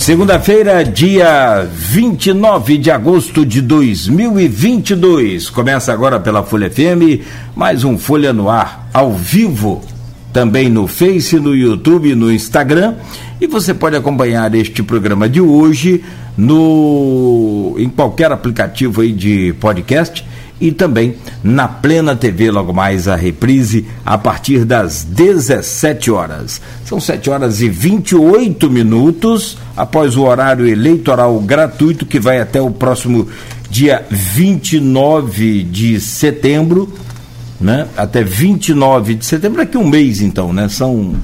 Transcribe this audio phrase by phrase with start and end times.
[0.00, 5.50] Segunda-feira, dia 29 de agosto de 2022.
[5.50, 7.20] Começa agora pela Folha FM,
[7.54, 9.82] mais um Folha no Ar, ao vivo,
[10.32, 12.94] também no Face, no YouTube, no Instagram.
[13.38, 16.02] E você pode acompanhar este programa de hoje
[16.34, 20.24] no em qualquer aplicativo aí de podcast
[20.60, 26.60] e também na Plena TV, logo mais a reprise a partir das 17 horas.
[26.84, 32.70] São 7 horas e 28 minutos após o horário eleitoral gratuito que vai até o
[32.70, 33.26] próximo
[33.70, 36.92] dia 29 de setembro,
[37.60, 37.86] né?
[37.96, 40.68] Até 29 de setembro, daqui um mês então, né?
[40.68, 41.14] São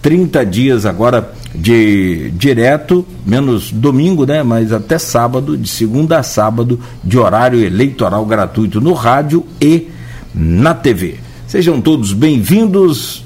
[0.00, 4.42] 30 dias agora de direto, menos domingo, né?
[4.42, 9.88] Mas até sábado, de segunda a sábado, de horário eleitoral gratuito no rádio e
[10.34, 11.16] na TV.
[11.46, 13.24] Sejam todos bem-vindos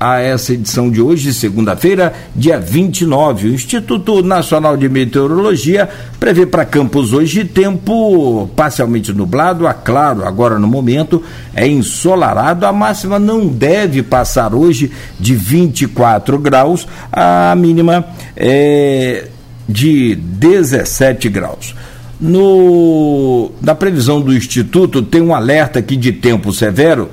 [0.00, 3.48] a essa edição de hoje, segunda-feira, dia 29.
[3.48, 5.88] O Instituto Nacional de Meteorologia
[6.20, 11.22] prevê para Campos hoje tempo parcialmente nublado, a claro, agora no momento
[11.54, 12.64] é ensolarado.
[12.64, 18.04] A máxima não deve passar hoje de 24 graus, a mínima
[18.36, 19.26] é
[19.68, 21.74] de 17 graus.
[22.20, 27.08] No, na previsão do Instituto, tem um alerta aqui de tempo severo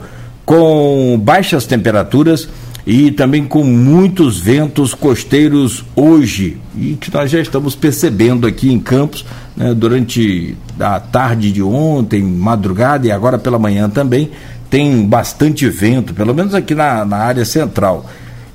[0.46, 2.48] com baixas temperaturas
[2.86, 8.80] e também com muitos ventos costeiros hoje e que nós já estamos percebendo aqui em
[8.80, 9.26] Campos
[9.58, 14.30] né, durante a tarde de ontem, madrugada e agora pela manhã também
[14.70, 18.06] tem bastante vento, pelo menos aqui na, na área central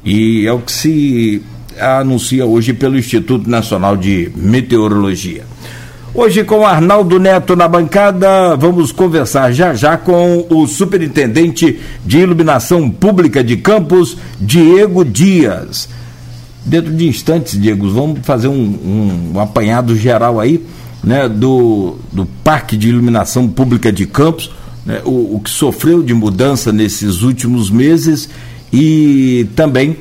[0.04, 1.42] e é o que se
[1.78, 5.44] anuncia hoje pelo Instituto Nacional de Meteorologia.
[6.12, 12.90] Hoje com Arnaldo Neto na bancada, vamos conversar já já com o Superintendente de Iluminação
[12.90, 15.88] Pública de Campos, Diego Dias.
[16.64, 20.66] Dentro de instantes, Diego, vamos fazer um, um, um apanhado geral aí,
[21.02, 24.50] né, do, do Parque de Iluminação Pública de Campos,
[24.84, 28.28] né, o, o que sofreu de mudança nesses últimos meses
[28.72, 29.96] e também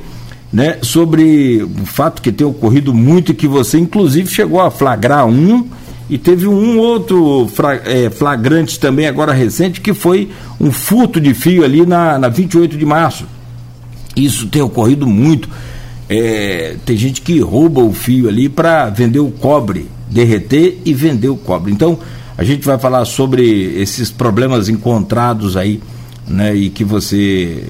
[0.52, 5.24] né, sobre o fato que tem ocorrido muito e que você inclusive chegou a flagrar
[5.24, 5.64] um
[6.10, 7.48] e teve um outro
[7.84, 10.28] é, flagrante também, agora recente, que foi
[10.60, 13.24] um furto de fio ali na, na 28 de março.
[14.16, 15.48] Isso tem ocorrido muito.
[16.08, 21.28] É, tem gente que rouba o fio ali para vender o cobre, derreter e vender
[21.28, 21.72] o cobre.
[21.72, 21.96] Então,
[22.36, 23.44] a gente vai falar sobre
[23.80, 25.80] esses problemas encontrados aí,
[26.26, 27.68] né, e que você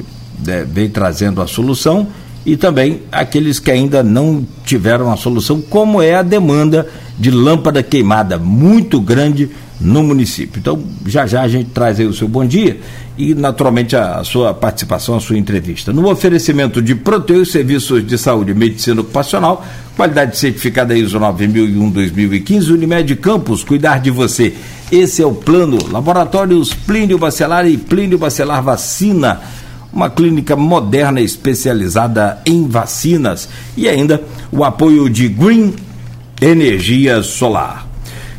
[0.48, 2.08] é, vem trazendo a solução
[2.44, 6.86] e também aqueles que ainda não tiveram a solução, como é a demanda
[7.18, 10.58] de lâmpada queimada muito grande no município.
[10.58, 12.78] Então, já já a gente traz aí o seu bom dia
[13.16, 15.92] e, naturalmente, a, sua participação, a sua entrevista.
[15.92, 19.64] No oferecimento de Proteus Serviços de Saúde e Medicina Ocupacional,
[19.96, 24.54] qualidade certificada ISO 9001-2015, Unimed Campos, cuidar de você.
[24.92, 25.78] Esse é o plano.
[25.90, 29.40] Laboratórios Plínio Bacelar e Plínio Bacelar Vacina
[29.92, 35.74] uma clínica moderna especializada em vacinas e ainda o apoio de Green
[36.40, 37.86] Energia Solar.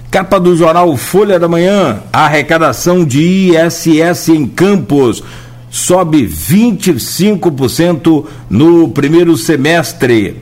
[0.09, 5.23] Capa do jornal Folha da Manhã, arrecadação de ISS em Campos
[5.69, 10.35] sobe 25% no primeiro semestre.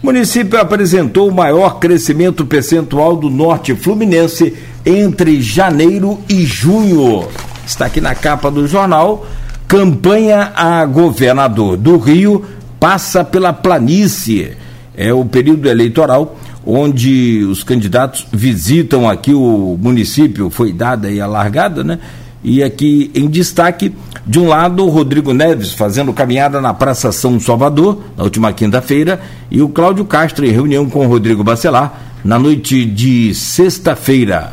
[0.00, 4.54] O município apresentou o maior crescimento percentual do norte fluminense
[4.86, 7.28] entre janeiro e junho.
[7.66, 9.26] Está aqui na capa do jornal
[9.72, 12.44] Campanha a governador do Rio
[12.78, 14.52] passa pela planície.
[14.94, 21.26] É o período eleitoral onde os candidatos visitam aqui o município, foi dada aí a
[21.26, 21.98] largada, né?
[22.44, 23.94] E aqui em destaque,
[24.26, 29.22] de um lado, o Rodrigo Neves fazendo caminhada na Praça São Salvador, na última quinta-feira,
[29.50, 34.52] e o Cláudio Castro em reunião com o Rodrigo Bacelar na noite de sexta-feira.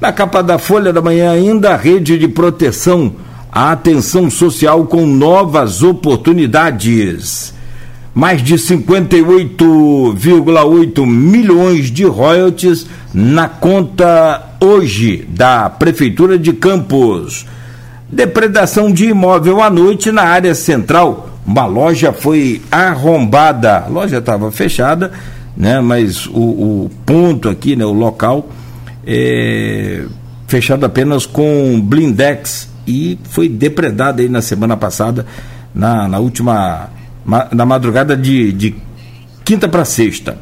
[0.00, 3.16] Na capa da Folha da Manhã, ainda a rede de proteção
[3.52, 7.52] a atenção social com novas oportunidades.
[8.14, 17.44] Mais de 58,8 milhões de royalties na conta hoje da Prefeitura de Campos.
[18.10, 21.28] Depredação de imóvel à noite na área central.
[21.46, 23.84] Uma loja foi arrombada.
[23.86, 25.12] A loja estava fechada,
[25.56, 25.80] né?
[25.80, 27.84] Mas o, o, ponto aqui, né?
[27.84, 28.48] O local
[29.06, 30.04] é
[30.46, 35.26] fechado apenas com blindex e foi depredada aí na semana passada,
[35.74, 36.88] na, na última,
[37.52, 38.74] na madrugada de, de
[39.44, 40.38] quinta para sexta.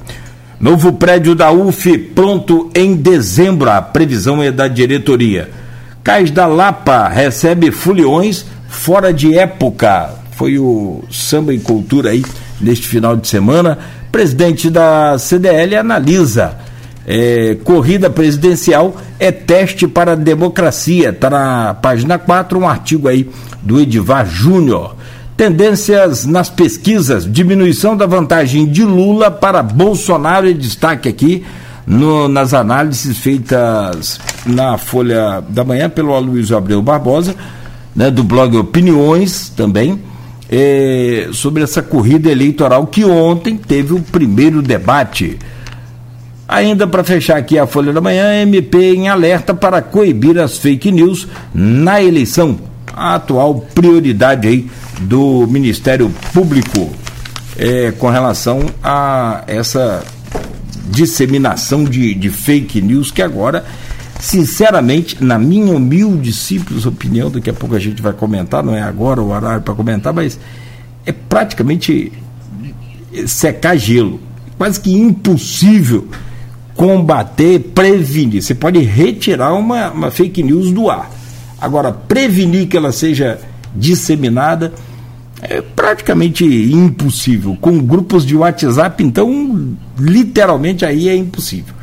[0.60, 5.48] Novo prédio da UF pronto em dezembro, a previsão é da diretoria.
[6.02, 10.10] Cais da Lapa recebe foliões fora de época.
[10.32, 12.24] Foi o samba e cultura aí
[12.60, 13.78] neste final de semana.
[14.10, 16.56] Presidente da CDL analisa.
[17.12, 21.08] É, corrida presidencial é teste para a democracia.
[21.08, 23.28] Está na página 4 um artigo aí
[23.60, 24.94] do Edivar Júnior.
[25.36, 31.44] Tendências nas pesquisas, diminuição da vantagem de Lula para Bolsonaro e destaque aqui
[31.84, 37.34] no, nas análises feitas na Folha da Manhã pelo Aloysio Abreu Barbosa,
[37.96, 40.00] né, do blog Opiniões também,
[40.48, 45.36] é, sobre essa corrida eleitoral que ontem teve o primeiro debate.
[46.50, 50.90] Ainda para fechar aqui a Folha da Manhã, MP em alerta para coibir as fake
[50.90, 52.58] news na eleição.
[52.92, 54.68] A atual prioridade aí
[55.02, 56.90] do Ministério Público
[57.56, 60.02] é, com relação a essa
[60.86, 63.64] disseminação de, de fake news que agora,
[64.18, 68.82] sinceramente, na minha humilde, simples opinião, daqui a pouco a gente vai comentar, não é
[68.82, 70.36] agora o horário para comentar, mas
[71.06, 72.12] é praticamente
[73.24, 74.20] secar gelo.
[74.58, 76.08] Quase que impossível
[76.80, 78.42] combater, prevenir.
[78.42, 81.10] Você pode retirar uma, uma fake news do ar.
[81.60, 83.38] Agora, prevenir que ela seja
[83.76, 84.72] disseminada
[85.42, 87.54] é praticamente impossível.
[87.60, 91.74] Com grupos de WhatsApp, então, literalmente aí é impossível.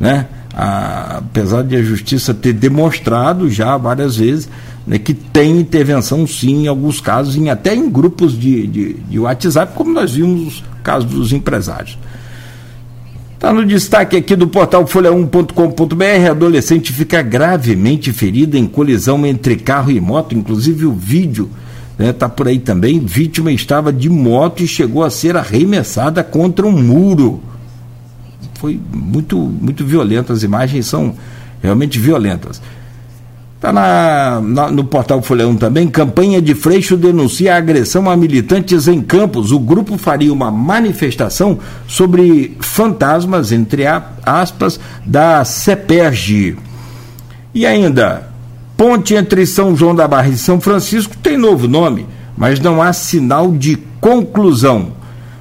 [0.00, 0.24] Né?
[0.54, 4.48] Apesar de a justiça ter demonstrado já várias vezes
[4.86, 9.18] né, que tem intervenção sim em alguns casos, em, até em grupos de, de, de
[9.18, 11.98] WhatsApp, como nós vimos no caso dos empresários.
[13.38, 16.28] Está no destaque aqui do portal folha1.com.br.
[16.28, 20.34] Adolescente fica gravemente ferida em colisão entre carro e moto.
[20.34, 21.48] Inclusive o vídeo
[21.96, 22.98] está né, por aí também.
[22.98, 27.40] Vítima estava de moto e chegou a ser arremessada contra um muro.
[28.54, 30.32] Foi muito, muito violento.
[30.32, 31.14] As imagens são
[31.62, 32.60] realmente violentas.
[33.58, 35.88] Está na, na, no portal Folha 1 também.
[35.88, 39.50] Campanha de Freixo denuncia agressão a militantes em Campos.
[39.50, 41.58] O grupo faria uma manifestação
[41.88, 43.82] sobre fantasmas, entre
[44.24, 46.56] aspas, da CEPERG.
[47.52, 48.28] E ainda,
[48.76, 52.06] ponte entre São João da Barra e São Francisco tem novo nome,
[52.36, 54.92] mas não há sinal de conclusão.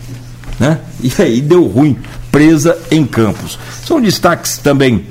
[0.59, 0.79] Né?
[1.01, 1.97] E aí deu ruim,
[2.31, 3.59] presa em Campos.
[3.83, 5.05] São destaques também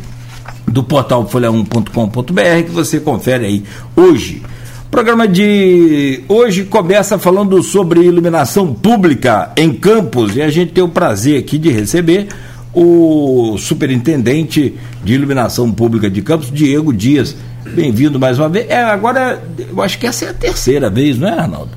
[0.67, 3.65] do portal folha1.com.br que você confere aí
[3.97, 4.43] hoje.
[4.91, 10.83] O programa de hoje começa falando sobre iluminação pública em Campos e a gente tem
[10.83, 12.27] o prazer aqui de receber
[12.75, 17.37] o superintendente de iluminação pública de Campos, Diego Dias.
[17.73, 18.69] Bem-vindo mais uma vez.
[18.69, 21.71] É, agora, eu acho que essa é a terceira vez, não é, Arnaldo?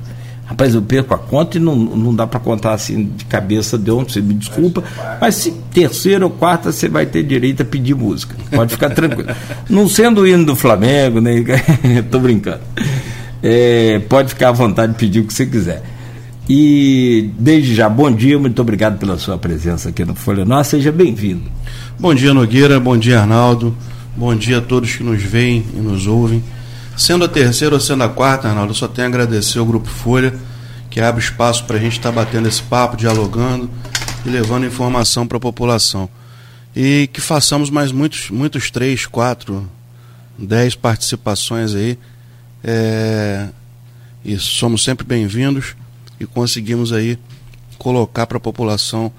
[0.54, 3.90] Rapaz, eu perco a conta e não, não dá para contar assim de cabeça de
[3.90, 4.84] onde, você me desculpa.
[5.20, 8.36] Mas se terceira ou quarta você vai ter direito a pedir música.
[8.52, 9.34] Pode ficar tranquilo.
[9.68, 11.42] Não sendo o hino do Flamengo, né?
[12.08, 12.60] Tô brincando.
[13.42, 15.82] É, pode ficar à vontade de pedir o que você quiser.
[16.48, 20.92] E desde já, bom dia, muito obrigado pela sua presença aqui no Folha Nossa, seja
[20.92, 21.50] bem-vindo.
[21.98, 23.76] Bom dia, Nogueira, bom dia, Arnaldo,
[24.16, 26.44] bom dia a todos que nos veem e nos ouvem.
[26.96, 29.88] Sendo a terceira ou sendo a quarta, Arnaldo, eu só tenho a agradecer ao Grupo
[29.88, 30.38] Folha,
[30.88, 33.68] que abre espaço para a gente estar tá batendo esse papo, dialogando
[34.24, 36.08] e levando informação para a população.
[36.74, 39.68] E que façamos mais muitos, muitos três, quatro,
[40.38, 41.98] dez participações aí.
[42.62, 43.48] É,
[44.24, 45.74] e somos sempre bem-vindos
[46.18, 47.18] e conseguimos aí
[47.76, 49.12] colocar para a população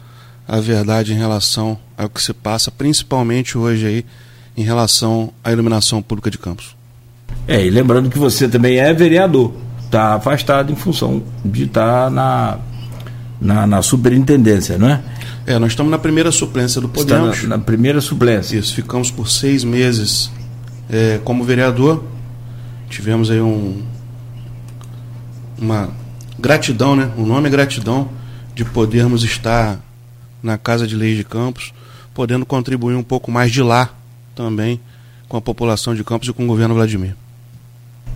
[0.48, 4.06] a verdade em relação ao que se passa, principalmente hoje aí
[4.56, 6.76] em relação à iluminação pública de Campos.
[7.48, 9.54] É, e lembrando que você também é vereador,
[9.86, 12.58] está afastado em função de estar tá na,
[13.40, 15.02] na, na, superintendência, não é?
[15.46, 17.36] É, nós estamos na primeira suplência do Podemos.
[17.36, 18.58] Está na, na primeira suplência.
[18.58, 20.32] Isso, ficamos por seis meses
[20.90, 22.04] é, como vereador.
[22.90, 23.84] Tivemos aí um,
[25.58, 25.90] uma
[26.40, 27.12] gratidão, né?
[27.16, 28.10] O nome é gratidão
[28.56, 29.80] de podermos estar
[30.42, 31.74] na Casa de Leis de Campos,
[32.14, 33.90] podendo contribuir um pouco mais de lá
[34.34, 34.80] também
[35.28, 37.16] com a população de Campos e com o governo Vladimir.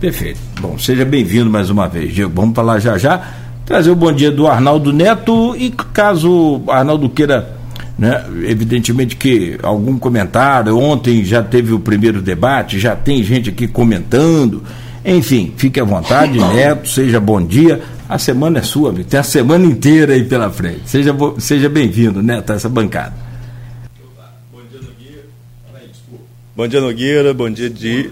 [0.00, 0.40] Perfeito.
[0.58, 2.32] Bom, seja bem-vindo mais uma vez, Diego.
[2.34, 3.34] Vamos falar já já.
[3.66, 7.54] Trazer o bom dia do Arnaldo Neto e caso o Arnaldo queira,
[7.98, 13.68] né, evidentemente que algum comentário, ontem já teve o primeiro debate, já tem gente aqui
[13.68, 14.64] comentando.
[15.04, 17.82] Enfim, fique à vontade, Neto, seja bom dia.
[18.08, 19.08] A semana é sua, amigo.
[19.08, 20.80] Tem a semana inteira aí pela frente.
[20.86, 23.14] Seja, seja bem-vindo, Neto, a essa bancada.
[26.56, 27.32] Bom dia, Nogueira.
[27.34, 28.10] Bom dia, Di.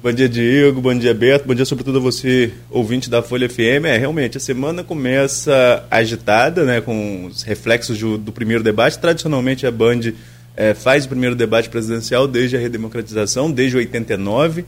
[0.00, 0.80] Bom dia, Diego.
[0.80, 1.44] Bom dia, Beto.
[1.44, 3.84] Bom dia, sobretudo, a você, ouvinte da Folha FM.
[3.84, 8.96] É, realmente, a semana começa agitada, né, com os reflexos do, do primeiro debate.
[8.96, 10.12] Tradicionalmente, a Band
[10.56, 14.64] é, faz o primeiro debate presidencial desde a redemocratização, desde 89.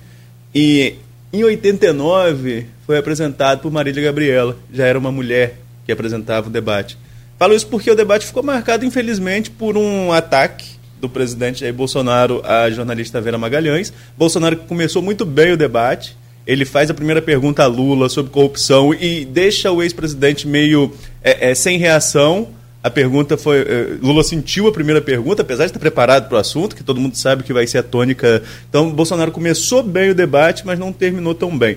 [0.52, 0.96] E
[1.32, 4.56] em 89 foi apresentado por Marília Gabriela.
[4.72, 6.98] Já era uma mulher que apresentava o debate.
[7.38, 12.42] Falo isso porque o debate ficou marcado, infelizmente, por um ataque do presidente Jair Bolsonaro
[12.44, 13.92] à jornalista Vera Magalhães.
[14.16, 16.16] Bolsonaro começou muito bem o debate.
[16.46, 20.92] Ele faz a primeira pergunta a Lula sobre corrupção e deixa o ex-presidente meio
[21.22, 22.48] é, é, sem reação.
[22.82, 23.60] A pergunta foi.
[23.60, 27.00] É, Lula sentiu a primeira pergunta, apesar de estar preparado para o assunto, que todo
[27.00, 28.42] mundo sabe que vai ser a tônica.
[28.68, 31.76] Então, Bolsonaro começou bem o debate, mas não terminou tão bem.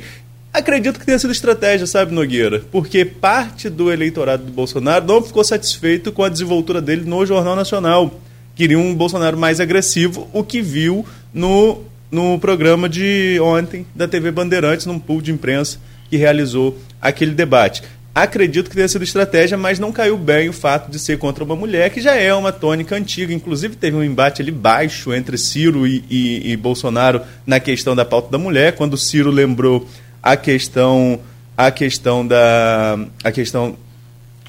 [0.54, 2.62] Acredito que tenha sido estratégia, sabe, Nogueira?
[2.72, 7.56] Porque parte do eleitorado do Bolsonaro não ficou satisfeito com a desenvoltura dele no Jornal
[7.56, 8.20] Nacional
[8.56, 11.82] queria um Bolsonaro mais agressivo, o que viu no,
[12.12, 15.80] no programa de ontem da TV Bandeirantes, num pool de imprensa
[16.10, 17.82] que realizou aquele debate.
[18.16, 21.56] Acredito que tenha sido estratégia, mas não caiu bem o fato de ser contra uma
[21.56, 23.34] mulher, que já é uma tônica antiga.
[23.34, 28.06] Inclusive, teve um embate ali baixo entre Ciro e, e, e Bolsonaro na questão da
[28.06, 29.88] pauta da mulher, quando Ciro lembrou
[30.22, 31.20] a questão
[31.58, 33.76] a questão da a questão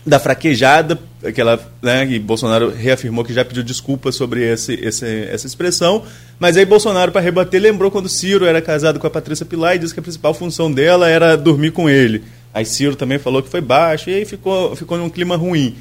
[0.06, 5.46] da fraquejada, aquela, né, e Bolsonaro reafirmou que já pediu desculpas sobre esse, esse, essa
[5.46, 6.04] expressão,
[6.38, 9.78] mas aí Bolsonaro, para rebater, lembrou quando Ciro era casado com a Patrícia Pilar e
[9.78, 12.22] disse que a principal função dela era dormir com ele.
[12.52, 15.74] Aí Ciro também falou que foi baixo, e aí ficou, ficou num clima ruim.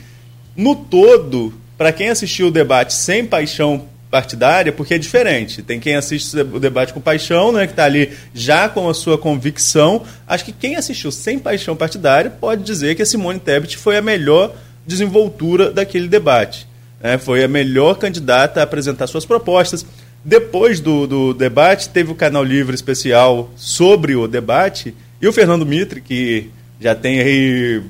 [0.56, 5.64] No todo, para quem assistiu o debate sem paixão partidária, porque é diferente.
[5.64, 9.18] Tem quem assiste o debate com paixão, né, que está ali já com a sua
[9.18, 10.04] convicção.
[10.28, 14.04] Acho que quem assistiu sem paixão partidária pode dizer que a Simone Tebet foi a
[14.04, 14.54] melhor
[14.86, 16.68] desenvoltura daquele debate.
[17.02, 17.18] Né?
[17.18, 19.84] Foi a melhor candidata a apresentar suas propostas.
[20.24, 25.66] Depois do, do debate, teve o canal livre especial sobre o debate, e o Fernando
[25.66, 27.82] Mitre, que já tem aí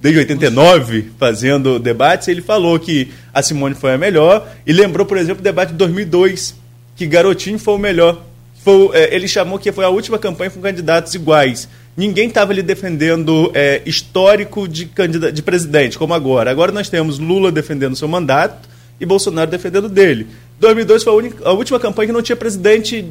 [0.00, 5.16] desde 89 fazendo debates, ele falou que a Simone foi a melhor e lembrou, por
[5.16, 6.54] exemplo, o debate de 2002,
[6.96, 8.22] que Garotinho foi o melhor.
[8.64, 11.68] Foi, é, ele chamou que foi a última campanha com candidatos iguais.
[11.96, 14.88] Ninguém estava ali defendendo é, histórico de,
[15.32, 16.50] de presidente, como agora.
[16.50, 18.68] Agora nós temos Lula defendendo seu mandato
[19.00, 20.26] e Bolsonaro defendendo dele.
[20.60, 23.04] 2002 foi a, única, a última campanha que não tinha presidente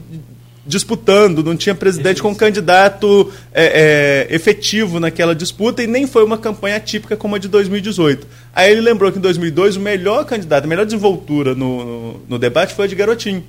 [0.68, 6.38] disputando, não tinha presidente com candidato é, é, efetivo naquela disputa e nem foi uma
[6.38, 8.28] campanha típica como a de 2018.
[8.54, 12.40] Aí ele lembrou que em 2002 o melhor candidato, a melhor desenvoltura no, no, no
[12.40, 13.44] debate foi a de Garotinho.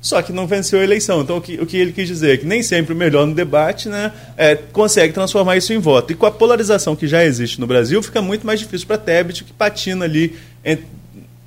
[0.00, 1.20] Só que não venceu a eleição.
[1.20, 3.34] Então, o que, o que ele quis dizer é que nem sempre o melhor no
[3.34, 6.12] debate né, é, consegue transformar isso em voto.
[6.12, 8.98] E com a polarização que já existe no Brasil, fica muito mais difícil para a
[8.98, 10.86] Tebet, que patina ali entre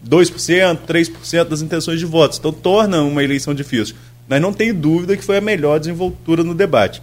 [0.07, 2.37] 2%, 3% das intenções de votos.
[2.37, 3.95] Então, torna uma eleição difícil
[4.27, 7.01] mas não tenho dúvida que foi a melhor desenvoltura no debate.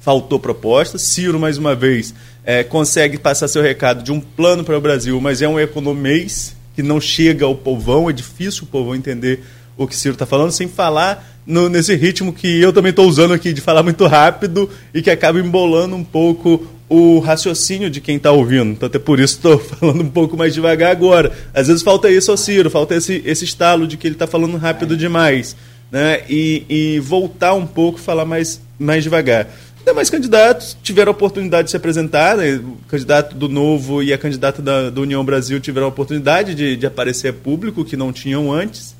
[0.00, 0.98] Faltou proposta.
[0.98, 5.20] Ciro, mais uma vez, é, consegue passar seu recado de um plano para o Brasil,
[5.20, 8.10] mas é um economês que não chega ao povão.
[8.10, 9.44] É difícil o povão entender
[9.76, 13.32] o que Ciro está falando, sem falar no, nesse ritmo que eu também estou usando
[13.32, 18.16] aqui, de falar muito rápido e que acaba embolando um pouco o raciocínio de quem
[18.16, 18.72] está ouvindo.
[18.72, 21.32] Então, até por isso estou falando um pouco mais devagar agora.
[21.54, 24.56] Às vezes falta isso ao Ciro, falta esse, esse estalo de que ele está falando
[24.56, 25.56] rápido demais
[25.92, 29.46] né, e, e voltar um pouco, falar mais, mais devagar.
[29.84, 32.54] Demais candidatos tiveram a oportunidade de se apresentar, né?
[32.54, 36.86] o candidato do Novo e a candidata da, União Brasil tiveram a oportunidade de, de
[36.86, 38.94] aparecer a público, que não tinham antes.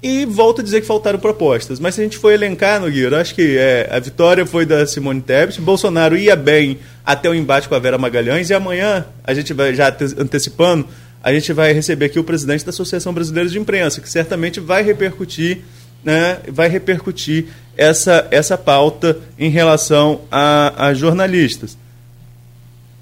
[0.00, 1.80] E volto a dizer que faltaram propostas.
[1.80, 5.20] Mas se a gente for elencar, Nogueira, acho que é, a vitória foi da Simone
[5.20, 5.60] Tebet.
[5.60, 8.48] Bolsonaro ia bem até o embate com a Vera Magalhães.
[8.48, 10.86] E amanhã, a gente vai já antecipando,
[11.20, 14.84] a gente vai receber aqui o presidente da Associação Brasileira de Imprensa, que certamente vai
[14.84, 15.62] repercutir
[16.04, 21.76] né, vai repercutir essa, essa pauta em relação a, a jornalistas.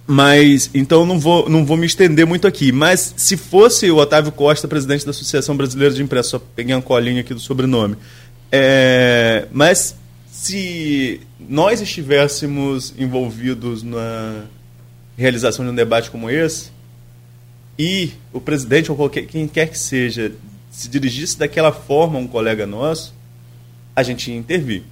[0.07, 2.73] Mas, então não vou, não vou me estender muito aqui.
[2.73, 6.83] Mas se fosse o Otávio Costa, presidente da Associação Brasileira de Imprensa, só peguei uma
[6.83, 7.97] colinha aqui do sobrenome.
[8.53, 9.97] É, mas
[10.31, 14.45] se nós estivéssemos envolvidos na
[15.17, 16.71] realização de um debate como esse,
[17.79, 20.33] e o presidente ou qualquer, quem quer que seja
[20.75, 23.15] se dirigisse daquela forma a um colega nosso,
[23.95, 24.83] a gente ia intervir.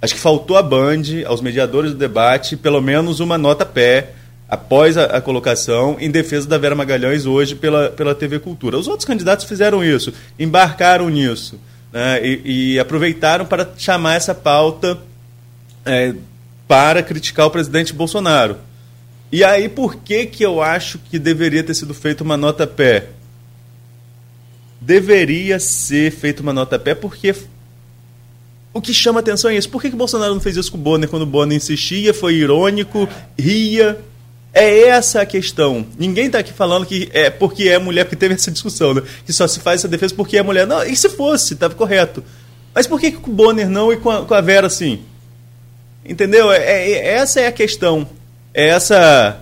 [0.00, 4.12] Acho que faltou a Band, aos mediadores do debate, pelo menos uma nota pé
[4.48, 8.78] após a, a, colocação em defesa da Vera Magalhães hoje pela, pela TV Cultura.
[8.78, 11.58] Os outros candidatos fizeram isso, embarcaram nisso
[11.92, 14.98] né, e, e, aproveitaram para chamar essa pauta
[15.84, 16.14] é,
[16.68, 18.56] para criticar o presidente Bolsonaro.
[19.32, 23.17] E aí, por que, que eu acho que deveria ter sido feita uma nota pé?
[24.88, 27.34] Deveria ser feita uma nota pé, porque
[28.72, 29.68] o que chama atenção é isso.
[29.68, 32.36] Por que, que Bolsonaro não fez isso com o Bonner quando o Bonner insistia, foi
[32.36, 33.06] irônico,
[33.38, 34.00] ria?
[34.50, 35.86] É essa a questão.
[35.98, 39.02] Ninguém está aqui falando que é porque é mulher, porque teve essa discussão, né?
[39.26, 40.66] Que só se faz essa defesa porque é mulher.
[40.66, 42.24] Não, e se fosse, estava correto.
[42.74, 45.00] Mas por que, que com o Bonner não e com a, com a Vera sim?
[46.02, 46.50] Entendeu?
[46.50, 48.08] É, é, essa é a questão.
[48.54, 49.38] É essa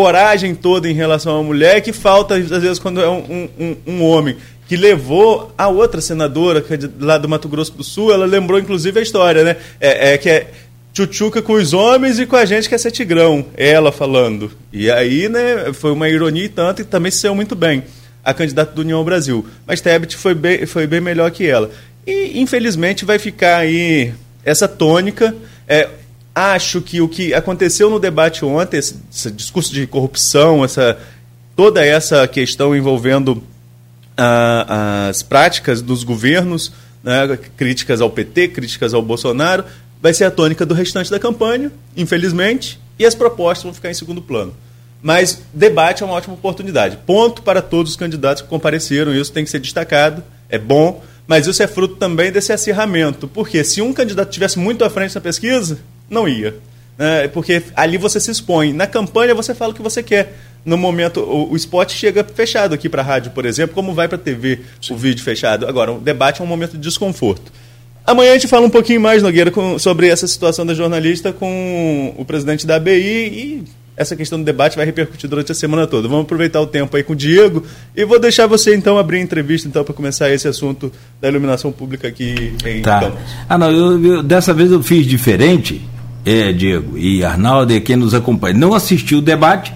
[0.00, 4.02] coragem toda em relação à mulher que falta, às vezes, quando é um, um, um
[4.02, 4.34] homem
[4.66, 8.24] que levou a outra senadora que é de, lá do Mato Grosso do Sul, ela
[8.24, 9.56] lembrou inclusive a história, né?
[9.78, 10.50] É, é que é
[10.94, 14.50] tchutchuca com os homens e com a gente que é ser tigrão, ela falando.
[14.72, 17.82] E aí, né, foi uma ironia e tanto, e também se saiu muito bem
[18.24, 19.46] a candidata do União Brasil.
[19.66, 21.70] Mas Tebet foi bem, foi bem melhor que ela.
[22.06, 24.14] E, infelizmente, vai ficar aí
[24.46, 25.34] essa tônica.
[25.68, 25.90] É,
[26.34, 30.98] acho que o que aconteceu no debate ontem, esse, esse discurso de corrupção, essa,
[31.56, 33.42] toda essa questão envolvendo
[34.16, 36.72] as práticas dos governos,
[37.02, 39.64] né, críticas ao PT, críticas ao Bolsonaro,
[40.00, 43.94] vai ser a tônica do restante da campanha, infelizmente, e as propostas vão ficar em
[43.94, 44.54] segundo plano.
[45.02, 46.98] Mas debate é uma ótima oportunidade.
[47.06, 51.46] Ponto para todos os candidatos que compareceram, isso tem que ser destacado, é bom, mas
[51.46, 53.28] isso é fruto também desse acirramento.
[53.28, 55.78] Porque se um candidato tivesse muito à frente na pesquisa,
[56.10, 56.56] não ia.
[56.98, 57.28] Né?
[57.28, 58.72] Porque ali você se expõe.
[58.72, 62.74] Na campanha você fala o que você quer no momento, o, o spot chega fechado
[62.74, 64.94] aqui para a rádio, por exemplo, como vai para a TV Sim.
[64.94, 65.68] o vídeo fechado.
[65.68, 67.52] Agora, o debate é um momento de desconforto.
[68.04, 72.12] Amanhã a gente fala um pouquinho mais, Nogueira, com, sobre essa situação da jornalista com
[72.18, 73.64] o presidente da ABI e
[73.96, 76.08] essa questão do debate vai repercutir durante a semana toda.
[76.08, 79.20] Vamos aproveitar o tempo aí com o Diego e vou deixar você então abrir a
[79.20, 83.00] entrevista então para começar esse assunto da iluminação pública aqui em tá.
[83.00, 83.20] Campos.
[83.48, 85.82] Ah, não, eu, eu, dessa vez eu fiz diferente,
[86.24, 88.54] é, Diego e Arnaldo e quem nos acompanha.
[88.54, 89.72] Não assistiu o debate,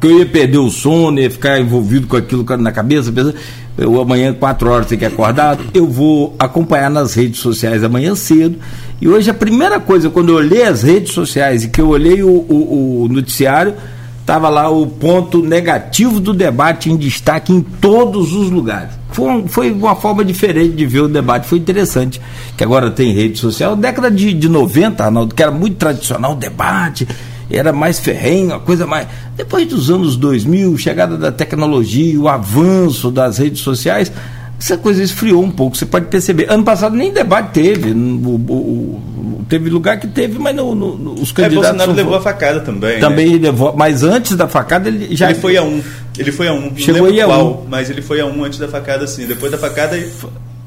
[0.00, 3.36] porque eu ia perder o sono, ia ficar envolvido com aquilo na cabeça, pensando,
[3.76, 8.58] eu amanhã, quatro horas, tem que acordar, eu vou acompanhar nas redes sociais amanhã cedo.
[8.98, 12.22] E hoje a primeira coisa, quando eu olhei as redes sociais e que eu olhei
[12.22, 13.74] o, o, o noticiário,
[14.22, 18.92] estava lá o ponto negativo do debate em destaque em todos os lugares.
[19.12, 22.20] Foi, foi uma forma diferente de ver o debate, foi interessante.
[22.56, 23.76] Que agora tem rede social.
[23.76, 27.06] Década de, de 90, Arnaldo, que era muito tradicional o debate,
[27.50, 29.08] era mais ferrenho, a coisa mais.
[29.36, 34.12] Depois dos anos 2000, chegada da tecnologia, o avanço das redes sociais,
[34.60, 36.46] essa coisa esfriou um pouco, você pode perceber.
[36.50, 41.32] Ano passado nem debate teve, o, o, teve lugar que teve, mas no, no, os
[41.32, 41.66] candidatos.
[41.66, 42.94] É, Bolsonaro levou a facada também.
[42.94, 43.00] Né?
[43.00, 43.48] Também né?
[43.48, 45.30] levou, mas antes da facada ele já.
[45.30, 45.82] Ele foi a um.
[46.16, 46.60] Ele foi a um.
[46.60, 47.68] Não Chegou aí a qual, um.
[47.68, 49.26] mas ele foi a um antes da facada, sim.
[49.26, 49.98] Depois da facada.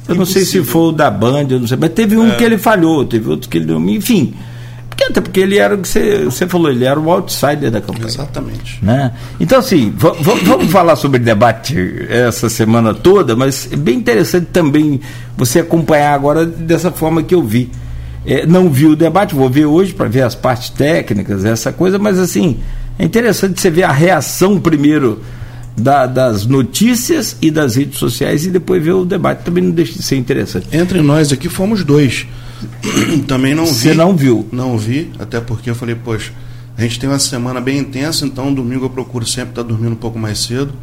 [0.09, 2.35] Eu não sei se foi o da Band, eu não sei, mas teve um é.
[2.35, 3.71] que ele falhou, teve outro que ele.
[3.95, 4.33] Enfim.
[4.93, 7.81] Porque, até porque ele era o que você, você falou, ele era o outsider da
[7.81, 8.05] campanha.
[8.05, 8.79] Exatamente.
[8.81, 9.11] Né?
[9.39, 11.75] Então, assim, vamos falar sobre debate
[12.07, 15.01] essa semana toda, mas é bem interessante também
[15.35, 17.71] você acompanhar agora dessa forma que eu vi.
[18.25, 21.97] É, não vi o debate, vou ver hoje para ver as partes técnicas, essa coisa,
[21.97, 22.59] mas assim,
[22.97, 25.21] é interessante você ver a reação primeiro
[25.75, 29.43] da, das notícias e das redes sociais e depois ver o debate.
[29.43, 30.67] Também não deixa de ser interessante.
[30.71, 32.27] Entre nós aqui fomos dois.
[33.27, 33.73] Também não vi.
[33.73, 34.47] Você não viu?
[34.51, 36.31] Não vi, até porque eu falei, poxa,
[36.77, 39.97] a gente tem uma semana bem intensa, então domingo eu procuro sempre estar dormindo um
[39.97, 40.73] pouco mais cedo.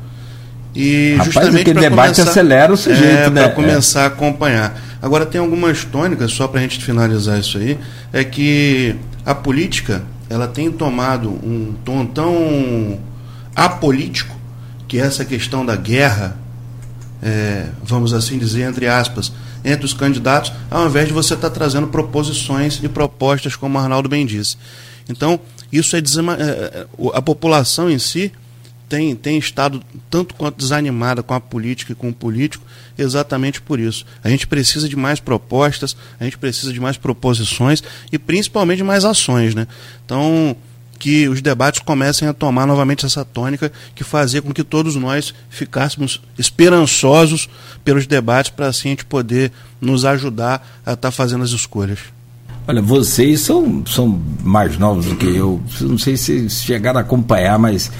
[0.74, 3.42] E Rapaz, justamente aquele debate começar, acelera o sujeito, é, né?
[3.44, 4.04] Para começar é.
[4.04, 4.80] a acompanhar.
[5.02, 7.76] Agora tem algumas tônicas, só para a gente finalizar isso aí,
[8.12, 8.94] é que
[9.26, 13.00] a política ela tem tomado um tom tão
[13.54, 14.36] apolítico
[14.86, 16.36] que essa questão da guerra,
[17.20, 19.32] é, vamos assim dizer, entre aspas,
[19.64, 23.80] entre os candidatos, ao invés de você estar tá trazendo proposições e propostas, como o
[23.80, 24.56] Arnaldo bem disse.
[25.08, 25.40] Então,
[25.72, 26.34] isso é, desema...
[26.34, 28.32] É, é, a população em si
[28.88, 32.66] tem, tem estado tanto quanto desanimada com a política e com o político,
[32.98, 34.04] exatamente por isso.
[34.22, 38.84] A gente precisa de mais propostas, a gente precisa de mais proposições e principalmente de
[38.84, 39.54] mais ações.
[39.54, 39.68] Né?
[40.04, 40.56] Então,
[41.00, 45.34] que os debates comecem a tomar novamente essa tônica que fazia com que todos nós
[45.48, 47.48] ficássemos esperançosos
[47.82, 51.98] pelos debates para assim a gente poder nos ajudar a estar tá fazendo as escolhas.
[52.68, 55.58] Olha, vocês são, são mais novos do que eu.
[55.80, 57.90] Não sei se chegaram a acompanhar, mas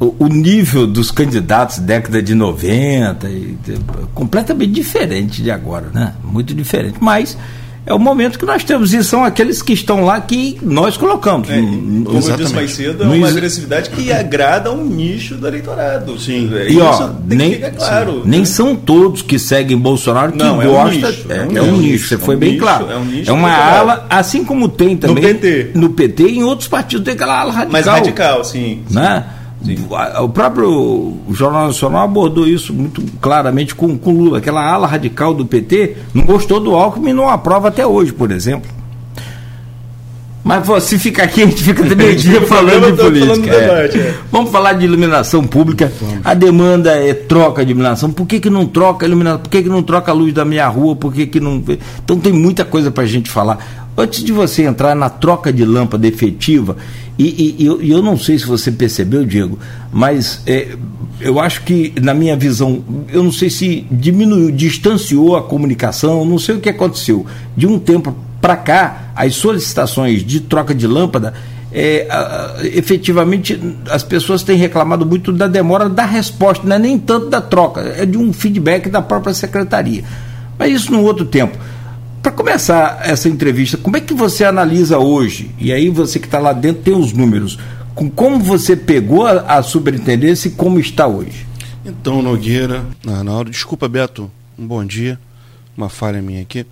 [0.00, 3.56] o, o nível dos candidatos década de 90 e,
[4.12, 6.14] completamente diferente de agora, né?
[6.24, 6.98] Muito diferente.
[7.00, 7.38] Mas
[7.90, 11.50] é o momento que nós temos, e são aqueles que estão lá que nós colocamos.
[11.50, 12.30] É, como Exatamente.
[12.30, 16.18] eu disse mais cedo, é uma agressividade que agrada um nicho do eleitorado.
[16.18, 16.48] Sim.
[16.54, 18.22] É, e ó, nem, claro, sim, né?
[18.26, 20.70] nem são todos que seguem Bolsonaro que Não, gosta.
[20.70, 21.26] É um nicho.
[21.28, 22.90] É, um, é um nicho, você foi bem nicho, claro.
[22.90, 25.70] É, um nicho é uma ala, assim como tem também no PT.
[25.74, 27.72] No PT e em outros partidos tem aquela ala radical.
[27.72, 28.82] Mais radical, sim.
[28.88, 29.24] Né?
[30.22, 34.38] O próprio Jornal Nacional abordou isso muito claramente com, com Lula.
[34.38, 38.30] Aquela ala radical do PT não gostou do Alckmin e não aprova até hoje, por
[38.30, 38.79] exemplo.
[40.42, 43.34] Mas pô, se ficar aqui, a gente fica meio dia falando de política.
[43.34, 43.60] Falando é.
[43.60, 44.14] debate, é.
[44.32, 45.92] Vamos falar de iluminação pública.
[46.00, 46.20] Vamos.
[46.24, 48.10] A demanda é troca de iluminação.
[48.10, 49.40] Por que, que não troca a iluminação?
[49.40, 50.96] Por que, que não troca a luz da minha rua?
[50.96, 51.62] Por que, que não.
[52.02, 53.90] Então tem muita coisa para a gente falar.
[53.96, 56.76] Antes de você entrar na troca de lâmpada efetiva,
[57.18, 59.58] e, e, e eu não sei se você percebeu, Diego,
[59.92, 60.68] mas é,
[61.20, 66.38] eu acho que, na minha visão, eu não sei se diminuiu, distanciou a comunicação, não
[66.38, 67.26] sei o que aconteceu.
[67.54, 71.34] De um tempo para cá, as solicitações de troca de lâmpada,
[71.72, 72.08] é,
[72.74, 77.40] efetivamente as pessoas têm reclamado muito da demora da resposta, não é nem tanto da
[77.40, 80.02] troca, é de um feedback da própria secretaria.
[80.58, 81.56] Mas isso num outro tempo.
[82.22, 85.50] Para começar essa entrevista, como é que você analisa hoje?
[85.58, 87.58] E aí você que está lá dentro tem os números.
[87.94, 91.46] Com como você pegou a, a superintendência e como está hoje?
[91.84, 95.18] Então, Nogueira, na hora, desculpa, Beto, um bom dia,
[95.74, 96.66] uma falha minha aqui.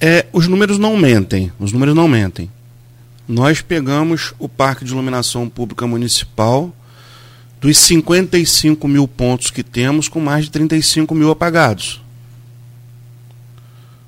[0.00, 2.50] É, os números não mentem, os números não mentem.
[3.26, 6.74] Nós pegamos o Parque de Iluminação Pública Municipal
[7.60, 12.02] dos 55 mil pontos que temos, com mais de 35 mil apagados.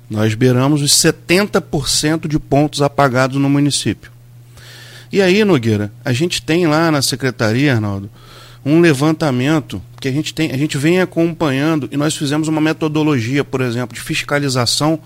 [0.09, 4.11] Nós beiramos os 70% de pontos apagados no município.
[5.11, 8.09] E aí, Nogueira, a gente tem lá na secretaria, Arnaldo,
[8.63, 13.43] um levantamento que a gente tem, a gente vem acompanhando e nós fizemos uma metodologia,
[13.43, 14.99] por exemplo, de fiscalização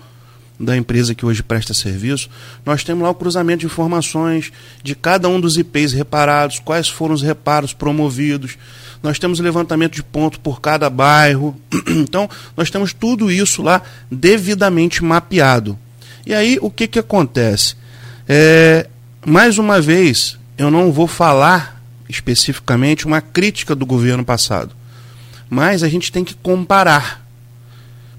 [0.58, 2.30] da empresa que hoje presta serviço,
[2.64, 7.14] nós temos lá o cruzamento de informações de cada um dos IPs reparados, quais foram
[7.14, 8.56] os reparos promovidos,
[9.02, 11.54] nós temos levantamento de ponto por cada bairro.
[11.86, 15.78] Então, nós temos tudo isso lá devidamente mapeado.
[16.24, 17.76] E aí, o que, que acontece?
[18.26, 18.88] É,
[19.26, 24.74] mais uma vez, eu não vou falar especificamente uma crítica do governo passado,
[25.50, 27.26] mas a gente tem que comparar.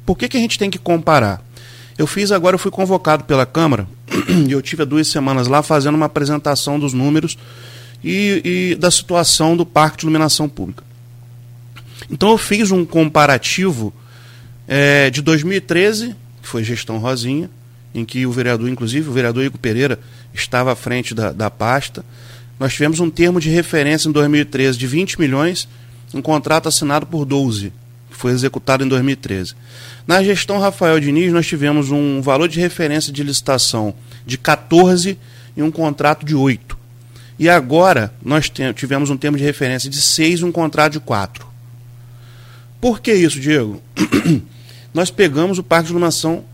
[0.05, 1.41] Por que, que a gente tem que comparar?
[1.97, 3.87] Eu fiz agora, eu fui convocado pela Câmara
[4.47, 7.37] e eu tive há duas semanas lá fazendo uma apresentação dos números
[8.03, 10.83] e, e da situação do Parque de Iluminação Pública.
[12.11, 13.93] Então eu fiz um comparativo
[14.67, 17.49] é, de 2013, que foi gestão Rosinha,
[17.93, 19.97] em que o vereador, inclusive o vereador Igor Pereira,
[20.33, 22.03] estava à frente da, da pasta.
[22.59, 25.67] Nós tivemos um termo de referência em 2013 de 20 milhões,
[26.13, 27.71] um contrato assinado por 12,
[28.15, 29.53] que foi executado em 2013.
[30.07, 33.93] Na gestão Rafael Diniz, nós tivemos um valor de referência de licitação
[34.25, 35.19] de 14
[35.55, 36.77] e um contrato de 8.
[37.37, 41.45] E agora nós tivemos um termo de referência de 6 e um contrato de 4.
[42.79, 43.81] Por que isso, Diego?
[44.93, 46.45] nós pegamos o parque de iluminação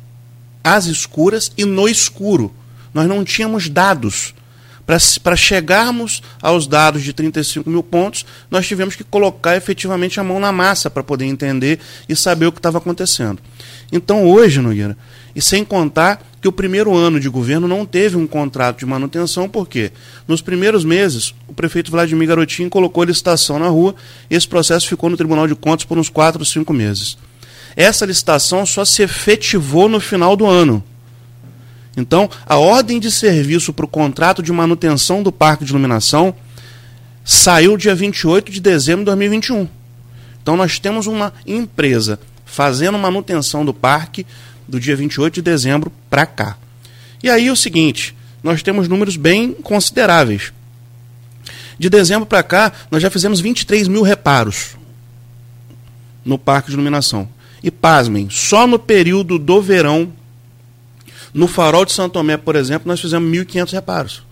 [0.63, 2.52] às escuras e no escuro.
[2.93, 4.34] Nós não tínhamos dados
[4.86, 10.39] para chegarmos aos dados de 35 mil pontos, nós tivemos que colocar efetivamente a mão
[10.39, 13.39] na massa para poder entender e saber o que estava acontecendo.
[13.91, 14.98] Então, hoje, Nogueira,
[15.36, 19.48] e sem contar que o primeiro ano de governo não teve um contrato de manutenção,
[19.48, 19.91] porque
[20.28, 23.94] nos primeiros meses o prefeito Vladimir Garotinho colocou licitação na rua
[24.30, 27.17] e esse processo ficou no Tribunal de Contas por uns 4, 5 meses.
[27.76, 30.84] Essa licitação só se efetivou no final do ano.
[31.95, 36.34] Então, a ordem de serviço para o contrato de manutenção do parque de iluminação
[37.23, 39.67] saiu dia 28 de dezembro de 2021.
[40.41, 44.25] Então, nós temos uma empresa fazendo manutenção do parque
[44.67, 46.58] do dia 28 de dezembro para cá.
[47.21, 50.51] E aí é o seguinte, nós temos números bem consideráveis.
[51.77, 54.77] De dezembro para cá, nós já fizemos 23 mil reparos
[56.23, 57.27] no parque de iluminação.
[57.63, 60.12] E pasmem, só no período do verão
[61.34, 64.24] no farol de Santo Tomé, por exemplo, nós fizemos 1.500 reparos.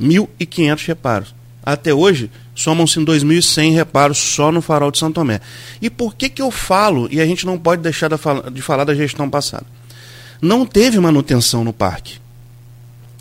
[0.00, 1.34] 1.500 reparos.
[1.64, 5.40] Até hoje, somam-se 2.100 reparos só no farol de Santo Tomé.
[5.80, 8.10] E por que, que eu falo, e a gente não pode deixar
[8.52, 9.66] de falar da gestão passada?
[10.42, 12.18] Não teve manutenção no parque.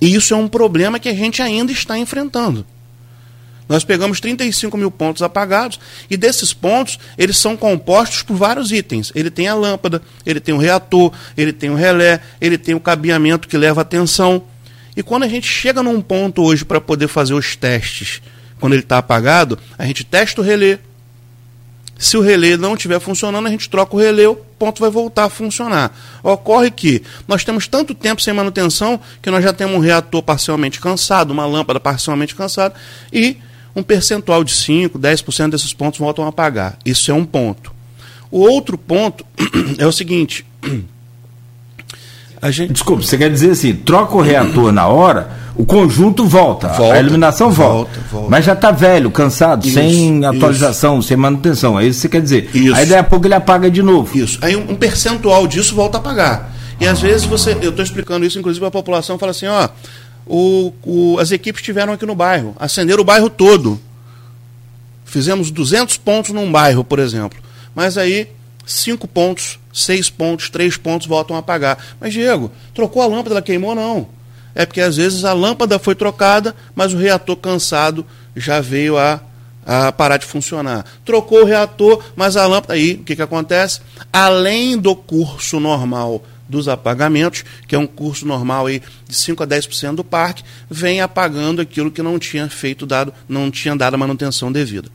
[0.01, 2.65] E isso é um problema que a gente ainda está enfrentando.
[3.67, 9.11] Nós pegamos 35 mil pontos apagados e desses pontos eles são compostos por vários itens.
[9.15, 12.79] Ele tem a lâmpada, ele tem o reator, ele tem o relé, ele tem o
[12.79, 14.43] cabeamento que leva a tensão.
[14.95, 18.21] E quando a gente chega num ponto hoje para poder fazer os testes,
[18.59, 20.79] quando ele está apagado, a gente testa o relé.
[21.97, 25.25] Se o relé não estiver funcionando, a gente troca o relé, o ponto vai voltar
[25.25, 25.95] a funcionar.
[26.21, 30.79] Ocorre que nós temos tanto tempo sem manutenção que nós já temos um reator parcialmente
[30.79, 32.75] cansado, uma lâmpada parcialmente cansada
[33.11, 33.37] e
[33.75, 36.77] um percentual de 5%, 10% desses pontos voltam a pagar.
[36.85, 37.71] Isso é um ponto.
[38.29, 39.25] O outro ponto
[39.77, 40.45] é o seguinte.
[42.41, 42.73] A gente...
[42.73, 46.99] Desculpa, você quer dizer assim, troca o reator na hora, o conjunto volta, volta a
[46.99, 48.29] iluminação volta, volta, volta.
[48.29, 51.07] Mas já está velho, cansado, isso, sem atualização, isso.
[51.07, 51.79] sem manutenção.
[51.79, 52.49] É isso que você quer dizer.
[52.53, 52.75] Isso.
[52.75, 54.17] Aí daí a pouco ele apaga de novo.
[54.17, 54.39] Isso.
[54.41, 56.53] Aí um, percentual disso volta a pagar.
[56.79, 56.91] E ah.
[56.91, 57.55] às vezes você.
[57.61, 59.69] Eu estou explicando isso, inclusive, a população fala assim, ó.
[60.25, 63.79] O, o, as equipes estiveram aqui no bairro, acenderam o bairro todo.
[65.05, 67.39] Fizemos 200 pontos num bairro, por exemplo.
[67.75, 68.29] Mas aí,
[68.65, 71.77] 5 pontos, 6 pontos, 3 pontos voltam a apagar.
[71.99, 73.75] Mas, Diego, trocou a lâmpada, ela queimou?
[73.75, 74.07] Não
[74.55, 78.05] é porque às vezes a lâmpada foi trocada, mas o reator cansado
[78.35, 79.19] já veio a,
[79.65, 80.85] a parar de funcionar.
[81.03, 82.73] Trocou o reator, mas a lâmpada.
[82.73, 83.81] Aí, o que, que acontece?
[84.11, 89.47] Além do curso normal dos apagamentos, que é um curso normal aí de 5 a
[89.47, 93.97] 10% do parque, vem apagando aquilo que não tinha feito dado, não tinha dado a
[93.97, 94.87] manutenção devida.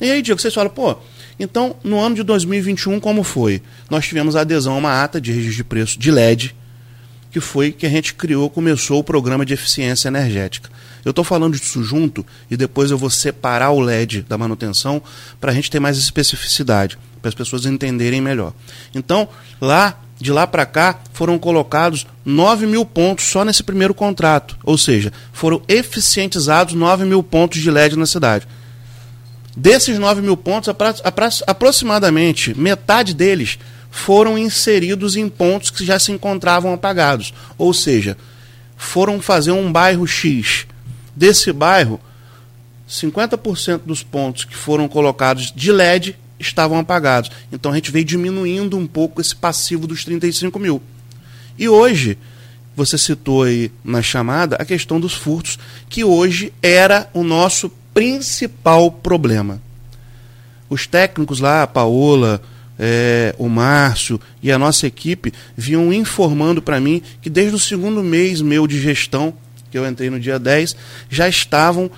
[0.00, 0.96] E aí, Diego, vocês falam, pô,
[1.38, 3.60] então, no ano de 2021, como foi?
[3.90, 6.54] Nós tivemos adesão a uma ata de registro de preço de LED,
[7.30, 10.70] que foi que a gente criou, começou o programa de eficiência energética.
[11.04, 15.02] Eu estou falando disso junto e depois eu vou separar o LED da manutenção
[15.40, 18.52] para a gente ter mais especificidade, para as pessoas entenderem melhor.
[18.94, 19.28] Então,
[19.60, 24.56] lá, de lá para cá, foram colocados 9 mil pontos só nesse primeiro contrato.
[24.62, 28.46] Ou seja, foram eficientizados 9 mil pontos de LED na cidade.
[29.56, 30.68] Desses 9 mil pontos,
[31.46, 33.58] aproximadamente metade deles
[33.90, 37.32] foram inseridos em pontos que já se encontravam apagados.
[37.56, 38.16] Ou seja,
[38.76, 40.66] foram fazer um bairro X.
[41.16, 41.98] Desse bairro,
[42.88, 47.30] 50% dos pontos que foram colocados de LED estavam apagados.
[47.52, 50.82] Então a gente veio diminuindo um pouco esse passivo dos 35 mil.
[51.58, 52.16] E hoje,
[52.74, 58.90] você citou aí na chamada a questão dos furtos, que hoje era o nosso principal
[58.90, 59.60] problema.
[60.68, 62.40] Os técnicos lá, a Paola,
[62.78, 68.02] é, o Márcio e a nossa equipe vinham informando para mim que desde o segundo
[68.02, 69.34] mês meu de gestão,
[69.70, 70.74] que eu entrei no dia 10,
[71.10, 71.90] já estavam.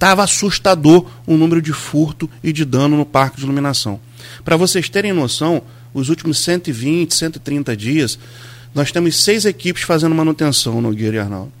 [0.00, 4.00] Estava assustador o número de furto e de dano no parque de iluminação.
[4.42, 5.60] Para vocês terem noção,
[5.92, 8.18] os últimos 120, 130 dias,
[8.74, 11.52] nós temos seis equipes fazendo manutenção no Guilherme Arnaldo.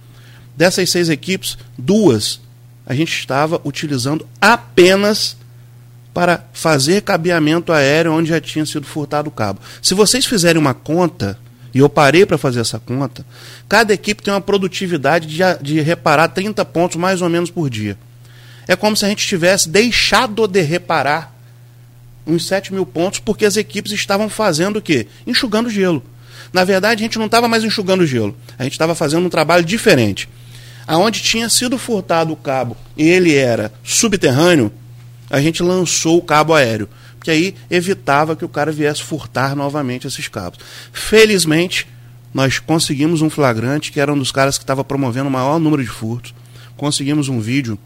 [0.56, 2.40] Dessas seis equipes, duas
[2.86, 5.36] a gente estava utilizando apenas
[6.14, 9.60] para fazer cabeamento aéreo onde já tinha sido furtado o cabo.
[9.82, 11.38] Se vocês fizerem uma conta,
[11.74, 13.22] e eu parei para fazer essa conta,
[13.68, 17.98] cada equipe tem uma produtividade de, de reparar 30 pontos mais ou menos por dia.
[18.70, 21.34] É como se a gente tivesse deixado de reparar
[22.24, 25.08] uns 7 mil pontos porque as equipes estavam fazendo o quê?
[25.26, 26.00] Enxugando gelo.
[26.52, 28.32] Na verdade, a gente não estava mais enxugando gelo.
[28.56, 30.28] A gente estava fazendo um trabalho diferente.
[30.86, 34.70] Aonde tinha sido furtado o cabo e ele era subterrâneo,
[35.28, 40.06] a gente lançou o cabo aéreo, porque aí evitava que o cara viesse furtar novamente
[40.06, 40.60] esses cabos.
[40.92, 41.88] Felizmente,
[42.32, 45.82] nós conseguimos um flagrante, que era um dos caras que estava promovendo o maior número
[45.82, 46.32] de furtos.
[46.76, 47.76] Conseguimos um vídeo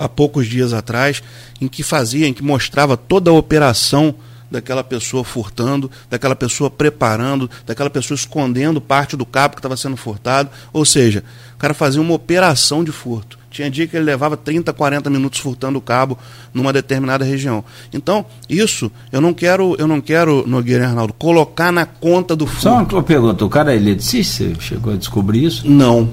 [0.00, 1.22] há poucos dias atrás,
[1.60, 4.14] em que fazia, em que mostrava toda a operação
[4.50, 9.96] daquela pessoa furtando, daquela pessoa preparando, daquela pessoa escondendo parte do cabo que estava sendo
[9.96, 10.50] furtado.
[10.72, 11.22] Ou seja,
[11.54, 13.38] o cara fazia uma operação de furto.
[13.50, 16.16] Tinha dia que ele levava 30, 40 minutos furtando o cabo
[16.54, 17.64] numa determinada região.
[17.92, 22.62] Então, isso eu não quero, eu não quero, Nogueira Arnaldo, colocar na conta do furto.
[22.62, 24.44] Só uma pergunta, o cara é eletricista?
[24.44, 25.68] Você chegou a descobrir isso?
[25.68, 26.08] Não,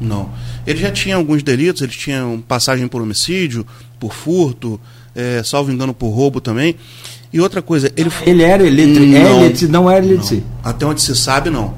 [0.00, 0.30] não.
[0.66, 3.66] Ele já tinha alguns delitos, ele tinha passagem por homicídio,
[3.98, 4.80] por furto,
[5.14, 6.76] é, salvo engano por roubo também.
[7.32, 10.44] E outra coisa, ele Ele era eletricista, não, é não era eletricista.
[10.62, 11.74] Até onde se sabe, não.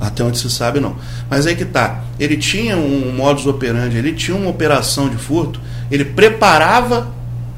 [0.00, 0.96] Até onde se sabe, não.
[1.28, 2.04] Mas aí que tá.
[2.18, 7.14] Ele tinha um modus operandi, ele tinha uma operação de furto, ele preparava,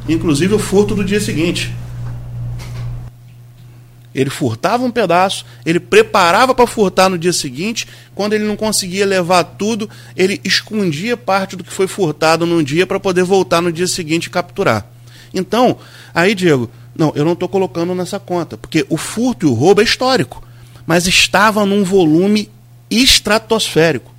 [0.09, 1.75] inclusive, o furto do dia seguinte.
[4.15, 7.87] Ele furtava um pedaço, ele preparava para furtar no dia seguinte.
[8.15, 12.87] Quando ele não conseguia levar tudo, ele escondia parte do que foi furtado num dia
[12.87, 14.87] para poder voltar no dia seguinte e capturar.
[15.33, 15.79] Então,
[16.15, 19.81] aí, Diego, não, eu não estou colocando nessa conta, porque o furto e o roubo
[19.81, 20.43] é histórico
[20.87, 22.51] mas estava num volume
[22.91, 24.12] estratosférico.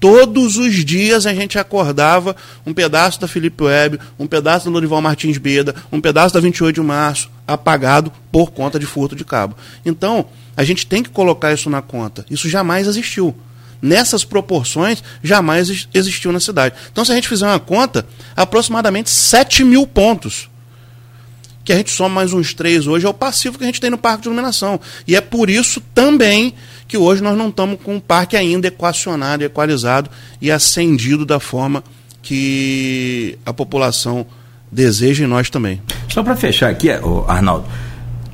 [0.00, 5.02] Todos os dias a gente acordava um pedaço da Felipe Web, um pedaço da Lorival
[5.02, 9.56] Martins Beda, um pedaço da 28 de março, apagado por conta de furto de cabo.
[9.84, 12.24] Então, a gente tem que colocar isso na conta.
[12.30, 13.36] Isso jamais existiu.
[13.82, 16.74] Nessas proporções, jamais existiu na cidade.
[16.92, 18.06] Então, se a gente fizer uma conta,
[18.36, 20.48] aproximadamente 7 mil pontos
[21.64, 23.90] que a gente soma mais uns três hoje, é o passivo que a gente tem
[23.90, 24.80] no parque de iluminação.
[25.06, 26.54] E é por isso também
[26.88, 31.84] que hoje nós não estamos com o parque ainda equacionado, equalizado e acendido da forma
[32.22, 34.26] que a população
[34.72, 35.80] deseja e nós também.
[36.08, 36.88] Só para fechar aqui,
[37.28, 37.66] Arnaldo,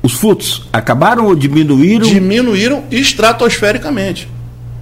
[0.01, 2.07] os furtos acabaram ou diminuíram?
[2.07, 4.29] Diminuíram estratosfericamente.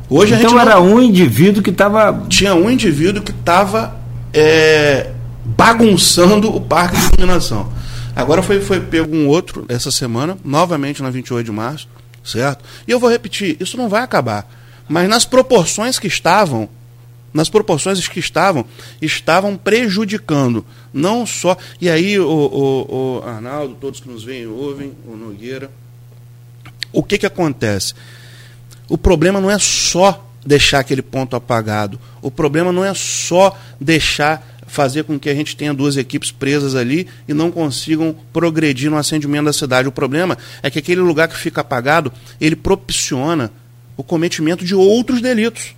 [0.10, 0.96] Hoje então era não...
[0.96, 2.26] um indivíduo que estava.
[2.30, 4.00] Tinha um indivíduo que estava
[4.32, 5.10] é,
[5.44, 7.72] bagunçando o parque de iluminação.
[8.16, 11.88] Agora foi, foi pego um outro essa semana, novamente na 28 de março,
[12.24, 12.64] certo?
[12.88, 14.50] E eu vou repetir, isso não vai acabar.
[14.88, 16.70] Mas nas proporções que estavam,
[17.34, 18.66] nas proporções que estavam,
[19.02, 20.66] estavam prejudicando.
[20.94, 21.58] Não só.
[21.82, 25.72] E aí, o, o, o Arnaldo, todos que nos veem ouvem, o Nogueira,
[26.92, 27.94] o que, que acontece?
[28.88, 32.00] O problema não é só deixar aquele ponto apagado.
[32.22, 36.74] O problema não é só deixar fazer com que a gente tenha duas equipes presas
[36.74, 39.88] ali e não consigam progredir no acendimento da cidade.
[39.88, 43.52] O problema é que aquele lugar que fica apagado, ele propiciona
[43.96, 45.76] o cometimento de outros delitos.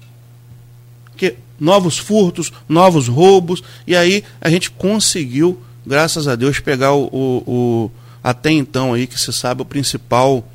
[1.17, 7.05] Que novos furtos, novos roubos, e aí a gente conseguiu, graças a Deus, pegar o,
[7.11, 7.91] o, o
[8.23, 10.47] até então aí que se sabe o principal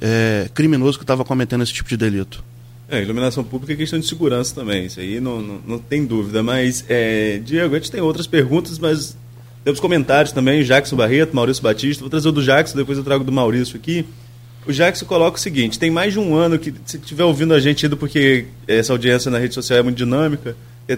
[0.00, 2.42] é, criminoso que estava cometendo esse tipo de delito.
[2.90, 6.42] É, iluminação pública é questão de segurança também, isso aí não, não, não tem dúvida.
[6.42, 9.14] Mas, é, Diego, a gente tem outras perguntas, mas
[9.62, 12.00] temos comentários também, Jackson Barreto, Maurício Batista.
[12.00, 14.06] Vou trazer o do Jackson, depois eu trago do Maurício aqui.
[14.66, 17.60] O Jackson coloca o seguinte: tem mais de um ano que, se estiver ouvindo a
[17.60, 20.56] gente, porque essa audiência na rede social é muito dinâmica,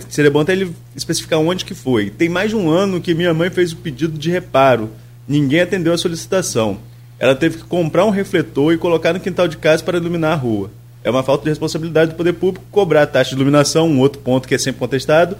[0.08, 2.10] seria bom até ele especificar onde que foi.
[2.10, 4.90] Tem mais de um ano que minha mãe fez o pedido de reparo.
[5.26, 6.78] Ninguém atendeu a solicitação.
[7.18, 10.36] Ela teve que comprar um refletor e colocar no quintal de casa para iluminar a
[10.36, 10.70] rua.
[11.02, 14.20] É uma falta de responsabilidade do poder público cobrar a taxa de iluminação, um outro
[14.20, 15.36] ponto que é sempre contestado,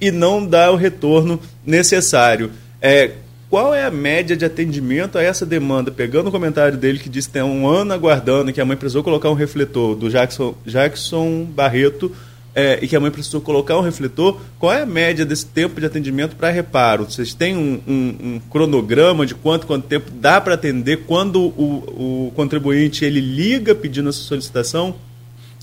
[0.00, 2.50] e não dar o retorno necessário.
[2.80, 3.12] É,
[3.48, 5.90] qual é a média de atendimento a essa demanda?
[5.90, 9.02] Pegando o comentário dele que disse que tem um ano aguardando que a mãe precisou
[9.02, 12.10] colocar um refletor do Jackson, Jackson Barreto
[12.54, 15.80] é, e que a mãe precisou colocar um refletor, qual é a média desse tempo
[15.80, 17.04] de atendimento para reparo?
[17.04, 22.26] Vocês têm um, um, um, cronograma de quanto, quanto tempo dá para atender quando o,
[22.26, 24.94] o contribuinte ele liga pedindo essa solicitação?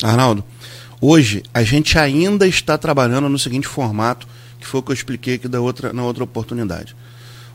[0.01, 0.43] Arnaldo,
[0.99, 4.27] hoje a gente ainda está trabalhando no seguinte formato,
[4.59, 6.95] que foi o que eu expliquei aqui da outra, na outra oportunidade.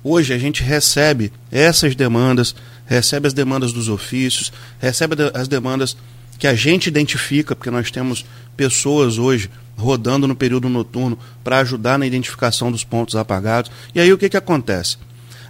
[0.03, 2.55] Hoje a gente recebe essas demandas,
[2.87, 5.97] recebe as demandas dos ofícios, recebe as demandas
[6.39, 8.25] que a gente identifica, porque nós temos
[8.57, 13.71] pessoas hoje rodando no período noturno para ajudar na identificação dos pontos apagados.
[13.95, 14.97] E aí o que, que acontece?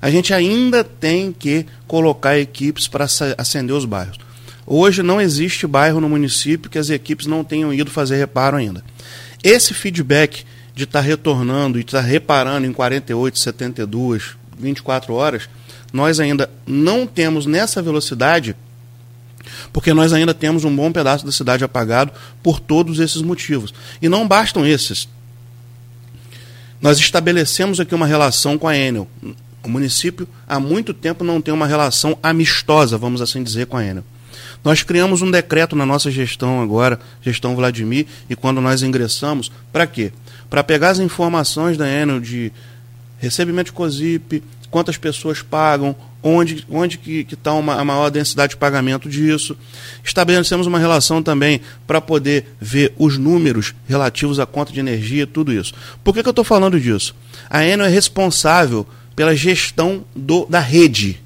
[0.01, 3.07] A gente ainda tem que colocar equipes para
[3.39, 4.19] acender os bairros.
[4.67, 8.83] Hoje não existe bairro no município que as equipes não tenham ido fazer reparo ainda.
[9.43, 15.49] Esse feedback de estar tá retornando e estar tá reparando em 48, 72, 24 horas,
[15.93, 18.57] nós ainda não temos nessa velocidade
[19.75, 23.75] porque nós ainda temos um bom pedaço da cidade apagado por todos esses motivos.
[24.01, 25.09] E não bastam esses.
[26.81, 29.09] Nós estabelecemos aqui uma relação com a Enel.
[29.65, 33.85] O município há muito tempo não tem uma relação amistosa, vamos assim dizer, com a
[33.85, 34.05] Enel.
[34.63, 39.89] Nós criamos um decreto na nossa gestão agora, gestão Vladimir, e quando nós ingressamos, para
[39.89, 40.13] quê?
[40.49, 42.53] Para pegar as informações da Enel de
[43.19, 49.11] recebimento de COSIP, quantas pessoas pagam, onde, onde que está a maior densidade de pagamento
[49.11, 49.55] disso.
[50.03, 55.53] Estabelecemos uma relação também para poder ver os números relativos à conta de energia, tudo
[55.53, 55.75] isso.
[56.03, 57.15] Por que, que eu estou falando disso?
[57.51, 61.21] A Enel é responsável pela gestão do, da rede.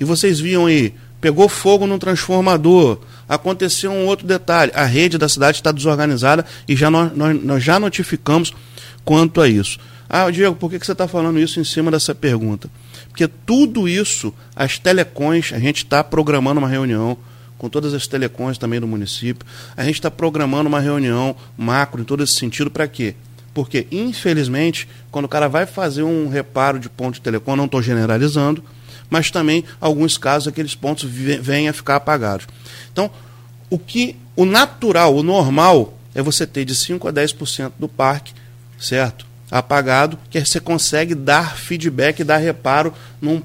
[0.00, 5.28] E vocês viam aí, pegou fogo no transformador, aconteceu um outro detalhe, a rede da
[5.28, 8.54] cidade está desorganizada e já nós, nós, nós já notificamos
[9.04, 9.78] quanto a isso.
[10.08, 12.70] Ah, Diego, por que, que você está falando isso em cima dessa pergunta?
[13.12, 17.16] Porque tudo isso, as telecões, a gente está programando uma reunião
[17.58, 19.46] com todas as telecões também do município.
[19.76, 23.14] A gente está programando uma reunião macro em todo esse sentido para quê?
[23.52, 27.82] Porque, infelizmente, quando o cara vai fazer um reparo de ponto de telecom, não estou
[27.82, 28.64] generalizando,
[29.10, 32.46] mas também, alguns casos, aqueles pontos vêm a ficar apagados.
[32.90, 33.10] Então,
[33.68, 38.32] o que o natural, o normal, é você ter de 5 a 10% do parque,
[38.78, 39.26] certo?
[39.52, 43.42] Apagado, que você consegue dar feedback, dar reparo num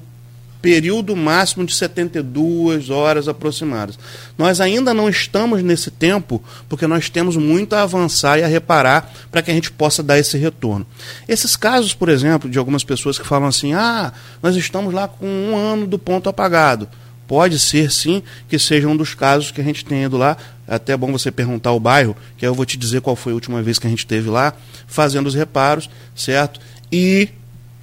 [0.62, 4.00] período máximo de 72 horas aproximadas.
[4.38, 9.14] Nós ainda não estamos nesse tempo, porque nós temos muito a avançar e a reparar
[9.30, 10.88] para que a gente possa dar esse retorno.
[11.28, 15.28] Esses casos, por exemplo, de algumas pessoas que falam assim: ah, nós estamos lá com
[15.28, 16.88] um ano do ponto apagado.
[17.28, 20.38] Pode ser sim que seja um dos casos que a gente tem ido lá.
[20.68, 23.36] É até bom você perguntar o bairro, que eu vou te dizer qual foi a
[23.36, 24.54] última vez que a gente esteve lá,
[24.86, 26.60] fazendo os reparos, certo?
[26.92, 27.30] E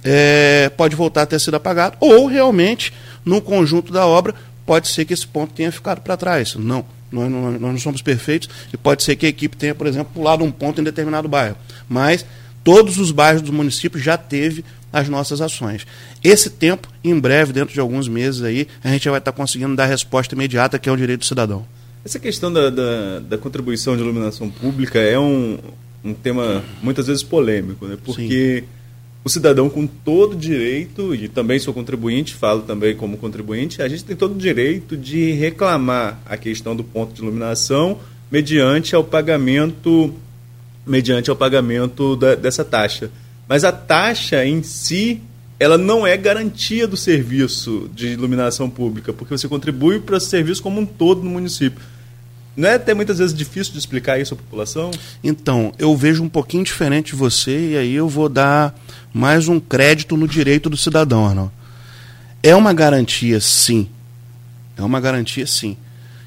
[0.03, 1.97] é, pode voltar a ter sido apagado.
[1.99, 2.93] Ou realmente,
[3.25, 6.55] no conjunto da obra, pode ser que esse ponto tenha ficado para trás.
[6.55, 9.87] Não, nós não, nós não somos perfeitos e pode ser que a equipe tenha, por
[9.87, 11.55] exemplo, pulado um ponto em determinado bairro.
[11.89, 12.25] Mas
[12.63, 14.63] todos os bairros do município já teve
[14.93, 15.85] as nossas ações.
[16.23, 19.85] Esse tempo, em breve, dentro de alguns meses aí, a gente vai estar conseguindo dar
[19.85, 21.65] resposta imediata, que é o direito do cidadão.
[22.05, 25.57] Essa questão da, da, da, contribuição de iluminação pública é um,
[26.03, 27.97] um tema muitas vezes polêmico, né?
[28.05, 28.67] porque Sim.
[29.23, 34.03] o cidadão com todo direito, e também sou contribuinte, falo também como contribuinte, a gente
[34.03, 37.99] tem todo o direito de reclamar a questão do ponto de iluminação
[38.29, 40.13] mediante ao pagamento
[40.85, 43.09] mediante ao pagamento da, dessa taxa.
[43.49, 45.21] Mas a taxa em si
[45.59, 50.61] ela não é garantia do serviço de iluminação pública, porque você contribui para o serviço
[50.61, 51.81] como um todo no município.
[52.55, 54.91] Não é até muitas vezes difícil de explicar isso à população?
[55.23, 58.73] Então, eu vejo um pouquinho diferente de você e aí eu vou dar
[59.13, 61.51] mais um crédito no direito do cidadão, Arnaldo.
[62.41, 63.89] É uma garantia, sim.
[64.77, 65.75] É uma garantia, sim.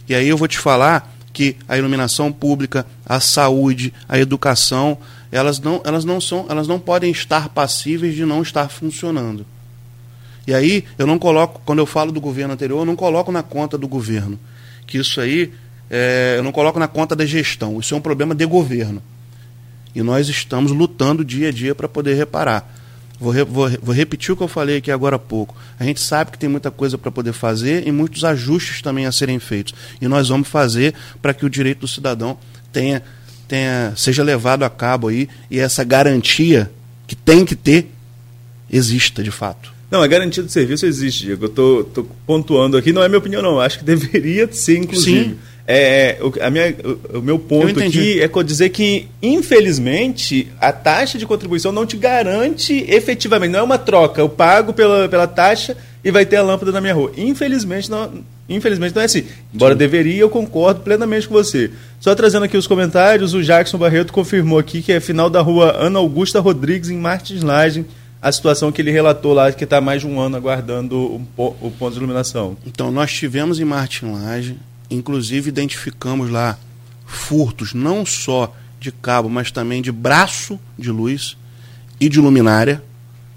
[0.08, 4.98] E aí eu vou te falar que a iluminação pública, a saúde, a educação,
[5.30, 9.46] elas não, elas não são, elas não podem estar passíveis de não estar funcionando.
[10.46, 13.42] E aí eu não coloco, quando eu falo do governo anterior, eu não coloco na
[13.42, 14.38] conta do governo.
[14.86, 15.52] Que isso aí
[15.90, 17.78] é, eu não coloco na conta da gestão.
[17.78, 19.02] Isso é um problema de governo.
[19.94, 22.74] E nós estamos lutando dia a dia para poder reparar.
[23.18, 25.56] Vou, re, vou, vou, repetir o que eu falei aqui agora há pouco.
[25.78, 29.12] A gente sabe que tem muita coisa para poder fazer e muitos ajustes também a
[29.12, 29.74] serem feitos.
[30.00, 32.38] E nós vamos fazer para que o direito do cidadão
[32.72, 33.02] tenha,
[33.48, 36.70] tenha, seja levado a cabo aí e essa garantia
[37.08, 37.90] que tem que ter
[38.70, 39.72] exista de fato.
[39.90, 41.46] Não, a garantia do serviço existe, Diego.
[41.46, 43.58] Eu estou pontuando aqui, não é minha opinião, não.
[43.58, 45.30] Acho que deveria ser, inclusive.
[45.30, 45.38] Sim.
[45.70, 46.74] É, o, a minha,
[47.12, 51.94] o, o meu ponto aqui é dizer que, infelizmente, a taxa de contribuição não te
[51.94, 54.18] garante efetivamente, não é uma troca.
[54.18, 57.12] Eu pago pela, pela taxa e vai ter a lâmpada na minha rua.
[57.18, 58.10] Infelizmente, não,
[58.48, 59.26] infelizmente não é assim.
[59.52, 59.78] Embora Sim.
[59.78, 61.70] deveria, eu concordo plenamente com você.
[62.00, 65.76] Só trazendo aqui os comentários, o Jackson Barreto confirmou aqui que é final da rua
[65.78, 67.84] Ana Augusta Rodrigues, em Martins Laje,
[68.22, 70.96] a situação que ele relatou lá, que está mais de um ano aguardando
[71.36, 72.56] o, ponto de iluminação.
[72.66, 74.56] Então, nós tivemos em Martins Laje
[74.90, 76.58] Inclusive identificamos lá
[77.06, 81.36] furtos não só de cabo, mas também de braço de luz
[82.00, 82.82] e de luminária.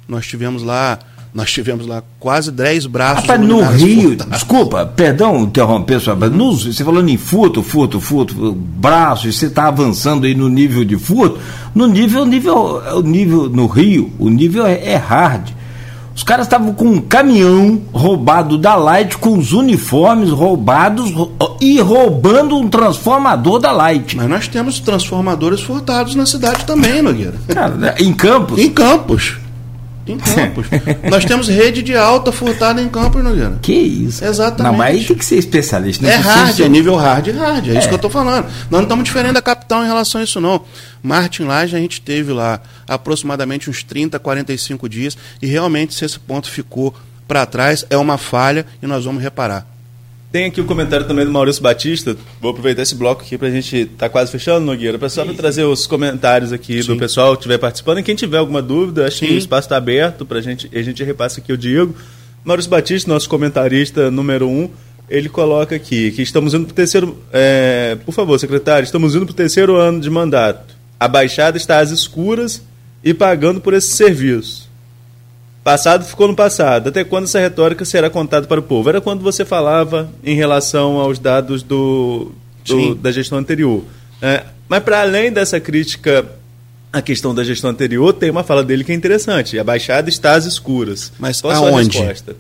[0.08, 1.00] Nós tivemos lá
[1.34, 3.22] nós tivemos lá quase 10 braços.
[3.22, 4.34] Rapaz, no Rio, furtados.
[4.34, 6.14] desculpa, perdão interromper sua.
[6.16, 10.98] No, você falando em furto, furto, furto, braços, você está avançando aí no nível de
[10.98, 11.40] furto.
[11.74, 15.52] No nível, nível, o nível no Rio, o nível é, é hard.
[16.22, 21.12] Os caras estavam com um caminhão roubado da Light, com os uniformes roubados
[21.60, 24.16] e roubando um transformador da Light.
[24.16, 27.34] Mas nós temos transformadores furtados na cidade também, Nogueira.
[27.48, 28.60] Cara, em Campos?
[28.60, 29.41] Em Campos.
[30.08, 30.68] Em Campos.
[31.10, 33.60] Nós temos rede de alta furtada em Campos, Nogueira.
[33.62, 34.24] Que isso?
[34.24, 34.72] Exatamente.
[34.72, 36.08] Não, mas aí tem que ser especialista.
[36.08, 37.68] É hard, é nível hard, hard.
[37.68, 38.46] É, é, isso que eu estou falando.
[38.46, 40.62] Nós não estamos diferentes da capital em relação a isso, não.
[41.04, 46.20] Martin Laje, a gente teve lá aproximadamente uns 30, 45 dias e realmente se esse
[46.20, 46.94] ponto ficou
[47.28, 49.66] para trás, é uma falha e nós vamos reparar.
[50.32, 52.16] Tem aqui o comentário também do Maurício Batista.
[52.40, 54.98] Vou aproveitar esse bloco aqui para a gente estar tá quase fechando, Nogueira.
[54.98, 56.88] Pessoal, para trazer os comentários aqui Sim.
[56.88, 58.00] do pessoal que estiver participando.
[58.00, 59.28] E quem tiver alguma dúvida, acho Sim.
[59.28, 60.70] que o espaço está aberto para a gente.
[60.74, 61.94] A gente repassa aqui o Diego.
[62.46, 64.70] Maurício Batista, nosso comentarista número um,
[65.10, 67.22] ele coloca aqui que estamos indo para o terceiro.
[67.34, 70.74] É, por favor, secretário, estamos indo para o terceiro ano de mandato.
[70.98, 72.64] A Baixada está às escuras
[73.04, 74.71] e pagando por esse serviço.
[75.64, 76.90] Passado ficou no passado.
[76.90, 78.90] Até quando essa retórica será contada para o povo?
[78.90, 82.32] Era quando você falava em relação aos dados do,
[82.66, 83.84] do da gestão anterior.
[84.22, 86.26] É, mas para além dessa crítica
[86.92, 89.60] à questão da gestão anterior, tem uma fala dele que é interessante.
[89.60, 91.14] A Baixada está às escuras.
[91.20, 91.98] Mas Qual aonde?
[91.98, 92.36] a resposta?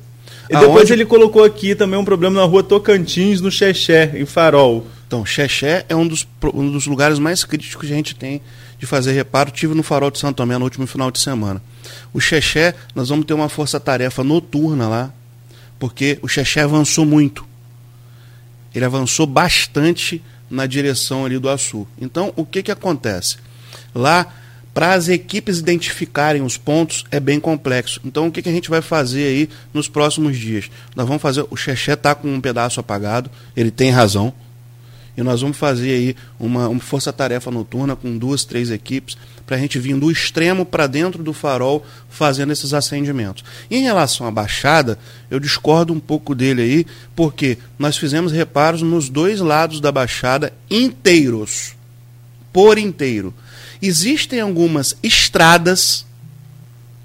[0.49, 0.67] E aonde?
[0.67, 4.87] depois ele colocou aqui também um problema na rua Tocantins, no Xexé, em Farol.
[5.07, 8.41] Então, Xexé é um dos, um dos lugares mais críticos que a gente tem
[8.81, 9.51] de fazer reparo.
[9.51, 11.61] Tive no Farol de Santo Tomé no último final de semana.
[12.11, 15.13] O Xexé, nós vamos ter uma força-tarefa noturna lá,
[15.77, 17.45] porque o Xexé avançou muito.
[18.73, 21.87] Ele avançou bastante na direção ali do Açu.
[21.99, 23.37] Então, o que, que acontece?
[23.93, 24.33] Lá,
[24.73, 28.01] para as equipes identificarem os pontos, é bem complexo.
[28.03, 30.71] Então, o que, que a gente vai fazer aí nos próximos dias?
[30.95, 31.45] Nós vamos fazer.
[31.51, 34.33] O Xexé está com um pedaço apagado, ele tem razão.
[35.23, 39.77] Nós vamos fazer aí uma, uma força-tarefa noturna com duas, três equipes para a gente
[39.79, 43.43] vir do extremo para dentro do farol fazendo esses acendimentos.
[43.69, 44.97] Em relação à Baixada,
[45.29, 50.53] eu discordo um pouco dele aí, porque nós fizemos reparos nos dois lados da Baixada
[50.69, 51.75] inteiros,
[52.53, 53.33] por inteiro.
[53.81, 56.05] Existem algumas estradas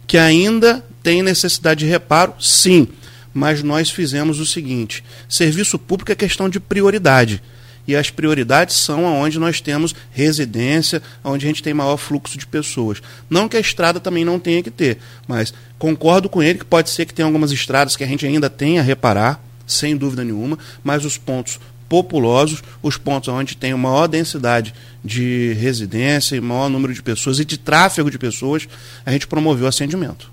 [0.06, 2.86] que ainda têm necessidade de reparo, sim,
[3.34, 7.42] mas nós fizemos o seguinte: serviço público é questão de prioridade
[7.87, 12.47] e as prioridades são onde nós temos residência, onde a gente tem maior fluxo de
[12.47, 13.01] pessoas.
[13.30, 16.91] Não que a estrada também não tenha que ter, mas concordo com ele que pode
[16.91, 20.59] ser que tenha algumas estradas que a gente ainda tenha a reparar, sem dúvida nenhuma,
[20.82, 21.59] mas os pontos
[21.89, 24.74] populosos, os pontos onde tem maior densidade
[25.05, 28.68] de residência e maior número de pessoas e de tráfego de pessoas,
[29.05, 30.30] a gente promoveu acendimento.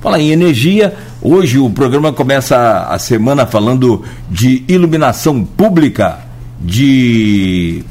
[0.00, 6.20] Fala em energia, hoje o programa começa a semana falando de iluminação pública,
[6.60, 7.84] de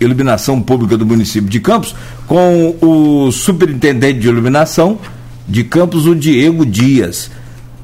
[0.00, 1.94] iluminação pública do município de Campos,
[2.26, 4.98] com o superintendente de iluminação
[5.48, 7.30] de Campos, o Diego Dias.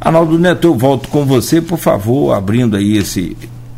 [0.00, 3.36] Arnaldo Neto, eu volto com você, por favor, abrindo aí esse,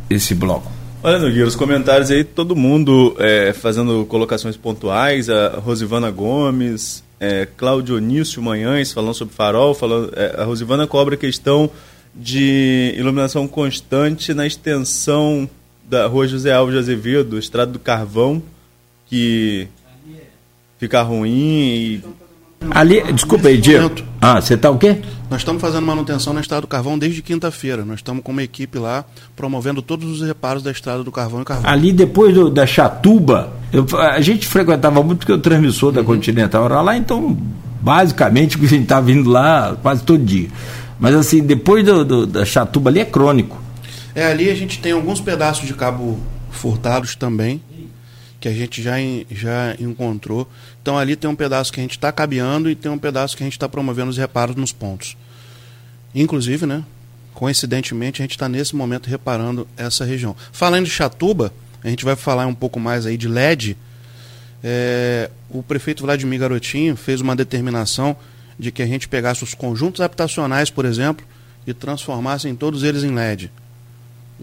[0.08, 0.70] esse bloco.
[1.02, 7.48] Olha, Nogueira, os comentários aí, todo mundo é, fazendo colocações pontuais, a Rosivana Gomes, é,
[7.56, 11.70] Cláudio Onício Manhães falando sobre farol, falando, é, a Rosivana cobra a questão
[12.14, 15.48] de iluminação constante na extensão
[15.90, 18.40] da rua José Alves de Azevedo, Estrada do Carvão,
[19.06, 19.66] que
[20.78, 22.04] fica ruim e
[22.70, 23.90] Ali, desculpa aí, Diego.
[24.20, 24.98] Ah, você tá o quê?
[25.30, 27.86] Nós estamos fazendo manutenção na Estrada do Carvão desde quinta-feira.
[27.86, 31.44] Nós estamos com uma equipe lá promovendo todos os reparos da Estrada do Carvão e
[31.44, 31.70] Carvão.
[31.70, 36.06] Ali depois do, da Chatuba, eu, a gente frequentava muito porque o transmissor da uhum.
[36.06, 37.36] Continental era lá, então
[37.80, 40.50] basicamente a gente tá vindo lá quase todo dia.
[40.98, 43.58] Mas assim, depois do, do, da Chatuba ali é crônico.
[44.14, 46.18] É, ali a gente tem alguns pedaços de cabo
[46.50, 47.62] furtados também
[48.40, 48.94] que a gente já,
[49.30, 50.48] já encontrou.
[50.80, 53.42] Então ali tem um pedaço que a gente está cabeando e tem um pedaço que
[53.42, 55.16] a gente está promovendo os reparos nos pontos.
[56.14, 56.82] Inclusive, né?
[57.34, 60.34] Coincidentemente, a gente está nesse momento reparando essa região.
[60.50, 61.52] Falando de Chatuba,
[61.84, 63.76] a gente vai falar um pouco mais aí de LED.
[64.64, 68.16] É, o prefeito Vladimir Garotinho fez uma determinação
[68.58, 71.24] de que a gente pegasse os conjuntos habitacionais, por exemplo,
[71.66, 73.50] e transformassem todos eles em LED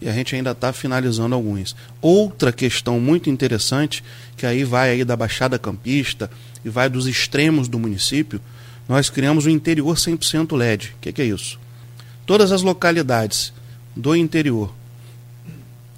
[0.02, 1.76] e a gente ainda está finalizando alguns.
[2.02, 4.04] Outra questão muito interessante,
[4.36, 6.30] que aí vai aí da Baixada Campista
[6.64, 8.40] e vai dos extremos do município,
[8.88, 10.94] nós criamos o interior 100% LED.
[10.98, 11.60] O que, que é isso?
[12.26, 13.52] Todas as localidades
[13.96, 14.74] do interior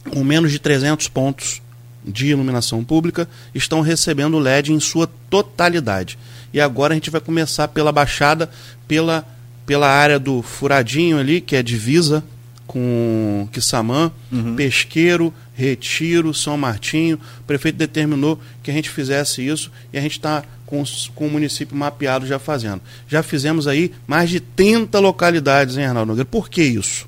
[0.09, 1.61] com menos de 300 pontos
[2.03, 6.17] de iluminação pública estão recebendo LED em sua totalidade.
[6.53, 8.49] E agora a gente vai começar pela Baixada,
[8.87, 9.27] pela,
[9.65, 12.23] pela área do Furadinho ali, que é divisa
[12.69, 14.55] com Quissamã, uhum.
[14.55, 17.19] Pesqueiro, Retiro, São Martinho.
[17.39, 20.83] O prefeito determinou que a gente fizesse isso e a gente está com,
[21.15, 22.79] com o município mapeado já fazendo.
[23.07, 26.29] Já fizemos aí mais de 30 localidades em Arnaldo Nogueira.
[26.29, 27.07] Por que isso?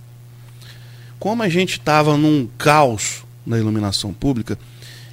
[1.20, 4.57] Como a gente estava num caos na iluminação pública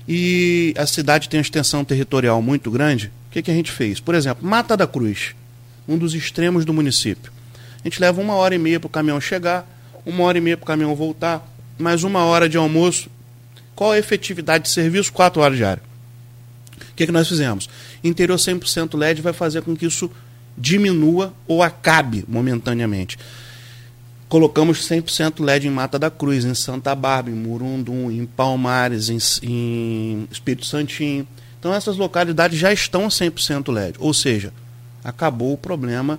[0.08, 4.00] e a cidade tem uma extensão territorial muito grande, o que, que a gente fez?
[4.00, 5.34] Por exemplo, Mata da Cruz,
[5.86, 7.30] um dos extremos do município.
[7.84, 9.68] A gente leva uma hora e meia para o caminhão chegar,
[10.08, 11.46] uma hora e meia para o caminhão voltar,
[11.78, 13.10] mais uma hora de almoço.
[13.76, 15.12] Qual a efetividade de serviço?
[15.12, 15.84] Quatro horas diárias.
[16.76, 17.68] O que, que nós fizemos?
[18.02, 20.10] Interior 100% LED vai fazer com que isso
[20.56, 23.18] diminua ou acabe momentaneamente.
[24.30, 29.18] Colocamos 100% LED em Mata da Cruz, em Santa Bárbara, em Murundum, em Palmares, em,
[29.42, 31.28] em Espírito Santinho.
[31.60, 34.54] Então essas localidades já estão 100% LED, ou seja,
[35.04, 36.18] acabou o problema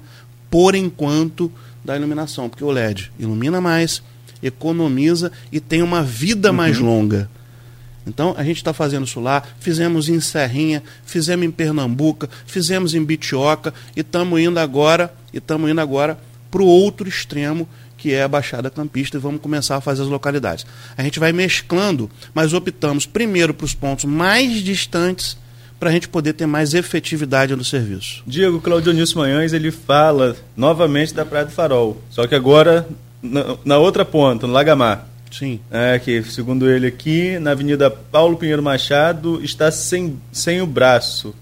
[0.50, 1.52] por enquanto
[1.90, 4.04] da iluminação, porque o LED ilumina mais,
[4.44, 6.56] economiza e tem uma vida uhum.
[6.56, 7.28] mais longa.
[8.06, 13.04] Então a gente está fazendo isso lá, fizemos em Serrinha, fizemos em Pernambuca, fizemos em
[13.04, 16.20] Bitioca e estamos indo agora e estamos indo agora
[16.52, 17.68] para o outro extremo
[17.98, 20.68] que é a Baixada Campista e vamos começar a fazer as localidades.
[20.96, 25.38] A gente vai mesclando, mas optamos primeiro para os pontos mais distantes
[25.80, 28.22] para a gente poder ter mais efetividade no serviço.
[28.28, 32.88] Diego Claudio Nilson Manhães ele fala novamente da Praia do Farol, só que agora
[33.22, 35.08] na, na outra ponta, no Lagamar.
[35.32, 35.60] Sim.
[35.70, 41.36] É, que, segundo ele aqui, na Avenida Paulo Pinheiro Machado, está sem, sem o braço.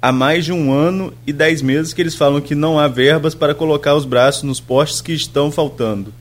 [0.00, 3.34] Há mais de um ano e dez meses que eles falam que não há verbas
[3.34, 6.12] para colocar os braços nos postes que estão faltando.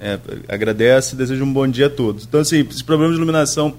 [0.00, 2.24] É, agradece e deseja um bom dia a todos.
[2.24, 3.74] Então, assim, esse problema de iluminação,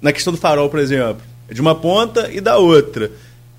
[0.00, 3.10] na questão do farol, por exemplo, de uma ponta e da outra.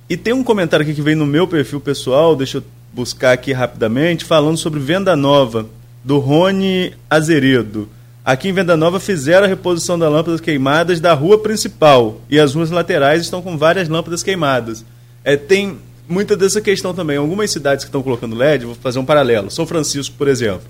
[0.09, 2.63] E tem um comentário aqui que vem no meu perfil pessoal, deixa eu
[2.93, 5.67] buscar aqui rapidamente, falando sobre Venda Nova,
[6.03, 7.89] do Rony Azeredo.
[8.23, 12.53] Aqui em Venda Nova fizeram a reposição das lâmpadas queimadas da rua principal e as
[12.53, 14.85] ruas laterais estão com várias lâmpadas queimadas.
[15.23, 15.77] É, tem
[16.07, 17.17] muita dessa questão também.
[17.17, 19.49] Algumas cidades que estão colocando LED, vou fazer um paralelo.
[19.49, 20.63] São Francisco, por exemplo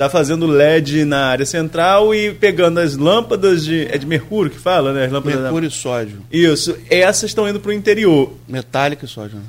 [0.00, 3.86] tá fazendo LED na área central e pegando as lâmpadas de.
[3.92, 5.04] É de mercúrio que fala, né?
[5.04, 5.74] As lâmpadas mercúrio da...
[5.74, 6.22] e sódio.
[6.32, 6.74] Isso.
[6.88, 8.32] Essas estão indo para o interior.
[8.48, 9.36] Metálico e sódio.
[9.36, 9.44] Né?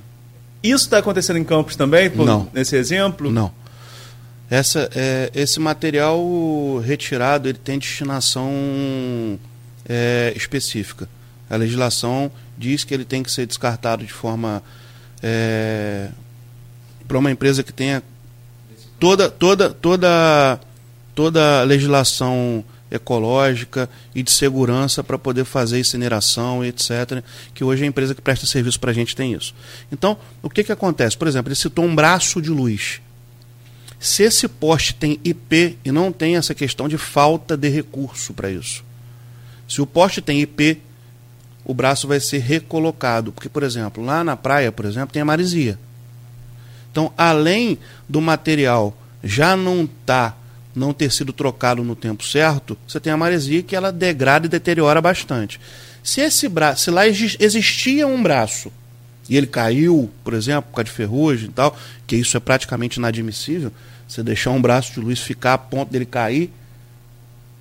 [0.62, 2.50] Isso está acontecendo em Campos também, por, Não.
[2.54, 3.32] nesse exemplo?
[3.32, 3.50] Não.
[4.50, 6.22] Essa, é, esse material
[6.84, 8.52] retirado ele tem destinação
[9.88, 11.08] é, específica.
[11.50, 14.62] A legislação diz que ele tem que ser descartado de forma
[15.24, 16.10] é,
[17.08, 18.04] para uma empresa que tenha
[19.02, 20.60] toda toda toda
[21.16, 27.24] toda legislação ecológica e de segurança para poder fazer incineração e etc.
[27.54, 29.56] Que hoje a empresa que presta serviço para a gente tem isso.
[29.92, 31.18] Então, o que, que acontece?
[31.18, 33.02] Por exemplo, ele citou um braço de luz.
[34.00, 38.52] Se esse poste tem IP e não tem essa questão de falta de recurso para
[38.52, 38.84] isso.
[39.68, 40.80] Se o poste tem IP,
[41.64, 43.32] o braço vai ser recolocado.
[43.32, 45.80] Porque, por exemplo, lá na praia, por exemplo, tem a maresia.
[46.92, 47.78] Então, além
[48.08, 50.36] do material já não tá,
[50.76, 54.50] não ter sido trocado no tempo certo, você tem a maresia que ela degrada e
[54.50, 55.60] deteriora bastante.
[56.04, 58.72] Se esse braço, se lá existia um braço
[59.30, 61.78] e ele caiu, por exemplo, por causa de ferrugem e tal,
[62.08, 63.72] que isso é praticamente inadmissível,
[64.08, 66.52] você deixar um braço de luz ficar a ponto dele cair,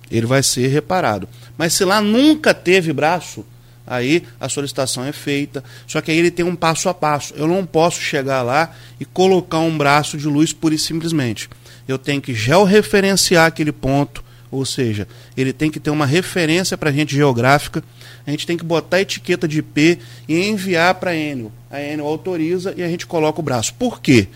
[0.09, 1.29] ele vai ser reparado.
[1.57, 3.45] Mas se lá nunca teve braço,
[3.91, 5.61] aí a solicitação é feita.
[5.85, 7.33] Só que aí ele tem um passo a passo.
[7.35, 11.49] Eu não posso chegar lá e colocar um braço de luz pura e simplesmente.
[11.87, 16.89] Eu tenho que georreferenciar aquele ponto, ou seja, ele tem que ter uma referência para
[16.89, 17.83] a gente geográfica.
[18.25, 21.51] A gente tem que botar a etiqueta de IP e enviar para a Enel.
[21.69, 23.73] A Enel autoriza e a gente coloca o braço.
[23.73, 24.27] Por quê?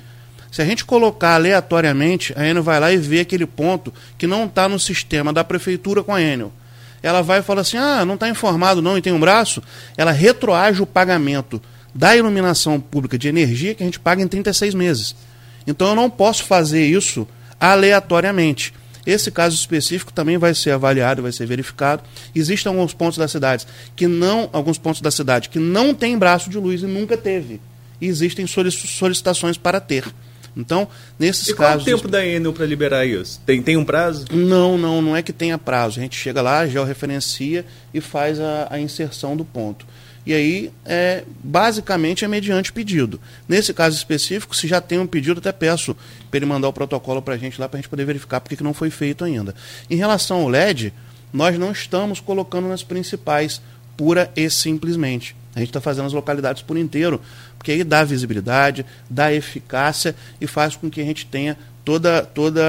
[0.51, 4.45] Se a gente colocar aleatoriamente, a Enel vai lá e vê aquele ponto que não
[4.45, 6.51] está no sistema da prefeitura com a Enel
[7.06, 9.62] ela vai e fala assim: ah, não está informado não e tem um braço,
[9.95, 11.62] ela retroage o pagamento
[11.93, 15.16] da iluminação pública de energia que a gente paga em 36 meses.
[15.68, 17.28] Então eu não posso fazer isso
[17.60, 18.74] aleatoriamente.
[19.06, 22.01] Esse caso específico também vai ser avaliado, vai ser verificado.
[22.34, 26.49] Existem alguns pontos da cidade que não, alguns pontos da cidade que não tem braço
[26.49, 27.62] de luz e nunca teve.
[28.01, 30.06] E existem solicitações para ter.
[30.56, 30.88] Então,
[31.20, 31.84] nesses e casos.
[31.84, 33.41] Qual o tempo da Enel para liberar isso?
[33.45, 34.26] Tem, tem um prazo?
[34.32, 35.99] Não, não, não é que tenha prazo.
[35.99, 39.86] A gente chega lá, georreferencia e faz a, a inserção do ponto.
[40.26, 43.20] E aí, é, basicamente, é mediante pedido.
[43.47, 45.95] Nesse caso específico, se já tem um pedido, até peço
[46.32, 48.56] para ele mandar o protocolo para a gente lá, para a gente poder verificar porque
[48.56, 49.53] que não foi feito ainda.
[49.88, 50.91] Em relação ao LED,
[51.32, 53.62] nós não estamos colocando nas principais,
[53.95, 55.36] pura e simplesmente.
[55.56, 57.22] A gente está fazendo as localidades por inteiro,
[57.66, 62.61] porque aí dá visibilidade, dá eficácia e faz com que a gente tenha toda, toda,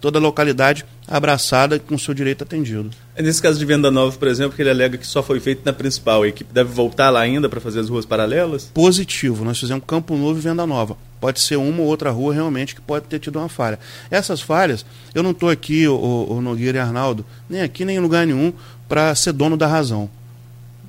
[0.00, 2.90] toda a localidade abraçada com o seu direito atendido.
[3.14, 5.60] É nesse caso de Venda Nova, por exemplo, que ele alega que só foi feito
[5.66, 8.70] na principal, a equipe deve voltar lá ainda para fazer as ruas paralelas?
[8.72, 10.96] Positivo, nós fizemos Campo Novo e Venda Nova.
[11.20, 13.78] Pode ser uma ou outra rua realmente que pode ter tido uma falha.
[14.10, 18.00] Essas falhas, eu não estou aqui, o, o Nogueira e Arnaldo, nem aqui nem em
[18.00, 18.50] lugar nenhum,
[18.88, 20.08] para ser dono da razão.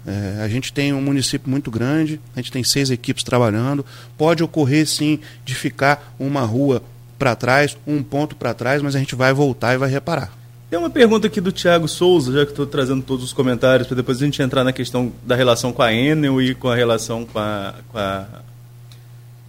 [0.06, 3.86] É, a gente tem um município muito grande, a gente tem seis equipes trabalhando.
[4.18, 6.82] Pode ocorrer sim de ficar uma rua
[7.20, 10.32] para trás, um ponto para trás, mas a gente vai voltar e vai reparar.
[10.72, 13.96] Tem uma pergunta aqui do Tiago Souza, já que estou trazendo todos os comentários, para
[13.98, 17.26] depois a gente entrar na questão da relação com a Enel e com a relação
[17.26, 18.26] com a, com a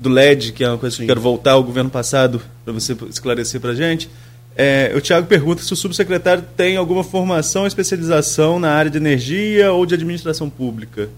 [0.01, 0.99] do LED, que é uma coisa sim.
[0.99, 4.11] que eu quero voltar ao governo passado, para você esclarecer para a gente.
[4.55, 9.73] É, o Tiago pergunta se o subsecretário tem alguma formação, especialização na área de energia
[9.73, 11.09] ou de administração pública.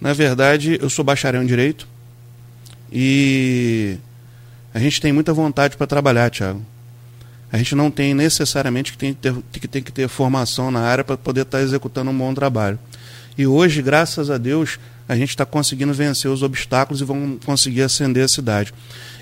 [0.00, 1.86] Na verdade, eu sou bacharel em Direito
[2.90, 3.98] e
[4.72, 6.64] a gente tem muita vontade para trabalhar, Tiago.
[7.50, 10.80] A gente não tem necessariamente que tem que ter, que tem que ter formação na
[10.80, 12.78] área para poder estar tá executando um bom trabalho.
[13.38, 17.82] E hoje, graças a Deus, a gente está conseguindo vencer os obstáculos e vamos conseguir
[17.82, 18.74] ascender a cidade.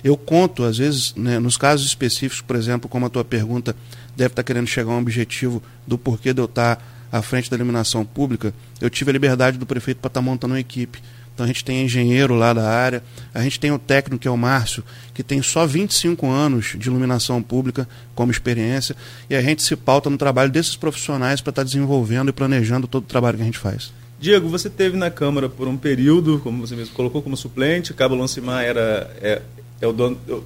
[0.03, 3.77] Eu conto, às vezes, né, nos casos específicos, por exemplo, como a tua pergunta
[4.17, 7.21] deve estar tá querendo chegar a um objetivo do porquê de eu estar tá à
[7.21, 10.61] frente da iluminação pública, eu tive a liberdade do prefeito para estar tá montando uma
[10.61, 11.03] equipe.
[11.35, 13.03] Então a gente tem engenheiro lá da área,
[13.35, 16.89] a gente tem o técnico que é o Márcio, que tem só 25 anos de
[16.89, 18.97] iluminação pública como experiência,
[19.29, 23.05] e a gente se pauta no trabalho desses profissionais para estar desenvolvendo e planejando todo
[23.05, 23.93] o trabalho que a gente faz.
[24.19, 27.93] Diego, você teve na Câmara por um período, como você mesmo colocou, como suplente.
[27.93, 29.43] Cabo Lancimar era é,
[29.81, 30.43] é o dono, o,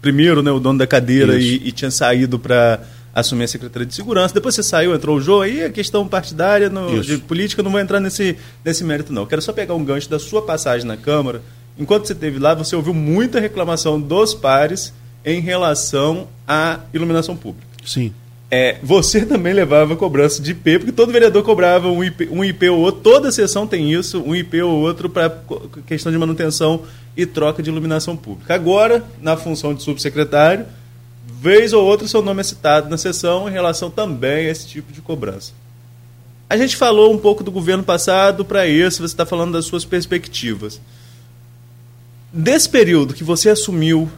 [0.00, 2.80] primeiro, né, o dono da cadeira e, e, tinha saído para
[3.12, 4.32] assumir a Secretaria de Segurança.
[4.32, 7.80] Depois você saiu, entrou o Jô, aí a questão partidária, no, de política, não vou
[7.80, 9.22] entrar nesse, nesse mérito, não.
[9.22, 11.42] Eu quero só pegar um gancho da sua passagem na Câmara.
[11.76, 14.92] Enquanto você esteve lá, você ouviu muita reclamação dos pares
[15.24, 17.66] em relação à iluminação pública.
[17.84, 18.12] Sim.
[18.50, 22.68] É, você também levava cobrança de IP, porque todo vereador cobrava um IP, um IP
[22.70, 25.38] ou outro, toda sessão tem isso, um IP ou outro para
[25.86, 26.82] questão de manutenção
[27.14, 28.54] e troca de iluminação pública.
[28.54, 30.64] Agora, na função de subsecretário,
[31.26, 34.92] vez ou outra seu nome é citado na sessão em relação também a esse tipo
[34.92, 35.52] de cobrança.
[36.48, 39.84] A gente falou um pouco do governo passado para isso, você está falando das suas
[39.84, 40.80] perspectivas.
[42.32, 44.10] Desse período que você assumiu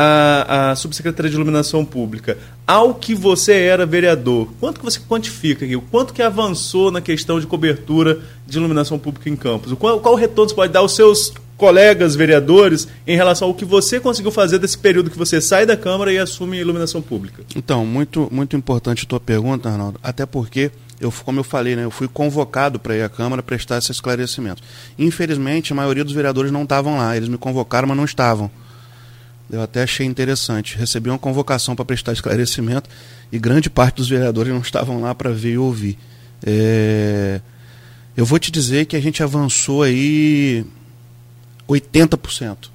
[0.00, 5.64] a, a subsecretaria de iluminação pública ao que você era vereador, quanto que você quantifica
[5.64, 5.74] aqui?
[5.74, 9.72] O quanto que avançou na questão de cobertura de iluminação pública em campos?
[9.72, 13.98] Qual, qual retorno você pode dar aos seus colegas vereadores em relação ao que você
[13.98, 17.42] conseguiu fazer desse período que você sai da Câmara e assume a iluminação pública.
[17.56, 20.70] Então, muito, muito importante a tua pergunta, Arnaldo, até porque,
[21.00, 24.62] eu, como eu falei, né, eu fui convocado para ir à Câmara prestar esse esclarecimento.
[24.96, 28.48] Infelizmente, a maioria dos vereadores não estavam lá, eles me convocaram, mas não estavam.
[29.50, 30.76] Eu até achei interessante.
[30.76, 32.88] Recebi uma convocação para prestar esclarecimento
[33.32, 35.98] e grande parte dos vereadores não estavam lá para ver e ouvir.
[36.44, 37.40] É...
[38.16, 40.64] Eu vou te dizer que a gente avançou aí
[41.68, 42.70] 80%.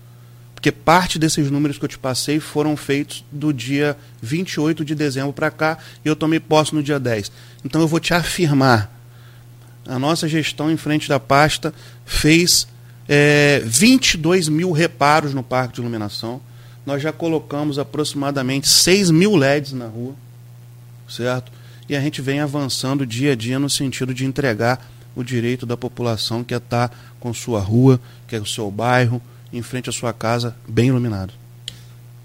[0.56, 5.34] Porque parte desses números que eu te passei foram feitos do dia 28 de dezembro
[5.34, 7.30] para cá e eu tomei posse no dia 10.
[7.66, 8.90] Então eu vou te afirmar:
[9.86, 11.74] a nossa gestão em frente da pasta
[12.06, 12.66] fez
[13.10, 16.42] é, 22 mil reparos no parque de iluminação.
[16.86, 20.14] Nós já colocamos aproximadamente 6 mil LEDs na rua,
[21.08, 21.52] certo?
[21.88, 25.78] E a gente vem avançando dia a dia no sentido de entregar o direito da
[25.78, 29.22] população que é estar com sua rua, que é o seu bairro,
[29.52, 31.34] em frente à sua casa, bem iluminado.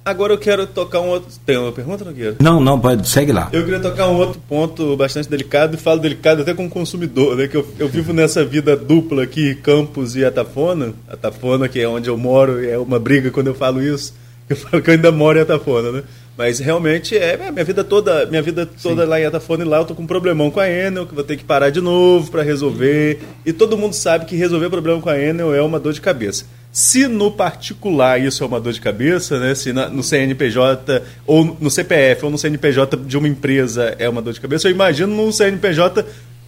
[0.05, 1.29] Agora eu quero tocar um outro.
[1.45, 2.37] Tem uma pergunta, Nogueira?
[2.41, 3.51] Não, não, pode, segue lá.
[3.53, 7.47] Eu queria tocar um outro ponto bastante delicado, e falo delicado até como consumidor, né?
[7.47, 10.95] Que eu, eu vivo nessa vida dupla aqui, Campos e Atafona.
[11.07, 14.15] Atafona, que é onde eu moro, é uma briga quando eu falo isso.
[14.49, 16.03] Eu falo que eu ainda moro em Atafona, né?
[16.37, 19.79] Mas realmente é, é minha vida toda, minha vida toda lá em Atafona e lá
[19.79, 22.31] eu tô com um problemão com a Enel, que vou ter que parar de novo
[22.31, 23.21] para resolver.
[23.45, 26.47] E todo mundo sabe que resolver problema com a Enel é uma dor de cabeça.
[26.71, 29.55] Se no particular isso é uma dor de cabeça, né?
[29.57, 34.23] Se na, no CNPJ ou no CPF ou no CNPJ de uma empresa é uma
[34.23, 36.07] dor de cabeça, eu imagino num CNPJ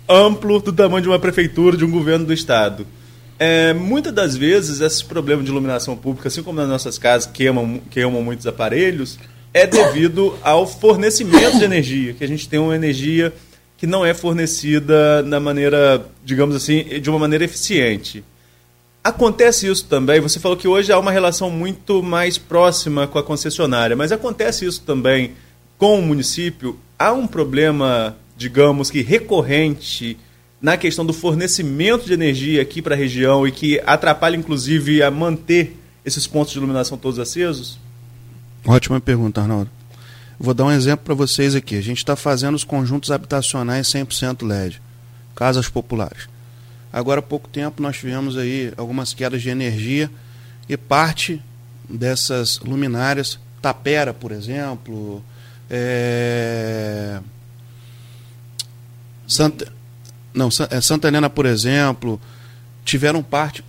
[0.08, 2.86] amplo do tamanho de uma prefeitura, de um governo do estado.
[3.42, 7.80] É, muitas das vezes esses problemas de iluminação pública, assim como nas nossas casas queimam,
[7.90, 9.18] queimam muitos aparelhos,
[9.54, 13.32] é devido ao fornecimento de energia, que a gente tem uma energia
[13.78, 18.22] que não é fornecida da maneira, digamos assim, de uma maneira eficiente.
[19.02, 23.22] Acontece isso também, você falou que hoje há uma relação muito mais próxima com a
[23.22, 25.32] concessionária, mas acontece isso também
[25.78, 26.78] com o município?
[26.98, 30.18] Há um problema, digamos que recorrente
[30.60, 35.10] na questão do fornecimento de energia aqui para a região e que atrapalha inclusive a
[35.10, 37.78] manter esses pontos de iluminação todos acesos?
[38.66, 39.70] Ótima pergunta, Arnaldo.
[40.38, 41.76] Vou dar um exemplo para vocês aqui.
[41.76, 44.80] A gente está fazendo os conjuntos habitacionais 100% LED,
[45.34, 46.28] casas populares.
[46.92, 50.10] Agora há pouco tempo nós tivemos aí algumas quedas de energia
[50.68, 51.40] e parte
[51.88, 55.22] dessas luminárias, Tapera, por exemplo,
[55.68, 57.20] é...
[59.28, 59.72] Santa,
[60.32, 62.20] não, é Santa Helena, por exemplo,
[62.84, 63.64] tiveram parte.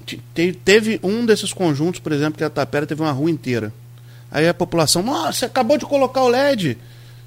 [0.64, 3.74] Teve um desses conjuntos, por exemplo, que a Tapera teve uma rua inteira
[4.32, 6.78] Aí a população, nossa, acabou de colocar o LED.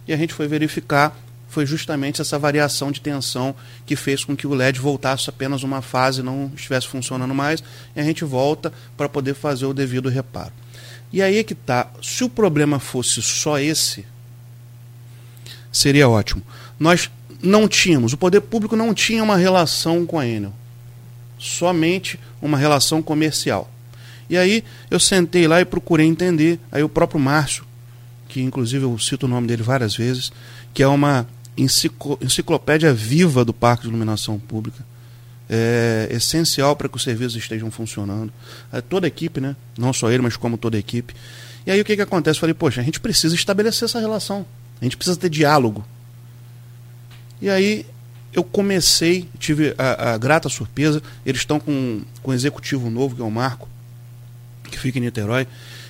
[0.08, 1.14] E a gente foi verificar,
[1.48, 3.54] foi justamente essa variação de tensão
[3.84, 7.62] que fez com que o LED voltasse apenas uma fase, não estivesse funcionando mais,
[7.94, 10.52] e a gente volta para poder fazer o devido reparo.
[11.12, 14.06] E aí é que tá, se o problema fosse só esse,
[15.70, 16.42] seria ótimo.
[16.80, 17.10] Nós
[17.44, 20.52] não tínhamos, o poder público não tinha uma relação com a Enel,
[21.38, 23.70] somente uma relação comercial.
[24.28, 26.58] E aí eu sentei lá e procurei entender.
[26.72, 27.64] Aí o próprio Márcio,
[28.28, 30.32] que inclusive eu cito o nome dele várias vezes,
[30.72, 31.26] que é uma
[31.56, 34.84] enciclopédia viva do Parque de Iluminação Pública.
[35.48, 38.32] É essencial para que os serviços estejam funcionando.
[38.72, 39.54] É, toda a equipe, né?
[39.76, 41.14] não só ele, mas como toda a equipe.
[41.66, 42.38] E aí o que, que acontece?
[42.38, 44.46] Eu falei, poxa, a gente precisa estabelecer essa relação.
[44.80, 45.84] A gente precisa ter diálogo.
[47.40, 47.86] E aí
[48.32, 53.22] eu comecei, tive a, a grata surpresa, eles estão com, com um executivo novo, que
[53.22, 53.68] é o Marco,
[54.70, 55.46] que fica em Niterói.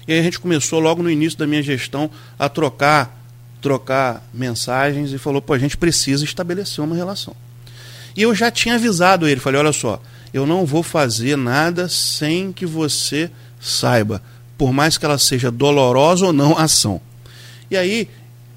[0.06, 3.24] E aí a gente começou logo no início da minha gestão a trocar
[3.64, 7.34] trocar mensagens e falou, pô, a gente precisa estabelecer uma relação.
[8.14, 10.02] E eu já tinha avisado ele, falei, olha só,
[10.34, 14.20] eu não vou fazer nada sem que você saiba,
[14.58, 17.00] por mais que ela seja dolorosa ou não ação.
[17.70, 18.06] E aí,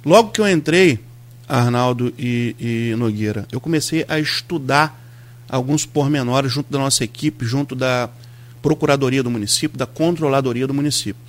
[0.06, 1.00] logo que eu entrei,
[1.48, 5.02] Arnaldo e, e Nogueira, eu comecei a estudar
[5.48, 8.10] alguns pormenores junto da nossa equipe, junto da
[8.62, 11.22] Procuradoria do município, da Controladoria do município.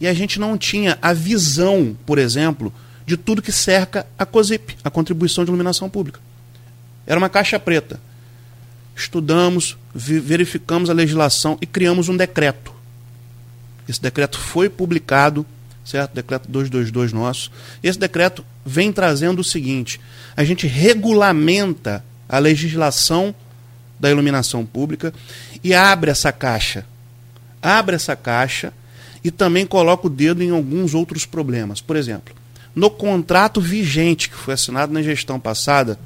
[0.00, 2.72] E a gente não tinha a visão, por exemplo,
[3.04, 6.20] de tudo que cerca a COSIP, a Contribuição de Iluminação Pública.
[7.06, 8.00] Era uma caixa preta.
[8.94, 12.72] Estudamos, verificamos a legislação e criamos um decreto.
[13.88, 15.44] Esse decreto foi publicado,
[15.86, 16.12] certo?
[16.12, 17.50] Decreto 222 nosso.
[17.82, 20.00] Esse decreto vem trazendo o seguinte:
[20.36, 23.34] a gente regulamenta a legislação
[23.98, 25.14] da iluminação pública
[25.62, 26.84] e abre essa caixa.
[27.62, 28.72] Abre essa caixa
[29.24, 31.80] e também coloca o dedo em alguns outros problemas.
[31.80, 32.34] Por exemplo,
[32.74, 35.98] no contrato vigente que foi assinado na gestão passada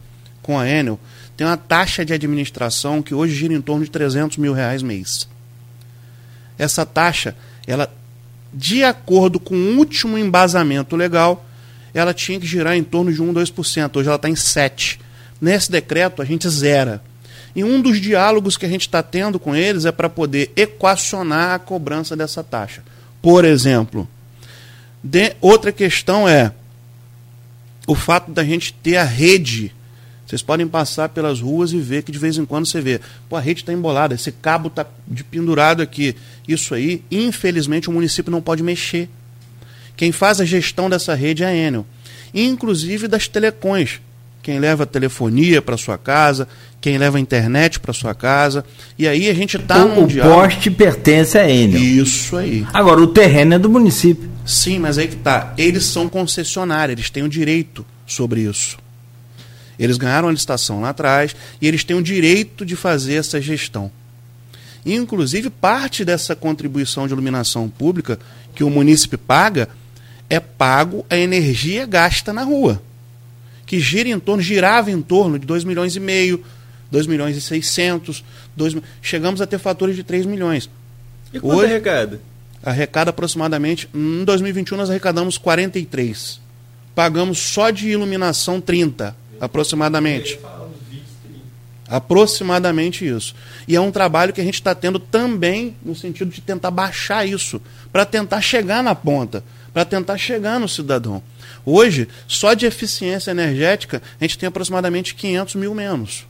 [0.43, 1.01] com a Enel,
[1.37, 5.29] tem uma taxa de administração que hoje gira em torno de 300 mil reais mês.
[6.59, 7.35] essa taxa,
[7.67, 7.91] ela
[8.53, 11.47] de acordo com o último embasamento legal,
[11.95, 13.97] ela tinha que girar em torno de 1, 2%.
[13.97, 14.99] Hoje ela está em 7%.
[15.41, 17.03] Nesse decreto, a gente zera.
[17.55, 21.55] E um dos diálogos que a gente está tendo com eles é para poder equacionar
[21.55, 22.83] a cobrança dessa taxa.
[23.21, 24.09] Por exemplo,
[25.03, 26.53] de, outra questão é
[27.87, 29.75] o fato da gente ter a rede.
[30.31, 33.35] Vocês podem passar pelas ruas e ver que de vez em quando você vê, pô,
[33.35, 36.15] a rede está embolada, esse cabo está de pendurado aqui.
[36.47, 39.09] Isso aí, infelizmente, o município não pode mexer.
[39.97, 41.85] Quem faz a gestão dessa rede é a Enel,
[42.33, 44.01] inclusive das telecões.
[44.41, 46.47] Quem leva telefonia para sua casa,
[46.81, 48.65] quem leva a internet para sua casa.
[48.97, 49.85] E aí a gente está.
[49.85, 51.83] O poste pertence a Enel.
[51.83, 52.65] Isso aí.
[52.73, 54.31] Agora, o terreno é do município.
[54.47, 55.53] Sim, mas aí que tá.
[55.59, 58.79] Eles são concessionários, eles têm o direito sobre isso.
[59.81, 63.91] Eles ganharam a licitação lá atrás e eles têm o direito de fazer essa gestão.
[64.85, 68.19] Inclusive, parte dessa contribuição de iluminação pública
[68.55, 69.69] que o município paga
[70.29, 72.81] é pago a energia gasta na rua,
[73.67, 76.45] que gira em torno, girava em torno de 2 milhões e meio,
[76.91, 78.23] 2 milhões e 600,
[78.57, 80.71] 2, chegamos a ter fatores de 3 milhões.
[81.33, 82.21] E quanto Hoje, arrecada?
[82.63, 86.41] Arrecada aproximadamente, em 2021 nós arrecadamos 43.
[86.95, 90.39] Pagamos só de iluminação 30, aproximadamente.
[91.89, 93.35] Aproximadamente isso.
[93.67, 97.27] E é um trabalho que a gente está tendo também no sentido de tentar baixar
[97.27, 97.61] isso,
[97.91, 101.23] para tentar chegar na ponta para tentar chegar no cidadão.
[101.65, 106.27] Hoje, só de eficiência energética, a gente tem aproximadamente 500 mil menos.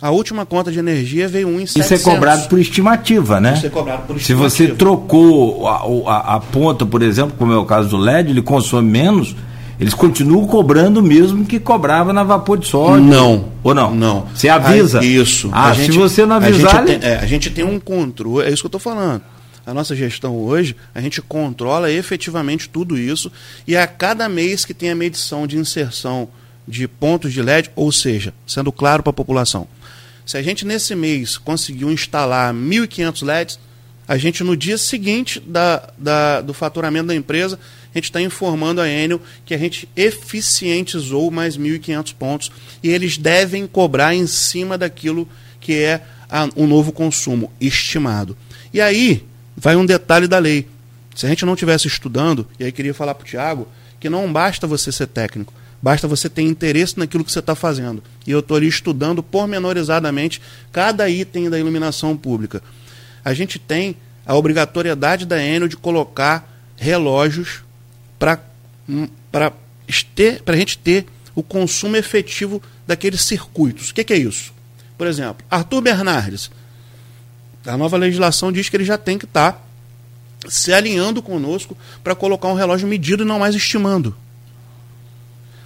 [0.00, 1.90] A última conta de energia veio 1 em 700.
[1.90, 3.54] Isso é cobrado por estimativa, né?
[3.54, 4.50] Isso é cobrado por estimativa.
[4.50, 8.30] Se você trocou a, a, a, ponta, por exemplo, como é o caso do LED,
[8.30, 9.34] ele consome menos,
[9.78, 13.04] eles continuam cobrando o mesmo que cobrava na vapor de sódio.
[13.04, 13.52] Não.
[13.62, 13.94] Ou não?
[13.94, 14.26] Não.
[14.34, 15.00] Você avisa?
[15.00, 15.50] Ah, isso.
[15.52, 16.82] Ah, gente, se você não avisar...
[16.82, 19.22] A gente, tem, é, a gente tem um controle, é isso que eu estou falando
[19.66, 23.32] a nossa gestão hoje, a gente controla efetivamente tudo isso
[23.66, 26.28] e a cada mês que tem a medição de inserção
[26.66, 29.66] de pontos de LED, ou seja, sendo claro para a população,
[30.24, 33.58] se a gente nesse mês conseguiu instalar 1.500 LEDs,
[34.06, 37.58] a gente no dia seguinte da, da, do faturamento da empresa,
[37.94, 43.16] a gente está informando a Enel que a gente eficientizou mais 1.500 pontos e eles
[43.16, 45.28] devem cobrar em cima daquilo
[45.60, 46.02] que é
[46.56, 48.36] o um novo consumo estimado.
[48.72, 49.24] E aí,
[49.56, 50.66] vai um detalhe da lei.
[51.14, 53.68] Se a gente não estivesse estudando, e aí queria falar para o Tiago,
[54.00, 58.02] que não basta você ser técnico, basta você ter interesse naquilo que você está fazendo.
[58.26, 60.42] E eu estou ali estudando pormenorizadamente
[60.72, 62.60] cada item da iluminação pública.
[63.24, 67.62] A gente tem a obrigatoriedade da Enel de colocar relógios
[68.18, 68.40] para
[70.46, 73.90] a gente ter o consumo efetivo daqueles circuitos.
[73.90, 74.52] O que, que é isso?
[74.96, 76.50] Por exemplo, Arthur Bernardes,
[77.66, 79.64] a nova legislação diz que ele já tem que estar tá
[80.48, 84.14] se alinhando conosco para colocar um relógio medido e não mais estimando.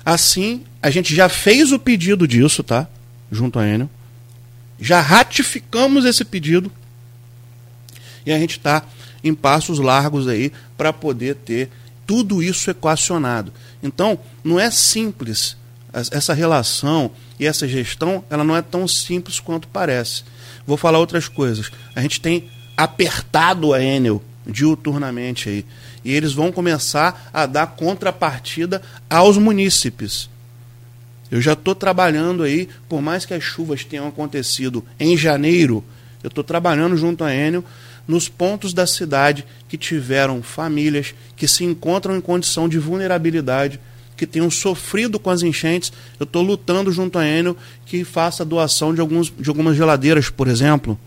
[0.05, 2.89] Assim, a gente já fez o pedido disso, tá?
[3.31, 3.91] Junto à Enel.
[4.81, 6.73] Já ratificamos esse pedido.
[8.25, 8.85] E a gente está
[9.23, 11.69] em passos largos aí para poder ter
[12.09, 13.53] tudo isso equacionado.
[13.83, 15.59] Então, não é simples
[15.93, 20.25] essa relação e essa gestão, ela não é tão simples quanto parece.
[20.67, 21.71] Vou falar outras coisas.
[21.95, 25.67] A gente tem apertado a Enel diuturnamente aí.
[26.03, 28.81] E eles vão começar a dar contrapartida
[29.11, 30.31] aos munícipes.
[31.31, 35.85] Eu já estou trabalhando aí, por mais que as chuvas tenham acontecido em janeiro,
[36.23, 37.63] eu estou trabalhando junto à Enel
[38.09, 43.79] nos pontos da cidade que tiveram famílias que se encontram em condição de vulnerabilidade
[44.17, 45.93] que tenham sofrido com as enchentes.
[46.19, 47.57] Eu estou lutando junto à Enel
[47.87, 50.99] que faça doação de, alguns, de algumas geladeiras, por exemplo.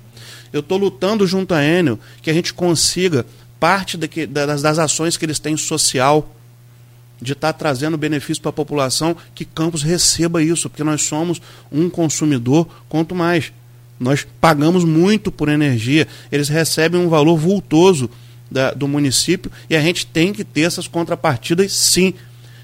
[0.54, 3.26] Eu estou lutando junto à Enel que a gente consiga
[3.60, 6.36] parte das, das ações que eles têm social,
[7.22, 11.42] de estar tá trazendo benefício para a população, que Campos receba isso, porque nós somos
[11.72, 13.52] um consumidor quanto mais.
[14.02, 18.10] Nós pagamos muito por energia, eles recebem um valor vultoso
[18.50, 22.16] da, do município e a gente tem que ter essas contrapartidas sim,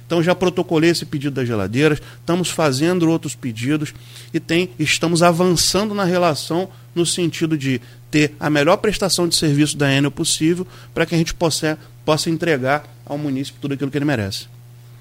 [0.04, 3.94] então já protocolei esse pedido das geladeiras, estamos fazendo outros pedidos
[4.34, 7.80] e tem, estamos avançando na relação no sentido de
[8.10, 12.32] ter a melhor prestação de serviço da Enel possível para que a gente possa, possa
[12.32, 14.48] entregar ao município tudo aquilo que ele merece.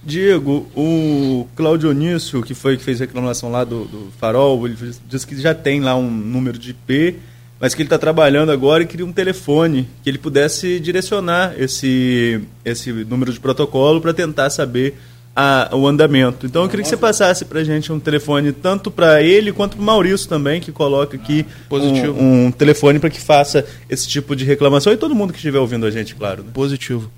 [0.07, 4.77] Diego, o Claudio Onício, que foi que fez reclamação lá do, do Farol, ele
[5.09, 7.17] disse que já tem lá um número de IP
[7.59, 12.41] mas que ele está trabalhando agora e queria um telefone que ele pudesse direcionar esse,
[12.65, 14.95] esse número de protocolo para tentar saber
[15.35, 16.47] a, o andamento.
[16.47, 19.77] Então eu queria que você passasse para a gente um telefone tanto para ele quanto
[19.77, 22.19] para o Maurício também, que coloca aqui Positivo.
[22.19, 25.59] Um, um telefone para que faça esse tipo de reclamação e todo mundo que estiver
[25.59, 26.43] ouvindo a gente, claro.
[26.43, 26.51] Né?
[26.53, 27.11] Positivo.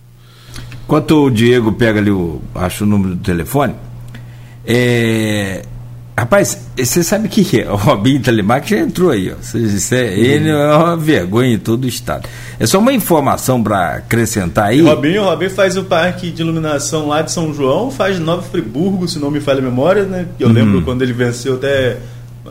[0.89, 3.75] Enquanto o Diego pega ali, o, acho o número do telefone,
[4.67, 5.61] é,
[6.19, 7.71] Rapaz, você sabe o que é?
[7.71, 9.37] O Robinho Telemark já entrou aí, ó.
[9.57, 12.29] Isso é, ele é uma vergonha em todo o estado.
[12.59, 14.81] É só uma informação para acrescentar aí.
[14.81, 19.21] Robinho, Robinho faz o parque de iluminação lá de São João, faz Nova Friburgo, se
[19.21, 20.27] não me falha a memória, né?
[20.41, 20.55] Eu uhum.
[20.55, 21.99] lembro quando ele venceu até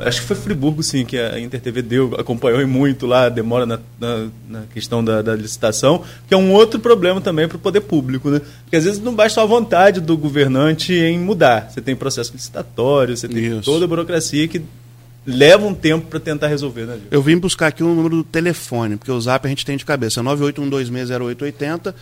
[0.01, 3.79] Acho que foi Friburgo, sim, que a InterTV deu, acompanhou muito lá a demora na,
[3.99, 7.81] na, na questão da, da, licitação, que é um outro problema também para o poder
[7.81, 8.41] público, né?
[8.63, 11.69] Porque às vezes não basta a vontade do governante em mudar.
[11.69, 13.63] Você tem processo licitatório, você tem Isso.
[13.63, 14.61] toda a burocracia que
[15.25, 16.97] leva um tempo para tentar resolver, né?
[17.11, 19.85] Eu vim buscar aqui o número do telefone, porque o zap a gente tem de
[19.85, 21.93] cabeça, 981260880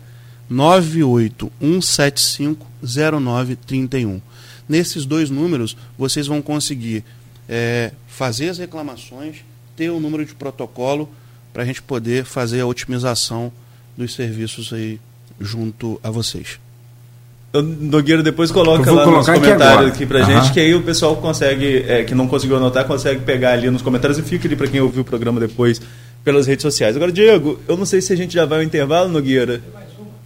[2.84, 4.20] 981750931.
[4.68, 7.04] Nesses dois números, vocês vão conseguir
[7.48, 9.36] é, fazer as reclamações,
[9.76, 11.08] ter o um número de protocolo
[11.52, 13.52] para a gente poder fazer a otimização
[13.96, 15.00] dos serviços aí
[15.40, 16.58] junto a vocês.
[17.60, 20.24] Nogueira depois coloca lá nos comentários aqui, aqui pra uhum.
[20.24, 23.82] gente, que aí o pessoal consegue, é, que não conseguiu anotar, consegue pegar ali nos
[23.82, 25.80] comentários e fica ali para quem ouviu o programa depois
[26.24, 26.96] pelas redes sociais.
[26.96, 29.60] Agora, Diego, eu não sei se a gente já vai ao intervalo, Nogueira.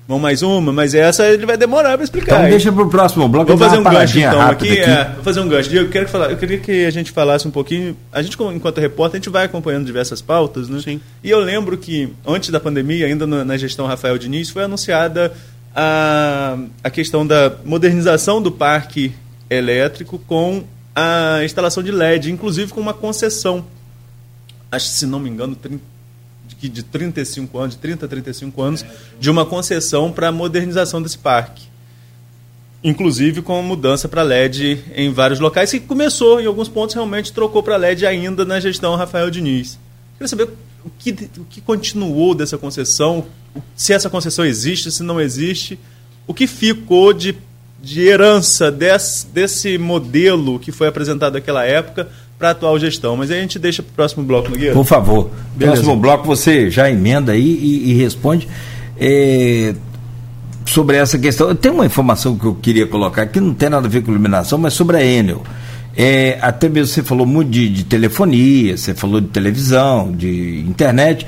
[0.09, 2.37] Vamos mais uma, mas essa ele vai demorar para explicar.
[2.37, 3.49] Então deixa para o próximo bloco.
[3.49, 4.71] Vou fazer um gancho então aqui.
[4.71, 4.79] aqui.
[4.81, 5.75] É, vou fazer um gancho.
[5.75, 7.97] Eu, quero falar, eu queria que a gente falasse um pouquinho.
[8.13, 10.81] A gente, enquanto repórter, a gente vai acompanhando diversas pautas, né?
[10.81, 11.01] Sim.
[11.25, 15.33] E eu lembro que antes da pandemia, ainda na, gestão Rafael Diniz, foi anunciada
[15.75, 19.13] a, a questão da modernização do parque
[19.51, 20.63] elétrico com
[20.95, 23.65] a instalação de LED, inclusive com uma concessão.
[24.71, 25.96] Acho que, se não me engano, 30
[26.61, 28.85] de, de 35 anos, de 30 a 35 anos,
[29.19, 31.65] de uma concessão para a modernização desse parque.
[32.83, 37.63] Inclusive com mudança para LED em vários locais, que começou em alguns pontos, realmente trocou
[37.63, 39.79] para LED ainda na gestão Rafael Diniz.
[40.15, 40.49] Queria saber
[40.85, 43.27] o que, o que continuou dessa concessão,
[43.75, 45.79] se essa concessão existe, se não existe,
[46.27, 47.37] o que ficou de,
[47.83, 53.17] de herança desse, desse modelo que foi apresentado naquela época para a atual gestão.
[53.17, 54.75] Mas aí a gente deixa para o próximo bloco, Nogueira.
[54.75, 55.31] Por favor.
[55.55, 55.77] Beleza.
[55.77, 58.49] Próximo bloco você já emenda aí e, e responde.
[58.99, 59.75] É,
[60.67, 61.55] sobre essa questão.
[61.55, 64.59] Tem uma informação que eu queria colocar que não tem nada a ver com iluminação,
[64.59, 65.43] mas sobre a Enel.
[65.97, 71.27] É, até mesmo você falou muito de, de, telefonia, você falou de televisão, de internet.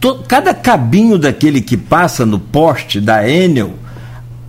[0.00, 3.74] Todo, cada cabinho daquele que passa no poste da Enel,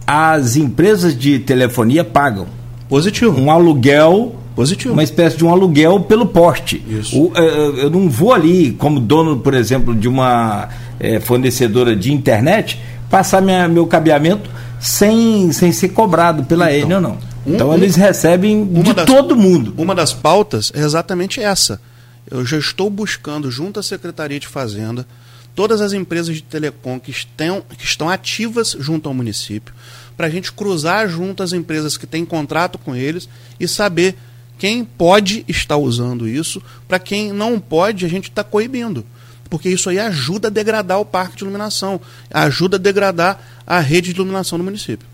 [0.06, 2.46] as empresas de telefonia pagam.
[2.88, 3.40] Positivo.
[3.40, 4.94] Um aluguel Positivo.
[4.94, 6.82] Uma espécie de um aluguel pelo poste.
[6.88, 7.20] Isso.
[7.20, 12.14] O, é, eu não vou ali, como dono, por exemplo, de uma é, fornecedora de
[12.14, 12.80] internet,
[13.10, 14.50] passar minha, meu cabeamento
[14.80, 17.18] sem, sem ser cobrado pela então, Enel, não.
[17.46, 19.74] Um, então eles recebem de das, todo mundo.
[19.78, 21.82] Uma das pautas é exatamente essa.
[22.30, 25.06] Eu já estou buscando, junto à Secretaria de Fazenda,
[25.54, 29.74] todas as empresas de telecom que estão, que estão ativas junto ao município,
[30.16, 33.28] para a gente cruzar junto as empresas que têm contrato com eles
[33.60, 34.16] e saber
[34.58, 39.06] quem pode estar usando isso, para quem não pode, a gente está coibindo.
[39.50, 42.00] Porque isso aí ajuda a degradar o parque de iluminação,
[42.32, 45.08] ajuda a degradar a rede de iluminação do município.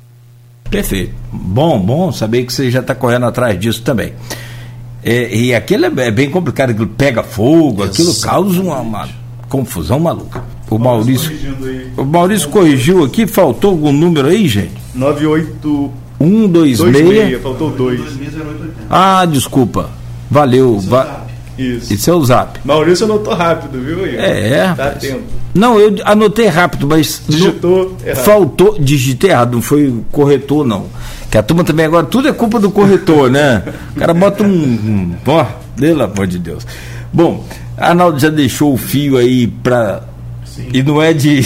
[0.69, 1.13] Perfeito.
[1.31, 4.13] Bom, bom saber que você já está correndo atrás disso também.
[5.03, 8.01] É, e aquilo é, é bem complicado, aquilo pega fogo, Exatamente.
[8.01, 9.09] aquilo causa uma, uma,
[9.49, 10.43] confusão maluca.
[10.69, 11.29] O Maurício,
[11.97, 14.71] o Maurício corrigiu aqui, faltou algum número aí, gente?
[14.95, 15.91] 98
[16.22, 17.41] 126.
[17.41, 18.01] Faltou 2.
[18.89, 19.89] Ah, desculpa.
[20.30, 20.80] Valeu.
[20.80, 21.26] Va
[21.57, 21.93] Isso.
[21.93, 22.59] Isso é o zap.
[22.63, 24.19] Maurício anotou rápido, viu, Igor?
[24.19, 24.74] É.
[24.74, 25.41] Tá atento.
[25.53, 27.24] Não, eu anotei rápido, mas.
[27.28, 28.24] Digitou no, errado.
[28.24, 28.80] Faltou.
[28.80, 30.86] Digitei errado, não foi corretor, não.
[31.30, 33.63] Que a turma também agora, tudo é culpa do corretor, né?
[33.95, 35.13] O cara bota um.
[35.26, 35.45] Ó,
[35.76, 36.65] pelo amor de Deus.
[37.11, 37.45] Bom,
[37.78, 40.03] Arnaldo já deixou o fio aí para
[40.56, 40.68] Sim.
[40.74, 41.41] E não é de.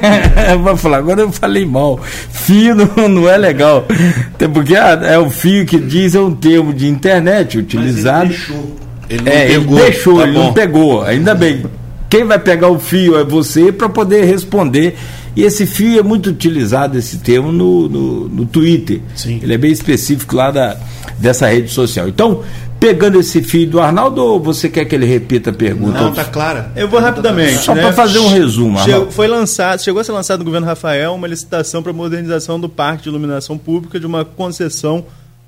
[0.62, 2.00] Vou falar, agora eu falei mal.
[2.02, 3.86] Fio não, não é legal.
[4.34, 8.28] Até porque ah, é o fio que diz é um termo de internet utilizado.
[8.28, 8.76] Mas ele deixou.
[9.10, 10.44] Ele não é, pegou, ele deixou, tá ele bom.
[10.44, 11.62] não pegou, ainda bem.
[12.08, 14.96] Quem vai pegar o fio é você para poder responder.
[15.36, 19.00] E esse fio é muito utilizado, esse termo, no, no, no Twitter.
[19.14, 19.40] Sim.
[19.42, 20.76] Ele é bem específico lá da,
[21.18, 22.08] dessa rede social.
[22.08, 22.42] Então,
[22.78, 26.00] pegando esse fio do Arnaldo, ou você quer que ele repita a pergunta?
[26.00, 26.72] Não, tá clara.
[26.76, 27.58] Eu vou rapidamente.
[27.58, 27.82] Só né?
[27.82, 28.78] para fazer um resumo.
[28.80, 32.68] Chegou, foi lançado, chegou a ser lançado no governo Rafael uma licitação para modernização do
[32.68, 35.04] parque de iluminação pública de uma concessão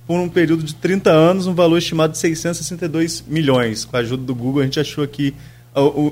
[0.07, 3.85] por um período de 30 anos, um valor estimado de 662 milhões.
[3.85, 5.35] Com a ajuda do Google, a gente achou aqui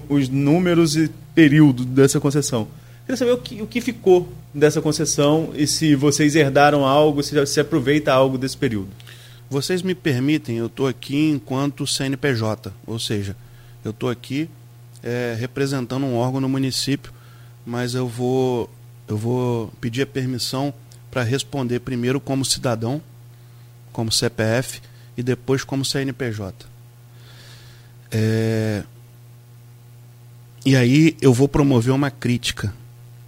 [0.09, 2.69] os números e período dessa concessão.
[3.05, 7.47] Queria saber o que, o que ficou dessa concessão e se vocês herdaram algo, se
[7.47, 8.89] se aproveita algo desse período.
[9.51, 13.35] Vocês me permitem, eu estou aqui enquanto CNPJ, ou seja,
[13.83, 14.49] eu estou aqui
[15.03, 17.13] é, representando um órgão no município,
[17.65, 18.69] mas eu vou,
[19.07, 20.73] eu vou pedir a permissão
[21.11, 23.01] para responder primeiro como cidadão,
[23.91, 24.83] como CPF,
[25.17, 26.67] e depois como CNPJ.
[28.11, 28.85] É,
[30.65, 32.75] E aí eu vou promover uma crítica,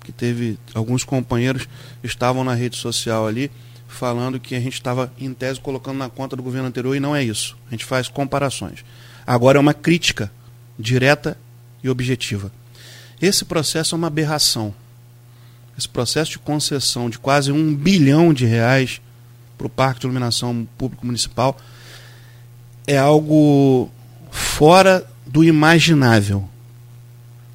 [0.04, 1.66] que teve alguns companheiros
[2.04, 3.50] estavam na rede social ali
[3.90, 7.14] falando que a gente estava em tese colocando na conta do governo anterior e não
[7.14, 7.56] é isso.
[7.68, 8.84] A gente faz comparações.
[9.26, 10.30] Agora é uma crítica
[10.78, 11.36] direta
[11.82, 12.50] e objetiva.
[13.20, 14.74] Esse processo é uma aberração.
[15.76, 19.00] Esse processo de concessão de quase um bilhão de reais
[19.58, 21.58] para o Parque de Iluminação Público Municipal
[22.86, 23.90] é algo
[24.30, 26.48] fora do imaginável.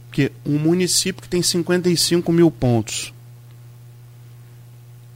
[0.08, 3.14] Porque um município que tem 55 mil pontos,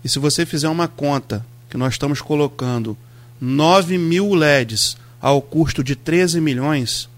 [0.04, 2.98] e se você fizer uma conta que nós estamos colocando
[3.40, 7.10] 9 mil LEDs ao custo de 13 milhões,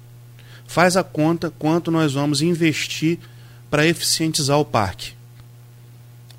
[0.68, 3.20] faz a conta quanto nós vamos investir
[3.70, 5.14] para eficientizar o parque.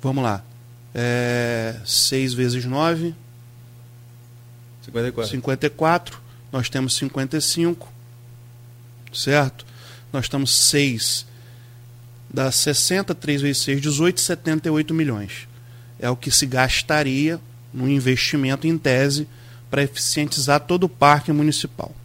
[0.01, 0.43] Vamos lá.
[0.93, 3.15] É, 6 vezes 9,
[4.83, 5.31] 54.
[5.31, 6.21] 54.
[6.51, 7.91] Nós temos 55.
[9.13, 9.65] Certo?
[10.11, 11.25] Nós estamos 6.
[12.29, 15.47] Dá 60, 3 vezes 6, 18, 78 milhões.
[16.03, 17.39] É o que se gastaria
[17.73, 19.25] no investimento em tese
[19.71, 21.95] para eficientizar todo o parque municipal.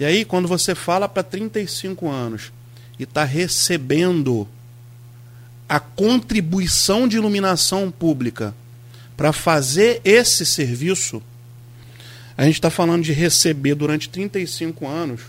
[0.00, 2.50] E aí, quando você fala para 35 anos
[2.98, 4.48] e está recebendo
[5.68, 8.54] a contribuição de iluminação pública
[9.14, 11.22] para fazer esse serviço,
[12.34, 15.20] a gente está falando de receber durante 35 anos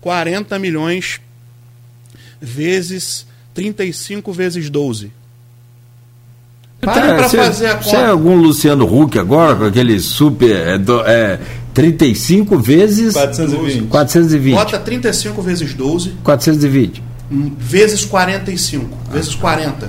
[0.00, 1.20] 40 milhões
[2.40, 3.24] vezes
[3.54, 5.12] 35 vezes 12.
[6.80, 8.08] Para para você, fazer a você é conta.
[8.10, 10.50] algum Luciano Huck agora, com aquele super.
[10.68, 11.38] É, do- é,
[11.74, 13.82] 35 vezes 420.
[13.88, 14.54] 420.
[14.54, 17.02] Bota 35 vezes 12 420.
[17.30, 19.88] hum, vezes 45, vezes 40.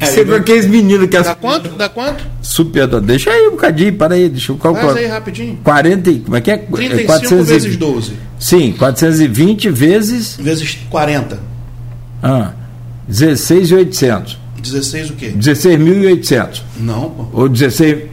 [0.00, 1.68] Você com aqueles meninos que Dá as quanto?
[1.70, 2.24] Dá quanto?
[2.42, 2.86] super.
[3.00, 4.96] Deixa aí um bocadinho, para aí, deixa eu Faz calcular.
[4.98, 5.58] aí rapidinho.
[5.64, 6.56] 40, e- como é que é?
[6.58, 7.46] 35 É 420.
[7.62, 11.38] vezes 12 Sim, 420 vezes vezes 40.
[12.22, 12.52] ah,
[13.08, 14.38] 16,800.
[14.64, 15.32] 16 o quê?
[15.36, 16.62] 16.800.
[16.78, 17.42] Não, pô.
[17.42, 18.08] Ou 16.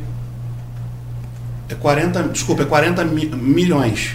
[1.70, 4.12] É 40, desculpa, é 40 mi- milhões.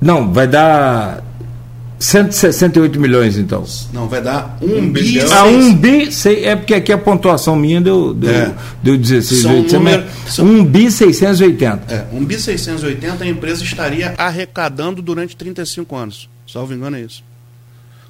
[0.00, 1.22] Não, vai dar
[1.98, 3.64] 168 milhões então.
[3.92, 5.26] Não, vai dar 1 Um bi bilhão.
[5.32, 8.54] Ah, seis- um bi, sei, é porque aqui a pontuação minha deu, deu, É.
[8.82, 11.94] deu 16, São 800, número- mas são- 1 bi 680.
[11.94, 16.28] É, 1 bi 680 a empresa estaria arrecadando durante 35 anos.
[16.46, 17.24] Salvo engano é isso.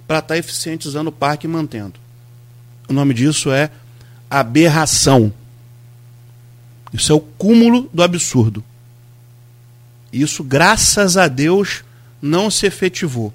[0.08, 1.94] Para estar eficientizando o parque e mantendo.
[2.88, 3.70] O nome disso é
[4.30, 5.32] aberração.
[6.92, 8.64] Isso é o cúmulo do absurdo.
[10.12, 11.84] Isso, graças a Deus,
[12.22, 13.32] não se efetivou.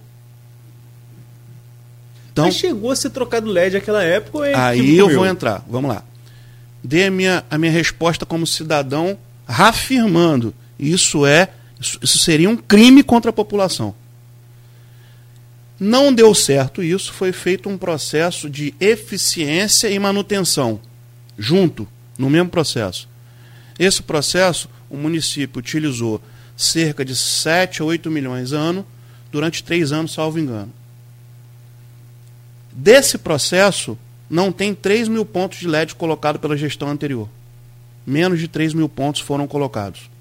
[2.31, 5.17] Então, Mas chegou a ser trocado LED naquela época é Aí eu meu?
[5.17, 5.63] vou entrar.
[5.69, 6.03] Vamos lá.
[6.83, 10.53] Dê a minha, a minha resposta como cidadão, reafirmando.
[10.79, 11.49] Isso é.
[11.79, 13.93] Isso, isso seria um crime contra a população.
[15.83, 20.79] Não deu certo isso, foi feito um processo de eficiência e manutenção,
[21.35, 21.87] junto,
[22.19, 23.09] no mesmo processo.
[23.79, 26.21] Esse processo, o município utilizou
[26.55, 28.85] cerca de 7 a 8 milhões ano
[29.31, 30.71] durante três anos, salvo engano.
[32.71, 33.97] Desse processo,
[34.29, 37.27] não tem 3 mil pontos de LED colocado pela gestão anterior.
[38.05, 40.11] Menos de 3 mil pontos foram colocados.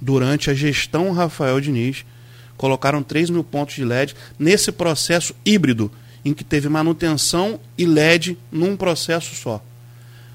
[0.00, 2.04] Durante a gestão Rafael Diniz,
[2.60, 5.90] colocaram 3 mil pontos de LED nesse processo híbrido,
[6.22, 9.64] em que teve manutenção e LED num processo só.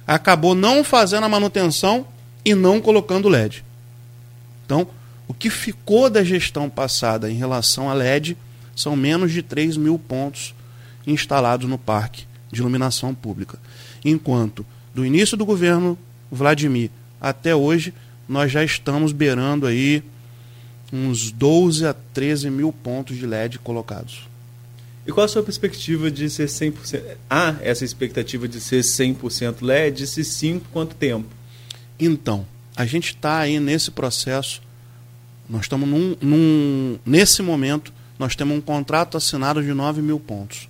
[0.07, 2.07] Acabou não fazendo a manutenção
[2.43, 3.63] e não colocando LED.
[4.65, 4.87] Então,
[5.27, 8.35] o que ficou da gestão passada em relação a LED
[8.75, 10.55] são menos de 3 mil pontos
[11.05, 13.59] instalados no parque de iluminação pública.
[14.03, 14.65] Enquanto,
[14.95, 15.95] do início do governo
[16.31, 16.89] Vladimir
[17.21, 17.93] até hoje,
[18.27, 20.03] nós já estamos beirando aí
[20.95, 24.27] uns 12 a 13 mil pontos de LED colocados.
[25.05, 27.17] E qual a sua perspectiva de ser 100%?
[27.29, 30.07] Há essa expectativa de ser 100% LED?
[30.07, 31.27] Se sim, quanto tempo?
[31.99, 32.45] Então,
[32.75, 34.61] a gente está aí nesse processo.
[35.47, 40.67] Nós estamos num, num, nesse momento, nós temos um contrato assinado de 9 mil pontos.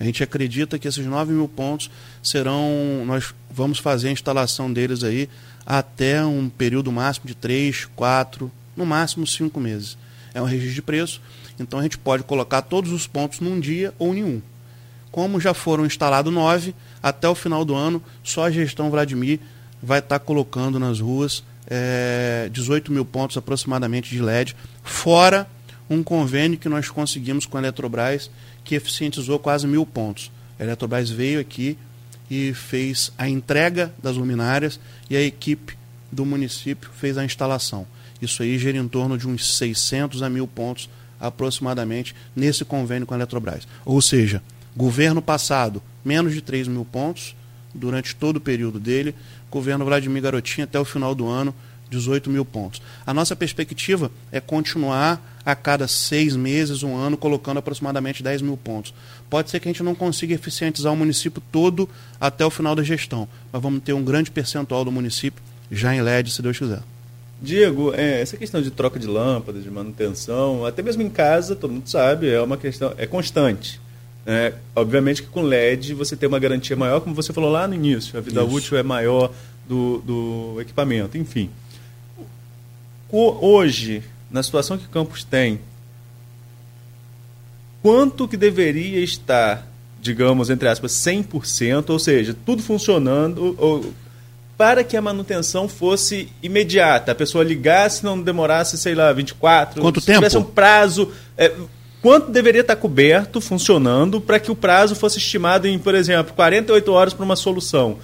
[0.00, 1.90] A gente acredita que esses 9 mil pontos
[2.22, 3.04] serão.
[3.06, 5.28] Nós vamos fazer a instalação deles aí
[5.66, 9.98] até um período máximo de 3, 4, no máximo 5 meses.
[10.32, 11.20] É um registro de preço
[11.58, 14.42] então a gente pode colocar todos os pontos num dia ou em um.
[15.10, 19.40] Como já foram instalados nove, até o final do ano, só a gestão Vladimir
[19.82, 25.46] vai estar tá colocando nas ruas é, eh, 18 mil pontos aproximadamente de LED, fora
[25.90, 28.30] um convênio que nós conseguimos com a Eletrobras,
[28.64, 30.30] que eficientizou quase mil pontos.
[30.58, 31.76] A Eletrobras veio aqui
[32.30, 34.78] e fez a entrega das luminárias
[35.08, 35.76] e a equipe
[36.12, 37.86] do município fez a instalação.
[38.20, 40.88] Isso aí gira em torno de uns 600 a mil pontos
[41.20, 43.66] aproximadamente nesse convênio com a Eletrobras.
[43.84, 44.42] Ou seja,
[44.76, 47.34] governo passado, menos de 3 mil pontos
[47.74, 49.14] durante todo o período dele,
[49.50, 51.54] governo Vladimir Garotinho até o final do ano,
[51.90, 52.82] 18 mil pontos.
[53.06, 58.56] A nossa perspectiva é continuar a cada seis meses, um ano, colocando aproximadamente 10 mil
[58.56, 58.92] pontos.
[59.30, 61.88] Pode ser que a gente não consiga eficientizar o município todo
[62.20, 66.02] até o final da gestão, mas vamos ter um grande percentual do município já em
[66.02, 66.82] LED, se Deus quiser.
[67.40, 71.72] Diego, é, essa questão de troca de lâmpadas, de manutenção, até mesmo em casa, todo
[71.72, 73.80] mundo sabe, é uma questão, é constante.
[74.26, 77.74] É, obviamente que com LED você tem uma garantia maior, como você falou lá no
[77.74, 78.54] início, a vida Isso.
[78.54, 79.32] útil é maior
[79.66, 81.48] do, do equipamento, enfim.
[83.10, 85.60] O, hoje, na situação que Campos tem,
[87.80, 89.66] quanto que deveria estar,
[90.00, 93.94] digamos, entre aspas, 100%, ou seja, tudo funcionando, ou,
[94.58, 97.12] para que a manutenção fosse imediata.
[97.12, 99.80] A pessoa ligasse, não demorasse, sei lá, 24.
[99.80, 100.18] Quanto tempo?
[100.18, 101.12] Tivesse um prazo.
[101.36, 101.52] É,
[102.02, 106.92] quanto deveria estar coberto, funcionando, para que o prazo fosse estimado em, por exemplo, 48
[106.92, 107.98] horas para uma solução?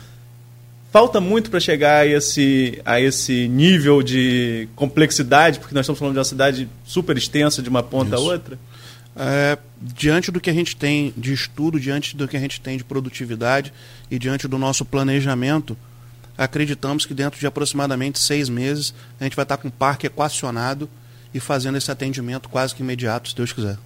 [0.93, 6.14] Falta muito para chegar a esse, a esse nível de complexidade, porque nós estamos falando
[6.14, 8.31] de uma cidade super extensa de uma ponta Isso.
[8.31, 8.59] a outra?
[9.16, 12.76] É, diante do que a gente tem de estudo, diante do que a gente tem
[12.76, 13.72] de produtividade
[14.09, 15.76] e diante do nosso planejamento,
[16.36, 20.89] acreditamos que dentro de aproximadamente seis meses a gente vai estar com o parque equacionado
[21.32, 23.77] e fazendo esse atendimento quase que imediato, se Deus quiser.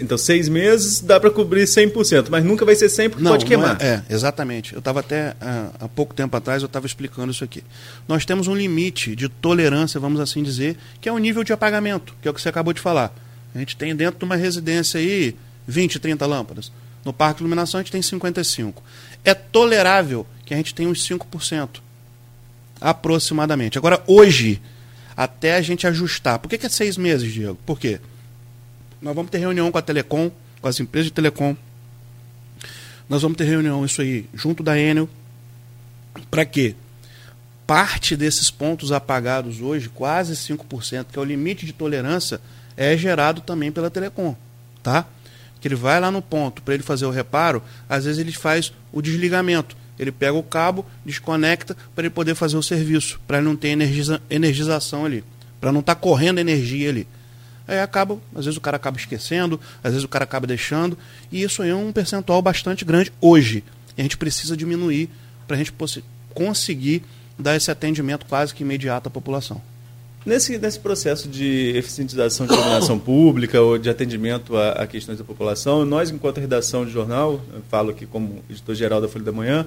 [0.00, 3.44] Então, seis meses dá para cobrir 100%, mas nunca vai ser 100% porque não, pode
[3.44, 3.78] queimar.
[3.78, 4.72] Não é, é, exatamente.
[4.72, 7.62] Eu estava até, uh, há pouco tempo atrás, eu estava explicando isso aqui.
[8.08, 12.14] Nós temos um limite de tolerância, vamos assim dizer, que é o nível de apagamento,
[12.22, 13.14] que é o que você acabou de falar.
[13.54, 15.36] A gente tem dentro de uma residência aí
[15.66, 16.72] 20, 30 lâmpadas.
[17.04, 18.82] No parque de iluminação a gente tem 55.
[19.24, 21.80] É tolerável que a gente tem uns 5%.
[22.80, 23.78] Aproximadamente.
[23.78, 24.60] Agora, hoje,
[25.16, 26.40] até a gente ajustar.
[26.40, 27.56] Por que, que é seis meses, Diego?
[27.64, 28.00] Por quê?
[29.00, 30.28] Nós vamos ter reunião com a Telecom,
[30.60, 31.54] com as empresas de telecom.
[33.08, 35.08] Nós vamos ter reunião, isso aí, junto da Enel.
[36.28, 36.74] Para quê?
[37.64, 42.40] Parte desses pontos apagados hoje, quase 5%, que é o limite de tolerância,
[42.76, 44.34] é gerado também pela Telecom.
[44.82, 45.06] Tá?
[45.60, 48.72] Que ele vai lá no ponto para ele fazer o reparo, às vezes ele faz
[48.92, 49.78] o desligamento.
[50.00, 54.18] Ele pega o cabo, desconecta para ele poder fazer o serviço, para não ter energiza,
[54.30, 55.22] energização ali,
[55.60, 57.06] para não estar tá correndo energia ali.
[57.68, 60.96] Aí acaba, às vezes o cara acaba esquecendo, às vezes o cara acaba deixando,
[61.30, 63.62] e isso aí é um percentual bastante grande hoje.
[63.94, 65.10] E a gente precisa diminuir
[65.46, 65.74] para a gente
[66.32, 67.02] conseguir
[67.38, 69.60] dar esse atendimento quase que imediato à população.
[70.24, 75.24] Nesse, nesse processo de eficientização de iluminação pública ou de atendimento a, a, questões da
[75.24, 77.40] população, nós, enquanto redação de jornal,
[77.70, 79.66] falo aqui como editor-geral da Folha da Manhã,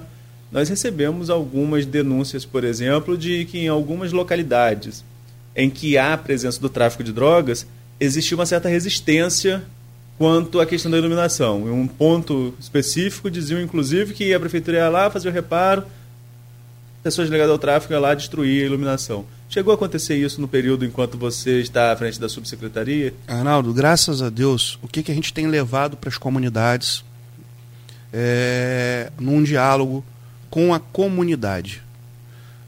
[0.54, 5.04] nós recebemos algumas denúncias, por exemplo, de que em algumas localidades
[5.56, 7.66] em que há a presença do tráfico de drogas,
[7.98, 9.64] existe uma certa resistência
[10.16, 11.66] quanto à questão da iluminação.
[11.66, 15.84] Em um ponto específico diziam, inclusive, que a prefeitura ia lá fazer o reparo,
[17.02, 19.24] pessoas ligadas ao tráfico iam lá destruir a iluminação.
[19.48, 23.12] Chegou a acontecer isso no período enquanto você está à frente da subsecretaria?
[23.26, 27.04] Arnaldo, graças a Deus, o que, que a gente tem levado para as comunidades
[28.12, 30.04] é, num diálogo
[30.54, 31.82] com a comunidade.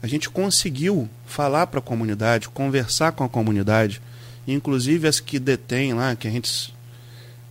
[0.03, 4.01] A gente conseguiu falar para a comunidade, conversar com a comunidade,
[4.45, 6.73] inclusive as que detêm lá, que a gente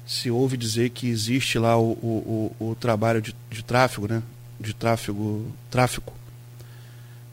[0.06, 4.22] se ouve dizer que existe lá o, o, o, o trabalho de, de, tráfego, né?
[4.60, 6.12] de tráfego, tráfico.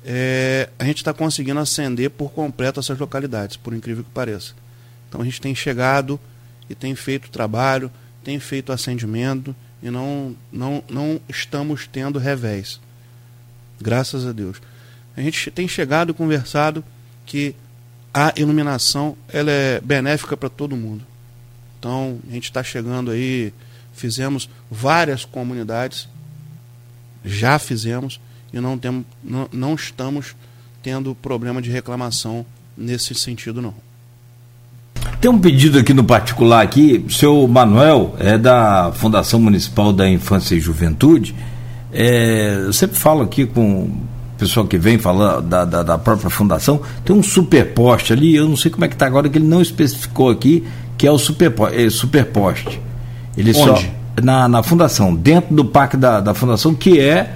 [0.05, 4.53] É, a gente está conseguindo acender por completo essas localidades, por incrível que pareça.
[5.09, 6.17] Então a gente tem chegado
[6.69, 7.91] e tem feito trabalho,
[8.23, 12.79] tem feito acendimento e não, não, não estamos tendo revés.
[13.83, 14.61] Graças a Deus.
[15.15, 16.83] A gente tem chegado e conversado
[17.25, 17.53] que
[18.13, 21.03] a iluminação ela é benéfica para todo mundo.
[21.77, 23.53] Então, a gente está chegando aí,
[23.93, 26.07] fizemos várias comunidades,
[27.25, 28.21] já fizemos,
[28.53, 30.33] e não, temos, não, não estamos
[30.81, 32.45] tendo problema de reclamação
[32.77, 33.73] nesse sentido, não.
[35.19, 40.07] Tem um pedido aqui no particular aqui, o seu Manuel é da Fundação Municipal da
[40.07, 41.35] Infância e Juventude.
[41.93, 43.91] É, eu sempre falo aqui com o
[44.37, 48.57] pessoal que vem falar da, da, da, própria fundação, tem um superposte ali, eu não
[48.57, 50.65] sei como é que está agora, que ele não especificou aqui,
[50.97, 51.79] que é o superposte.
[51.79, 52.81] É, superposte.
[53.37, 53.59] Ele Onde?
[53.59, 53.79] só
[54.21, 57.31] na, na fundação, dentro do parque da, da fundação, que é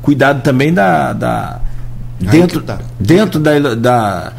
[0.00, 1.12] cuidado também da.
[1.12, 1.60] da
[2.18, 2.78] dentro, tá.
[2.98, 4.32] dentro da, da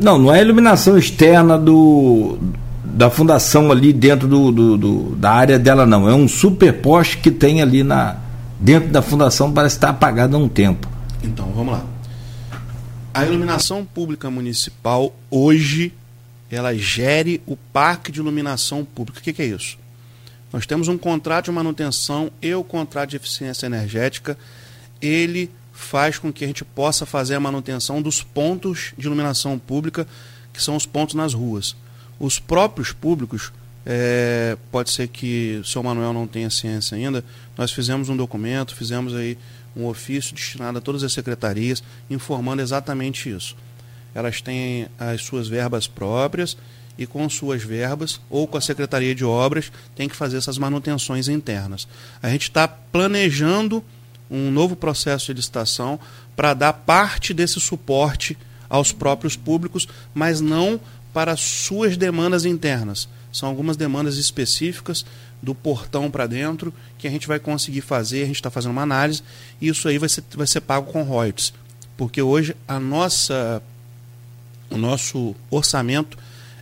[0.00, 2.38] não, não é a iluminação externa do,
[2.84, 6.08] da fundação ali dentro do, do, do, da área dela, não.
[6.08, 8.16] É um superposte que tem ali na,
[8.58, 10.88] dentro da fundação, parece estar apagado há um tempo.
[11.22, 11.84] Então, vamos lá.
[13.14, 15.92] A iluminação pública municipal hoje
[16.50, 19.20] ela gere o parque de iluminação pública.
[19.20, 19.78] O que, que é isso?
[20.52, 24.38] Nós temos um contrato de manutenção e o contrato de eficiência energética.
[25.00, 30.06] Ele faz com que a gente possa fazer a manutenção dos pontos de iluminação pública,
[30.52, 31.76] que são os pontos nas ruas.
[32.18, 33.52] Os próprios públicos,
[33.90, 37.24] é, pode ser que o seu Manuel não tenha ciência ainda,
[37.56, 39.38] nós fizemos um documento, fizemos aí
[39.74, 43.56] um ofício destinado a todas as secretarias, informando exatamente isso.
[44.14, 46.54] Elas têm as suas verbas próprias
[46.98, 51.26] e com suas verbas ou com a Secretaria de Obras tem que fazer essas manutenções
[51.28, 51.88] internas.
[52.22, 53.82] A gente está planejando
[54.30, 55.98] um novo processo de licitação
[56.36, 58.36] para dar parte desse suporte
[58.68, 60.78] aos próprios públicos, mas não
[61.12, 63.08] para suas demandas internas.
[63.32, 65.04] São algumas demandas específicas
[65.42, 68.82] do portão para dentro que a gente vai conseguir fazer, a gente está fazendo uma
[68.82, 69.22] análise,
[69.60, 71.52] e isso aí vai ser, vai ser pago com royalties.
[71.96, 73.62] Porque hoje a nossa,
[74.70, 76.18] o nosso orçamento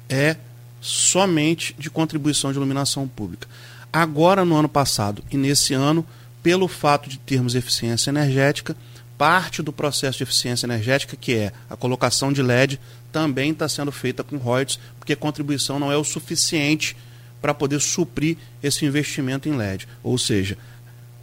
[0.08, 0.36] é
[0.80, 3.48] somente de contribuição de iluminação pública.
[3.92, 6.06] Agora, no ano passado e nesse ano,
[6.42, 8.76] pelo fato de termos eficiência energética,
[9.18, 12.78] parte do processo de eficiência energética, que é a colocação de LED,
[13.10, 16.96] também está sendo feita com royalties, porque a contribuição não é o suficiente
[17.40, 19.88] para poder suprir esse investimento em LED.
[20.02, 20.58] Ou seja,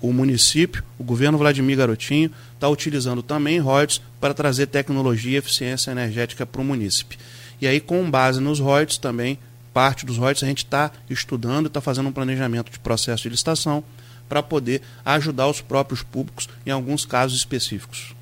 [0.02, 5.92] o município, o governo Vladimir Garotinho, está utilizando também royalties para trazer tecnologia e eficiência
[5.92, 7.18] energética para o município.
[7.62, 9.40] E aí, com base nos royalties também,
[9.74, 13.84] parte dos royalties a gente está estudando está fazendo um planejamento de processo de licitação
[14.28, 18.16] para poder ajudar os próprios públicos em alguns casos específicos.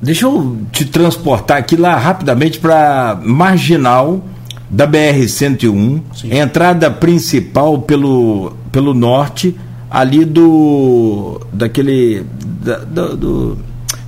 [0.00, 4.24] Deixa eu te transportar aqui lá rapidamente para marginal
[4.68, 9.54] da BR-101, entrada principal pelo, pelo norte,
[9.90, 11.40] ali do.
[11.52, 12.24] daquele.
[12.62, 13.58] Da, do,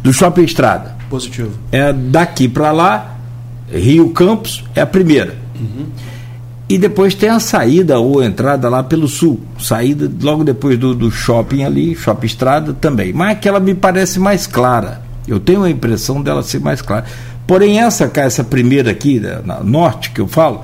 [0.03, 0.97] do, Shopping Estrada.
[1.11, 1.53] Positivo.
[1.71, 3.17] É daqui para lá,
[3.71, 5.37] Rio Campos é a primeira.
[5.61, 5.87] Uhum.
[6.69, 9.41] E depois tem a saída ou entrada lá pelo sul.
[9.59, 13.13] Saída logo depois do, do shopping ali, shopping estrada também.
[13.13, 15.03] Mas aquela me parece mais clara.
[15.29, 17.05] Eu tenho a impressão dela ser mais clara.
[17.47, 20.63] Porém, essa, essa primeira aqui, na norte que eu falo,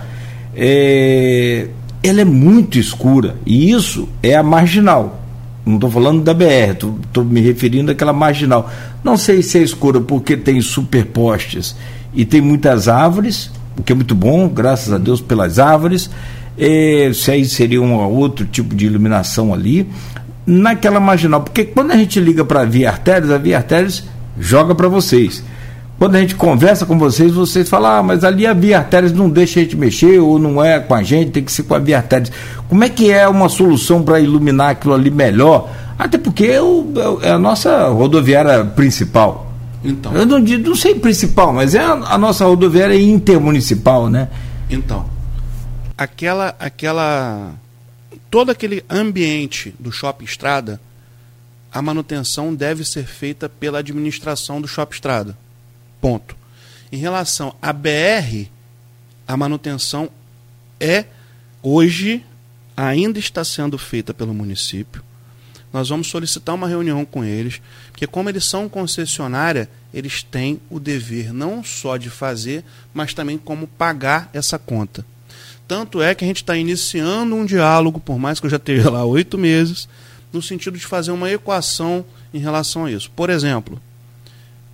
[0.56, 1.68] é,
[2.02, 3.36] ela é muito escura.
[3.44, 5.20] E isso é a marginal.
[5.64, 8.70] Não estou falando da BR, estou me referindo àquela marginal.
[9.04, 11.76] Não sei se é escura porque tem superpostes
[12.14, 16.10] e tem muitas árvores, o que é muito bom, graças a Deus pelas árvores.
[16.58, 19.88] É, se aí seria um outro tipo de iluminação ali,
[20.46, 24.04] naquela marginal, porque quando a gente liga para a Via Artérias, a Via Artérias
[24.38, 25.42] joga para vocês.
[25.98, 29.28] Quando a gente conversa com vocês, vocês falam, ah, mas ali a Via Artérias não
[29.28, 31.78] deixa a gente mexer, ou não é com a gente, tem que ser com a
[31.78, 32.32] Via Artérias.
[32.68, 35.70] Como é que é uma solução para iluminar aquilo ali melhor?
[35.98, 36.58] Até porque é,
[37.22, 39.49] é a nossa rodoviária principal.
[39.82, 40.12] Então.
[40.14, 44.28] Eu não, não sei principal, mas é a, a nossa rodoviária intermunicipal, né?
[44.68, 45.08] Então.
[45.96, 47.54] Aquela, aquela.
[48.30, 50.80] Todo aquele ambiente do shopping estrada,
[51.72, 55.36] a manutenção deve ser feita pela administração do shopping estrada.
[56.00, 56.36] Ponto.
[56.92, 58.48] Em relação à BR,
[59.26, 60.08] a manutenção
[60.78, 61.04] é
[61.62, 62.24] hoje
[62.76, 65.02] ainda está sendo feita pelo município
[65.72, 67.60] nós vamos solicitar uma reunião com eles,
[67.90, 73.38] porque como eles são concessionária, eles têm o dever não só de fazer, mas também
[73.38, 75.04] como pagar essa conta.
[75.68, 78.90] Tanto é que a gente está iniciando um diálogo, por mais que eu já esteja
[78.90, 79.88] lá oito meses,
[80.32, 83.10] no sentido de fazer uma equação em relação a isso.
[83.10, 83.80] Por exemplo,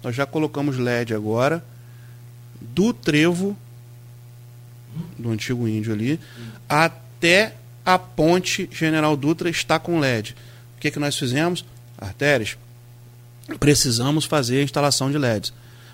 [0.02, 1.64] nós já colocamos LED agora
[2.60, 3.56] do trevo
[5.18, 6.18] do antigo índio ali
[6.68, 7.54] até
[7.84, 10.34] a ponte General Dutra está com LED.
[10.76, 11.64] O que, que nós fizemos?
[11.98, 12.56] Artérias.
[13.58, 15.52] Precisamos fazer a instalação de LEDs.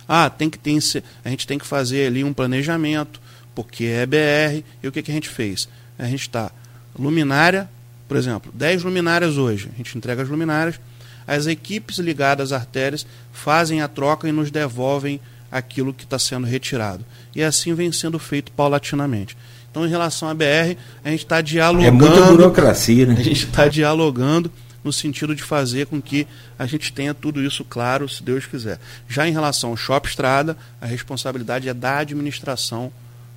[0.08, 0.78] Ah, tem que ter,
[1.24, 3.20] a gente tem que fazer ali um planejamento,
[3.54, 4.64] porque é BR.
[4.82, 5.68] E o que, que a gente fez?
[5.98, 6.50] A gente está
[6.98, 7.68] luminária,
[8.08, 10.78] por exemplo, 10 luminárias hoje, a gente entrega as luminárias,
[11.26, 16.46] as equipes ligadas às artérias fazem a troca e nos devolvem aquilo que está sendo
[16.46, 17.04] retirado.
[17.34, 19.36] E assim vem sendo feito paulatinamente.
[19.70, 21.86] Então, em relação à BR, a gente está dialogando.
[21.86, 23.14] É muita burocracia, né?
[23.18, 24.50] A gente está dialogando
[24.84, 26.26] no sentido de fazer com que
[26.58, 28.78] a gente tenha tudo isso claro, se Deus quiser.
[29.08, 32.92] Já em relação ao Shop Estrada, a responsabilidade é da administração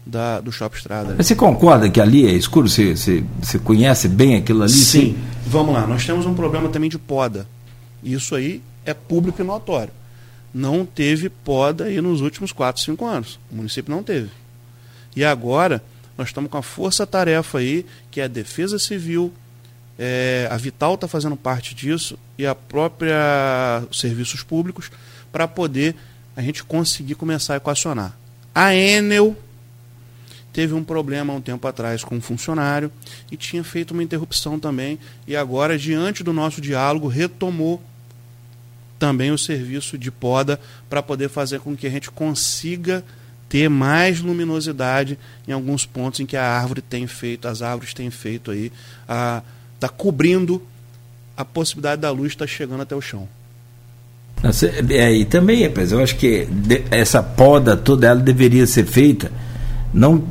[0.06, 1.16] da, do Shop Estrada.
[1.16, 2.70] Você concorda que ali é escuro?
[2.70, 4.72] Você, você, você conhece bem aquilo ali?
[4.72, 5.00] Sim.
[5.00, 5.18] sim.
[5.46, 7.48] Vamos lá, nós temos um problema também de poda.
[8.04, 9.92] Isso aí é público e notório.
[10.54, 13.40] Não teve poda aí nos últimos 4, 5 anos.
[13.52, 14.30] O município não teve.
[15.16, 15.84] E agora
[16.18, 19.34] nós estamos com a força-tarefa aí, que é a Defesa Civil,
[19.98, 24.92] é, a Vital está fazendo parte disso e a própria Serviços Públicos
[25.32, 25.96] para poder
[26.36, 28.18] a gente conseguir começar a equacionar.
[28.54, 29.36] A Enel
[30.52, 32.92] teve um problema um tempo atrás com um funcionário
[33.32, 37.82] e tinha feito uma interrupção também e agora diante do nosso diálogo retomou
[38.98, 40.60] também o serviço de poda
[40.90, 43.04] para poder fazer com que a gente consiga
[43.50, 48.10] ter mais luminosidade em alguns pontos em que a árvore tem feito, as árvores têm
[48.10, 48.72] feito aí
[49.08, 49.44] a
[49.86, 50.62] está cobrindo
[51.38, 53.28] a possibilidade da luz estar tá chegando até o chão.
[54.90, 56.48] É, e também, rapaz, eu acho que
[56.92, 59.32] essa poda toda ela deveria ser feita
[59.94, 60.22] não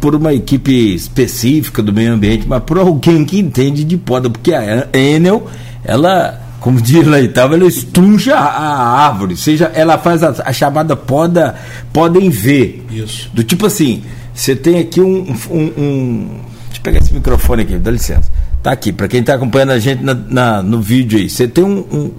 [0.00, 4.52] por uma equipe específica do meio ambiente, mas por alguém que entende de poda, porque
[4.52, 5.46] a Enel,
[5.84, 10.52] ela, como diz lá e tal, ela estrunja a árvore, seja, ela faz a, a
[10.52, 11.54] chamada poda,
[11.92, 12.82] poda em V.
[12.90, 13.30] Isso.
[13.32, 14.02] Do tipo assim,
[14.34, 18.28] você tem aqui um, um, um deixa eu pegar esse microfone aqui, dá licença.
[18.62, 21.28] Tá aqui, para quem está acompanhando a gente na, na, no vídeo aí.
[21.28, 22.10] Você tem um, um,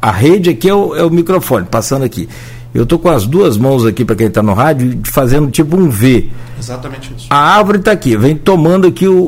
[0.00, 2.28] A rede aqui é o, é o microfone, passando aqui.
[2.72, 5.90] Eu tô com as duas mãos aqui para quem está no rádio, fazendo tipo um
[5.90, 6.30] V.
[6.58, 7.26] Exatamente isso.
[7.28, 9.18] A árvore está aqui, vem tomando aqui o,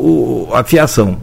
[0.48, 1.18] o, a fiação.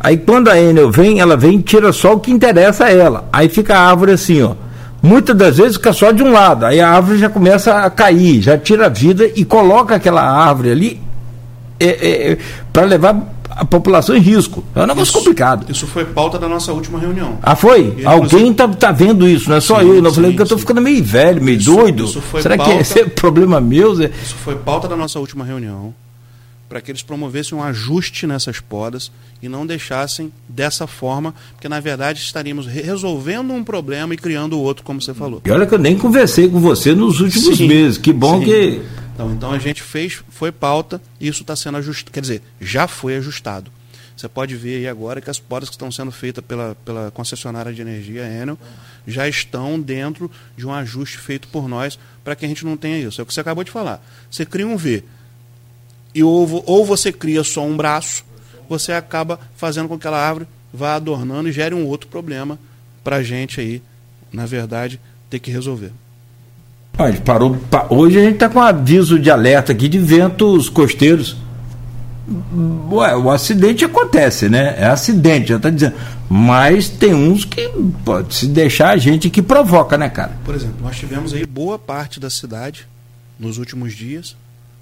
[0.00, 3.28] Aí quando a Enel vem, ela vem e tira só o que interessa a ela.
[3.32, 4.54] Aí fica a árvore assim, ó.
[5.00, 6.66] Muitas das vezes fica só de um lado.
[6.66, 10.70] Aí a árvore já começa a cair, já tira a vida e coloca aquela árvore
[10.70, 11.00] ali
[11.78, 12.38] é, é, é
[12.72, 14.64] para levar a população em risco.
[14.74, 15.70] É um negócio isso, complicado.
[15.70, 17.38] Isso foi pauta da nossa última reunião.
[17.42, 17.94] Ah, foi?
[17.98, 19.94] E, Alguém está tá vendo isso, não é só sim, eu.
[19.96, 22.04] Eu sim, falei que eu estou ficando meio velho, meio isso, doido.
[22.04, 23.94] Isso Será pauta, que esse é problema meu?
[23.94, 24.10] Zé?
[24.22, 25.94] Isso foi pauta da nossa última reunião
[26.68, 29.12] para que eles promovessem um ajuste nessas podas
[29.42, 34.82] e não deixassem dessa forma, porque na verdade estaríamos resolvendo um problema e criando outro,
[34.82, 35.40] como você falou.
[35.44, 37.98] E olha que eu nem conversei com você nos últimos sim, meses.
[37.98, 38.82] Que bom que
[39.14, 42.88] então, então a gente fez, foi pauta, e isso está sendo ajustado, quer dizer, já
[42.88, 43.70] foi ajustado.
[44.16, 47.72] Você pode ver aí agora que as podas que estão sendo feitas pela, pela concessionária
[47.72, 48.58] de energia Enel
[49.06, 52.98] já estão dentro de um ajuste feito por nós para que a gente não tenha
[52.98, 53.20] isso.
[53.20, 54.04] É o que você acabou de falar.
[54.30, 55.02] Você cria um V
[56.14, 58.24] e ou, ou você cria só um braço,
[58.68, 62.58] você acaba fazendo com que aquela árvore vá adornando e gere um outro problema
[63.02, 63.82] para a gente aí,
[64.32, 65.92] na verdade, ter que resolver.
[66.96, 67.56] Ah, parou,
[67.90, 71.36] hoje a gente está com aviso de alerta aqui de ventos costeiros.
[72.90, 74.76] Ué, o acidente acontece, né?
[74.78, 75.94] É acidente, já está dizendo.
[76.30, 77.68] Mas tem uns que
[78.04, 80.32] pode se deixar a gente que provoca, né, cara?
[80.44, 82.86] Por exemplo, nós tivemos aí boa parte da cidade
[83.38, 84.36] nos últimos dias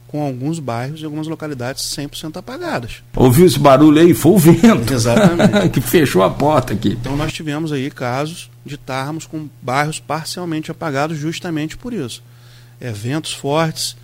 [0.07, 3.03] com alguns bairros e algumas localidades 100% apagadas.
[3.17, 4.13] Ouviu esse barulho aí?
[4.13, 4.93] Foi o vento.
[4.93, 5.71] Exatamente.
[5.73, 6.99] que fechou a porta aqui.
[7.01, 12.23] Então nós tivemos aí casos de estarmos com bairros parcialmente apagados justamente por isso.
[12.81, 13.97] É, ventos fortes,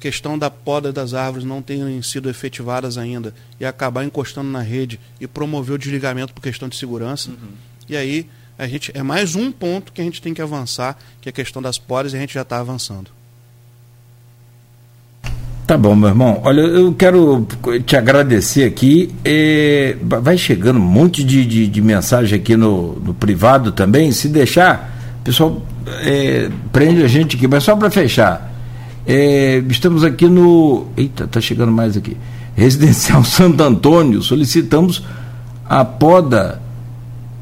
[0.00, 4.98] questão da poda das árvores não terem sido efetivadas ainda e acabar encostando na rede
[5.20, 7.30] e promover o desligamento por questão de segurança.
[7.30, 7.52] Uhum.
[7.88, 11.28] E aí a gente é mais um ponto que a gente tem que avançar, que
[11.28, 13.10] é a questão das podas e a gente já está avançando.
[15.72, 16.38] Tá bom, meu irmão.
[16.44, 17.46] Olha, eu quero
[17.86, 19.08] te agradecer aqui.
[19.24, 24.12] É, vai chegando um monte de, de, de, mensagem aqui no, no privado também.
[24.12, 25.62] Se deixar, pessoal
[26.02, 28.52] é, prende a gente aqui, mas só para fechar.
[29.06, 30.88] É, estamos aqui no.
[30.94, 32.18] Eita, tá chegando mais aqui.
[32.54, 34.20] Residencial Santo Antônio.
[34.20, 35.02] Solicitamos
[35.66, 36.60] a poda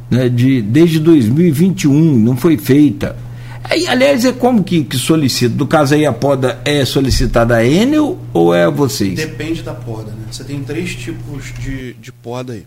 [0.09, 3.17] né, de, desde 2021, não foi feita
[3.65, 5.55] Aí, aliás, é como que, que solicita?
[5.55, 9.15] No caso aí, a poda é solicitada a Enel ou é a vocês?
[9.15, 10.27] Depende da poda, né?
[10.31, 12.67] Você tem três tipos de, de poda aí.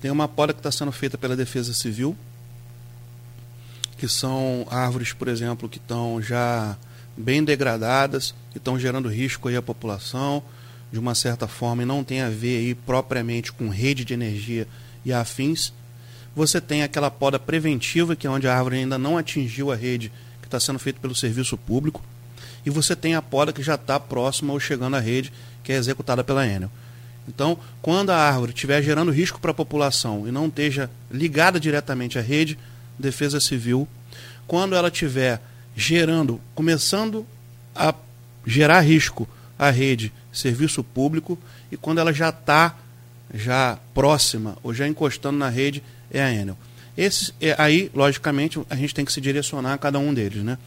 [0.00, 2.16] Tem uma poda que está sendo feita pela Defesa Civil,
[3.96, 6.76] que são árvores, por exemplo, que estão já
[7.16, 10.42] bem degradadas, que estão gerando risco aí à população,
[10.92, 14.68] de uma certa forma, e não tem a ver aí propriamente com rede de energia
[15.04, 15.72] e afins.
[16.34, 20.12] Você tem aquela poda preventiva, que é onde a árvore ainda não atingiu a rede,
[20.40, 22.02] que está sendo feita pelo serviço público.
[22.64, 25.32] e você tem a poda que já está próxima ou chegando à rede,
[25.62, 26.70] que é executada pela Enel.
[27.26, 32.18] Então, quando a árvore estiver gerando risco para a população e não esteja ligada diretamente
[32.18, 32.58] à rede,
[32.98, 33.86] Defesa Civil,
[34.46, 35.40] quando ela estiver
[35.76, 37.26] gerando, começando
[37.74, 37.94] a
[38.46, 39.28] gerar risco
[39.58, 41.38] à rede, serviço público,
[41.70, 42.76] e quando ela já está
[43.32, 46.56] já próxima ou já encostando na rede, é a Enel.
[46.96, 50.58] Esse, é, aí, logicamente, a gente tem que se direcionar a cada um deles, né?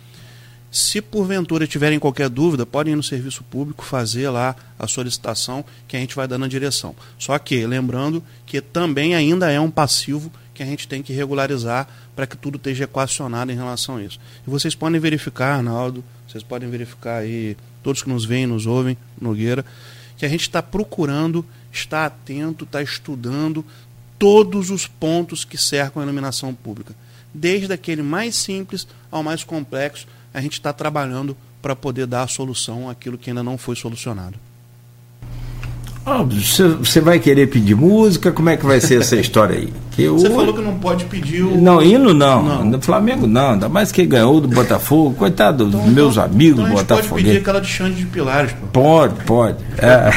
[0.72, 5.97] Se porventura tiverem qualquer dúvida, podem ir no serviço público fazer lá a solicitação que
[5.97, 6.95] a gente vai dando a direção.
[7.19, 11.89] Só que, lembrando que também ainda é um passivo que a gente tem que regularizar
[12.15, 14.18] para que tudo esteja equacionado em relação a isso.
[14.47, 18.97] E vocês podem verificar, Arnaldo, vocês podem verificar aí, todos que nos veem, nos ouvem,
[19.19, 19.65] Nogueira,
[20.15, 23.65] que a gente está procurando, está atento, está estudando
[24.22, 26.93] todos os pontos que cercam a iluminação pública.
[27.34, 32.27] Desde aquele mais simples ao mais complexo, a gente está trabalhando para poder dar a
[32.27, 34.38] solução àquilo que ainda não foi solucionado.
[36.80, 38.32] Você vai querer pedir música?
[38.32, 39.69] Como é que vai ser essa história aí?
[40.10, 41.61] Você falou que não pode pedir o.
[41.61, 42.41] Não, hino não.
[42.41, 42.65] não.
[42.65, 43.52] No Flamengo não.
[43.52, 45.14] Ainda mais que ganhou do Botafogo.
[45.14, 47.10] Coitado dos então, meus então, amigos então Botafogo.
[47.10, 48.68] Pode pedir aquela de Xande de Pilares, pô.
[48.68, 49.57] Pode, pode.
[49.78, 50.10] É.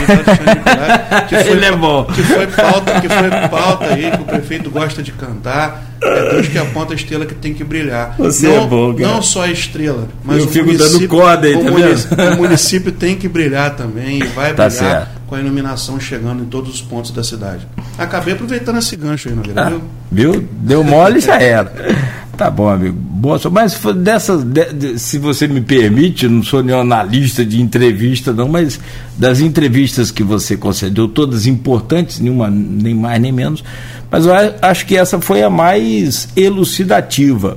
[1.28, 2.05] Pilares, Ele é bom.
[2.05, 5.85] Que foi pauta, que foi pauta aí, que o prefeito gosta de cantar.
[6.02, 8.15] É Deus que aponta a estrela que tem que brilhar.
[8.19, 9.09] Você não, é bom, cara.
[9.09, 12.35] Não só a estrela, mas Eu o fico dando corda aí, tá vendo?
[12.35, 15.23] O município tem que brilhar também e vai tá brilhar certo.
[15.35, 17.66] Com a iluminação chegando em todos os pontos da cidade.
[17.98, 19.82] Acabei aproveitando esse gancho aí, Nogueira, ah, viu?
[20.12, 20.48] Viu?
[20.52, 21.73] Deu mole já era.
[22.36, 22.97] Tá bom, amigo.
[22.98, 28.32] Boa, mas dessas, de, de, se você me permite, não sou nenhum analista de entrevista,
[28.32, 28.81] não, mas
[29.16, 33.62] das entrevistas que você concedeu, todas importantes, nenhuma, nem mais nem menos,
[34.11, 37.56] mas eu acho que essa foi a mais elucidativa.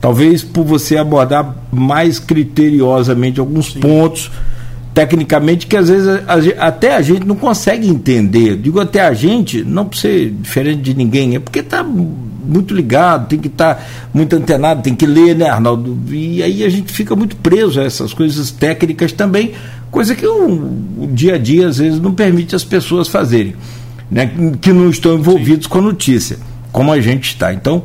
[0.00, 3.78] Talvez por você abordar mais criteriosamente alguns Sim.
[3.78, 4.32] pontos,
[4.94, 8.56] tecnicamente, que às vezes a, até a gente não consegue entender.
[8.56, 13.28] Digo até a gente, não por ser diferente de ninguém, é porque está muito ligado,
[13.28, 13.82] tem que estar tá
[14.12, 15.98] muito antenado, tem que ler, né, Arnaldo?
[16.10, 19.52] E aí a gente fica muito preso a essas coisas técnicas também,
[19.90, 20.46] coisa que o,
[20.98, 23.54] o dia a dia às vezes não permite as pessoas fazerem
[24.12, 25.70] né, que não estão envolvidos Sim.
[25.70, 26.36] com a notícia,
[26.70, 27.54] como a gente está.
[27.54, 27.82] Então,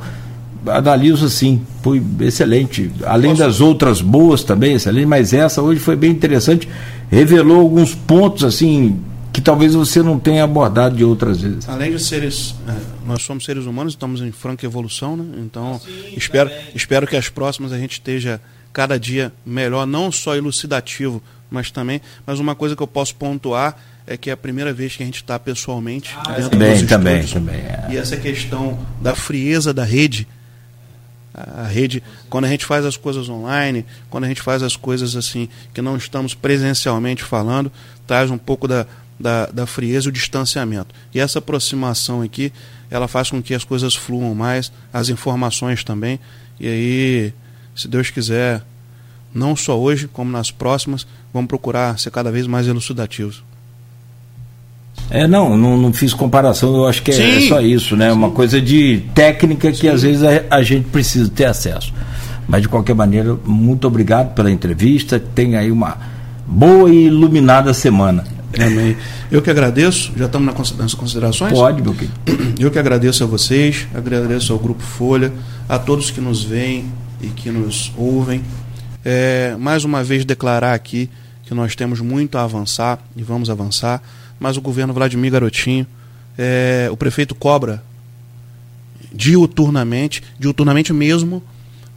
[0.70, 2.92] analiso assim, foi excelente.
[3.06, 3.44] Além Posso...
[3.44, 6.68] das outras boas também, excelente, mas essa hoje foi bem interessante,
[7.10, 9.00] revelou alguns pontos assim
[9.38, 11.70] que talvez você não tenha abordado de outras vezes.
[11.70, 12.74] Além de seres, é,
[13.06, 15.26] nós somos seres humanos, estamos em franca evolução, né?
[15.38, 18.42] Então, Sim, espero, espero que as próximas a gente esteja
[18.74, 21.22] cada dia melhor, não só elucidativo,
[21.52, 23.78] mas também, mas uma coisa que eu posso pontuar
[24.08, 26.90] é que é a primeira vez que a gente está pessoalmente ah, dentro também, dos
[26.90, 27.56] também, também.
[27.58, 27.88] É.
[27.92, 30.28] E essa questão da frieza da rede,
[31.38, 35.16] a rede, quando a gente faz as coisas online, quando a gente faz as coisas
[35.16, 37.72] assim que não estamos presencialmente falando,
[38.08, 38.88] traz um pouco da,
[39.20, 40.94] da, da frieza e o distanciamento.
[41.14, 42.52] E essa aproximação aqui,
[42.90, 46.20] ela faz com que as coisas fluam mais, as informações também.
[46.60, 47.34] E aí,
[47.76, 48.64] se Deus quiser,
[49.34, 53.44] não só hoje, como nas próximas, vamos procurar ser cada vez mais elucidativos.
[55.10, 57.48] É, não, não, não, fiz comparação, eu acho que é Sim.
[57.48, 58.10] só isso, né?
[58.10, 58.16] Sim.
[58.16, 59.90] Uma coisa de técnica que Sim.
[59.90, 61.94] às vezes a, a, gente precisa ter acesso.
[62.48, 65.20] Mas de qualquer maneira, muito obrigado pela entrevista.
[65.20, 65.98] Tenha aí uma
[66.46, 68.24] boa e iluminada semana.
[68.60, 68.98] Amém.
[69.32, 71.54] Eu que agradeço, já estamos nas considerações?
[71.54, 72.14] Pode, meu querido.
[72.58, 75.32] Eu que agradeço a vocês, agradeço ao Grupo Folha,
[75.68, 76.86] a todos que nos veem
[77.22, 78.42] e que nos ouvem.
[79.04, 81.10] É, mais uma vez declarar aqui
[81.44, 84.02] que nós temos muito a avançar e vamos avançar
[84.40, 85.86] mas o governo Vladimir Garotinho,
[86.38, 87.84] é, o prefeito cobra
[89.12, 91.42] diuturnamente, diuturnamente mesmo,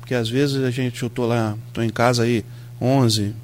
[0.01, 2.45] porque às vezes a gente, eu estou lá, estou em casa aí
[2.81, 3.35] 11,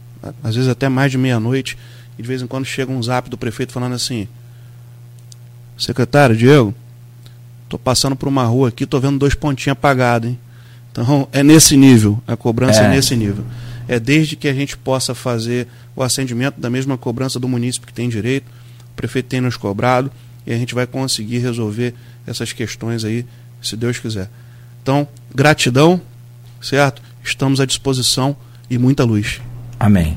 [0.43, 1.77] às vezes até mais de meia-noite,
[2.19, 4.27] e de vez em quando chega um zap do prefeito falando assim:
[5.77, 6.75] Secretário Diego,
[7.65, 10.39] estou passando por uma rua aqui, estou vendo dois pontinhos apagados, hein?
[10.91, 12.87] Então é nesse nível, a cobrança é.
[12.87, 13.45] é nesse nível.
[13.87, 17.93] É desde que a gente possa fazer o acendimento da mesma cobrança do município que
[17.93, 18.51] tem direito,
[18.97, 20.11] prefeito tem nos cobrado
[20.47, 21.95] e a gente vai conseguir resolver
[22.27, 23.27] essas questões aí,
[23.63, 24.29] se Deus quiser.
[24.83, 26.01] Então, gratidão,
[26.61, 27.03] certo?
[27.23, 28.37] Estamos à disposição
[28.71, 29.41] e muita luz.
[29.79, 30.17] Amém.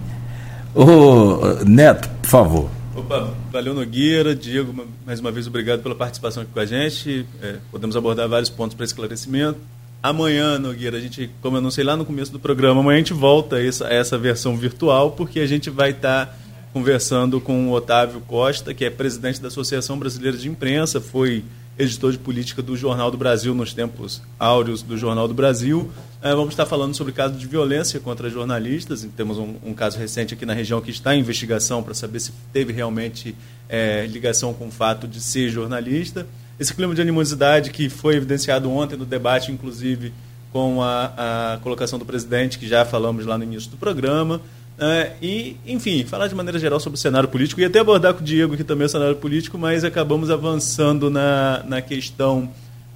[0.73, 2.69] Ô, Neto, por favor.
[2.95, 7.26] Opa, valeu Nogueira, Diego, mais uma vez obrigado pela participação aqui com a gente.
[7.41, 9.60] É, podemos abordar vários pontos para esclarecimento.
[10.01, 12.99] Amanhã, Nogueira, a gente, como eu não sei lá no começo do programa, amanhã a
[12.99, 16.27] gente volta a essa, a essa versão virtual, porque a gente vai estar.
[16.27, 16.34] Tá
[16.73, 21.43] conversando com o Otávio Costa, que é presidente da Associação Brasileira de Imprensa, foi
[21.77, 25.89] editor de política do Jornal do Brasil, nos tempos áureos do Jornal do Brasil.
[26.21, 29.07] É, vamos estar falando sobre casos de violência contra jornalistas.
[29.15, 32.33] Temos um, um caso recente aqui na região que está em investigação para saber se
[32.51, 33.33] teve realmente
[33.69, 36.27] é, ligação com o fato de ser jornalista.
[36.59, 40.11] Esse clima de animosidade que foi evidenciado ontem no debate, inclusive
[40.51, 44.41] com a, a colocação do presidente, que já falamos lá no início do programa.
[44.80, 47.60] É, e, enfim, falar de maneira geral sobre o cenário político.
[47.60, 51.64] e até abordar com o Diego aqui também o cenário político, mas acabamos avançando na,
[51.68, 52.49] na questão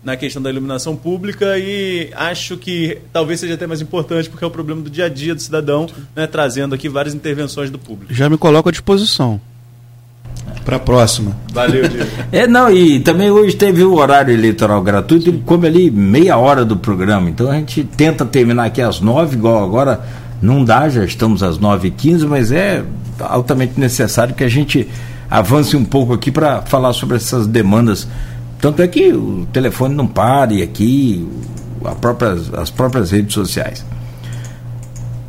[0.04, 4.48] na questão da iluminação pública e acho que talvez seja até mais importante porque é
[4.48, 8.14] o problema do dia a dia do cidadão, né, trazendo aqui várias intervenções do público.
[8.14, 9.40] Já me coloco à disposição.
[10.66, 11.38] Para a próxima.
[11.54, 12.10] Valeu, Diego.
[12.32, 16.66] é, não, e também hoje teve o horário eleitoral gratuito e come ali meia hora
[16.66, 17.30] do programa.
[17.30, 20.06] Então a gente tenta terminar aqui às nove, igual agora
[20.44, 22.84] não dá, já estamos às 9h15, mas é
[23.18, 24.90] altamente necessário que a gente
[25.30, 28.06] avance um pouco aqui para falar sobre essas demandas.
[28.60, 31.26] Tanto é que o telefone não pare aqui,
[32.02, 33.86] própria, as próprias redes sociais.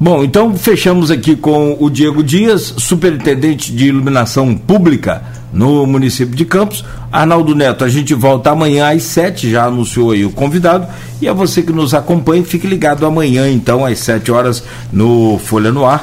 [0.04, 6.44] Bom, então fechamos aqui com o Diego Dias, superintendente de iluminação pública no município de
[6.44, 6.84] Campos.
[7.10, 10.86] Arnaldo Neto, a gente volta amanhã às sete, já anunciou aí o convidado.
[11.22, 14.62] E a você que nos acompanha, fique ligado amanhã, então, às sete horas,
[14.92, 16.02] no Folha no Ar.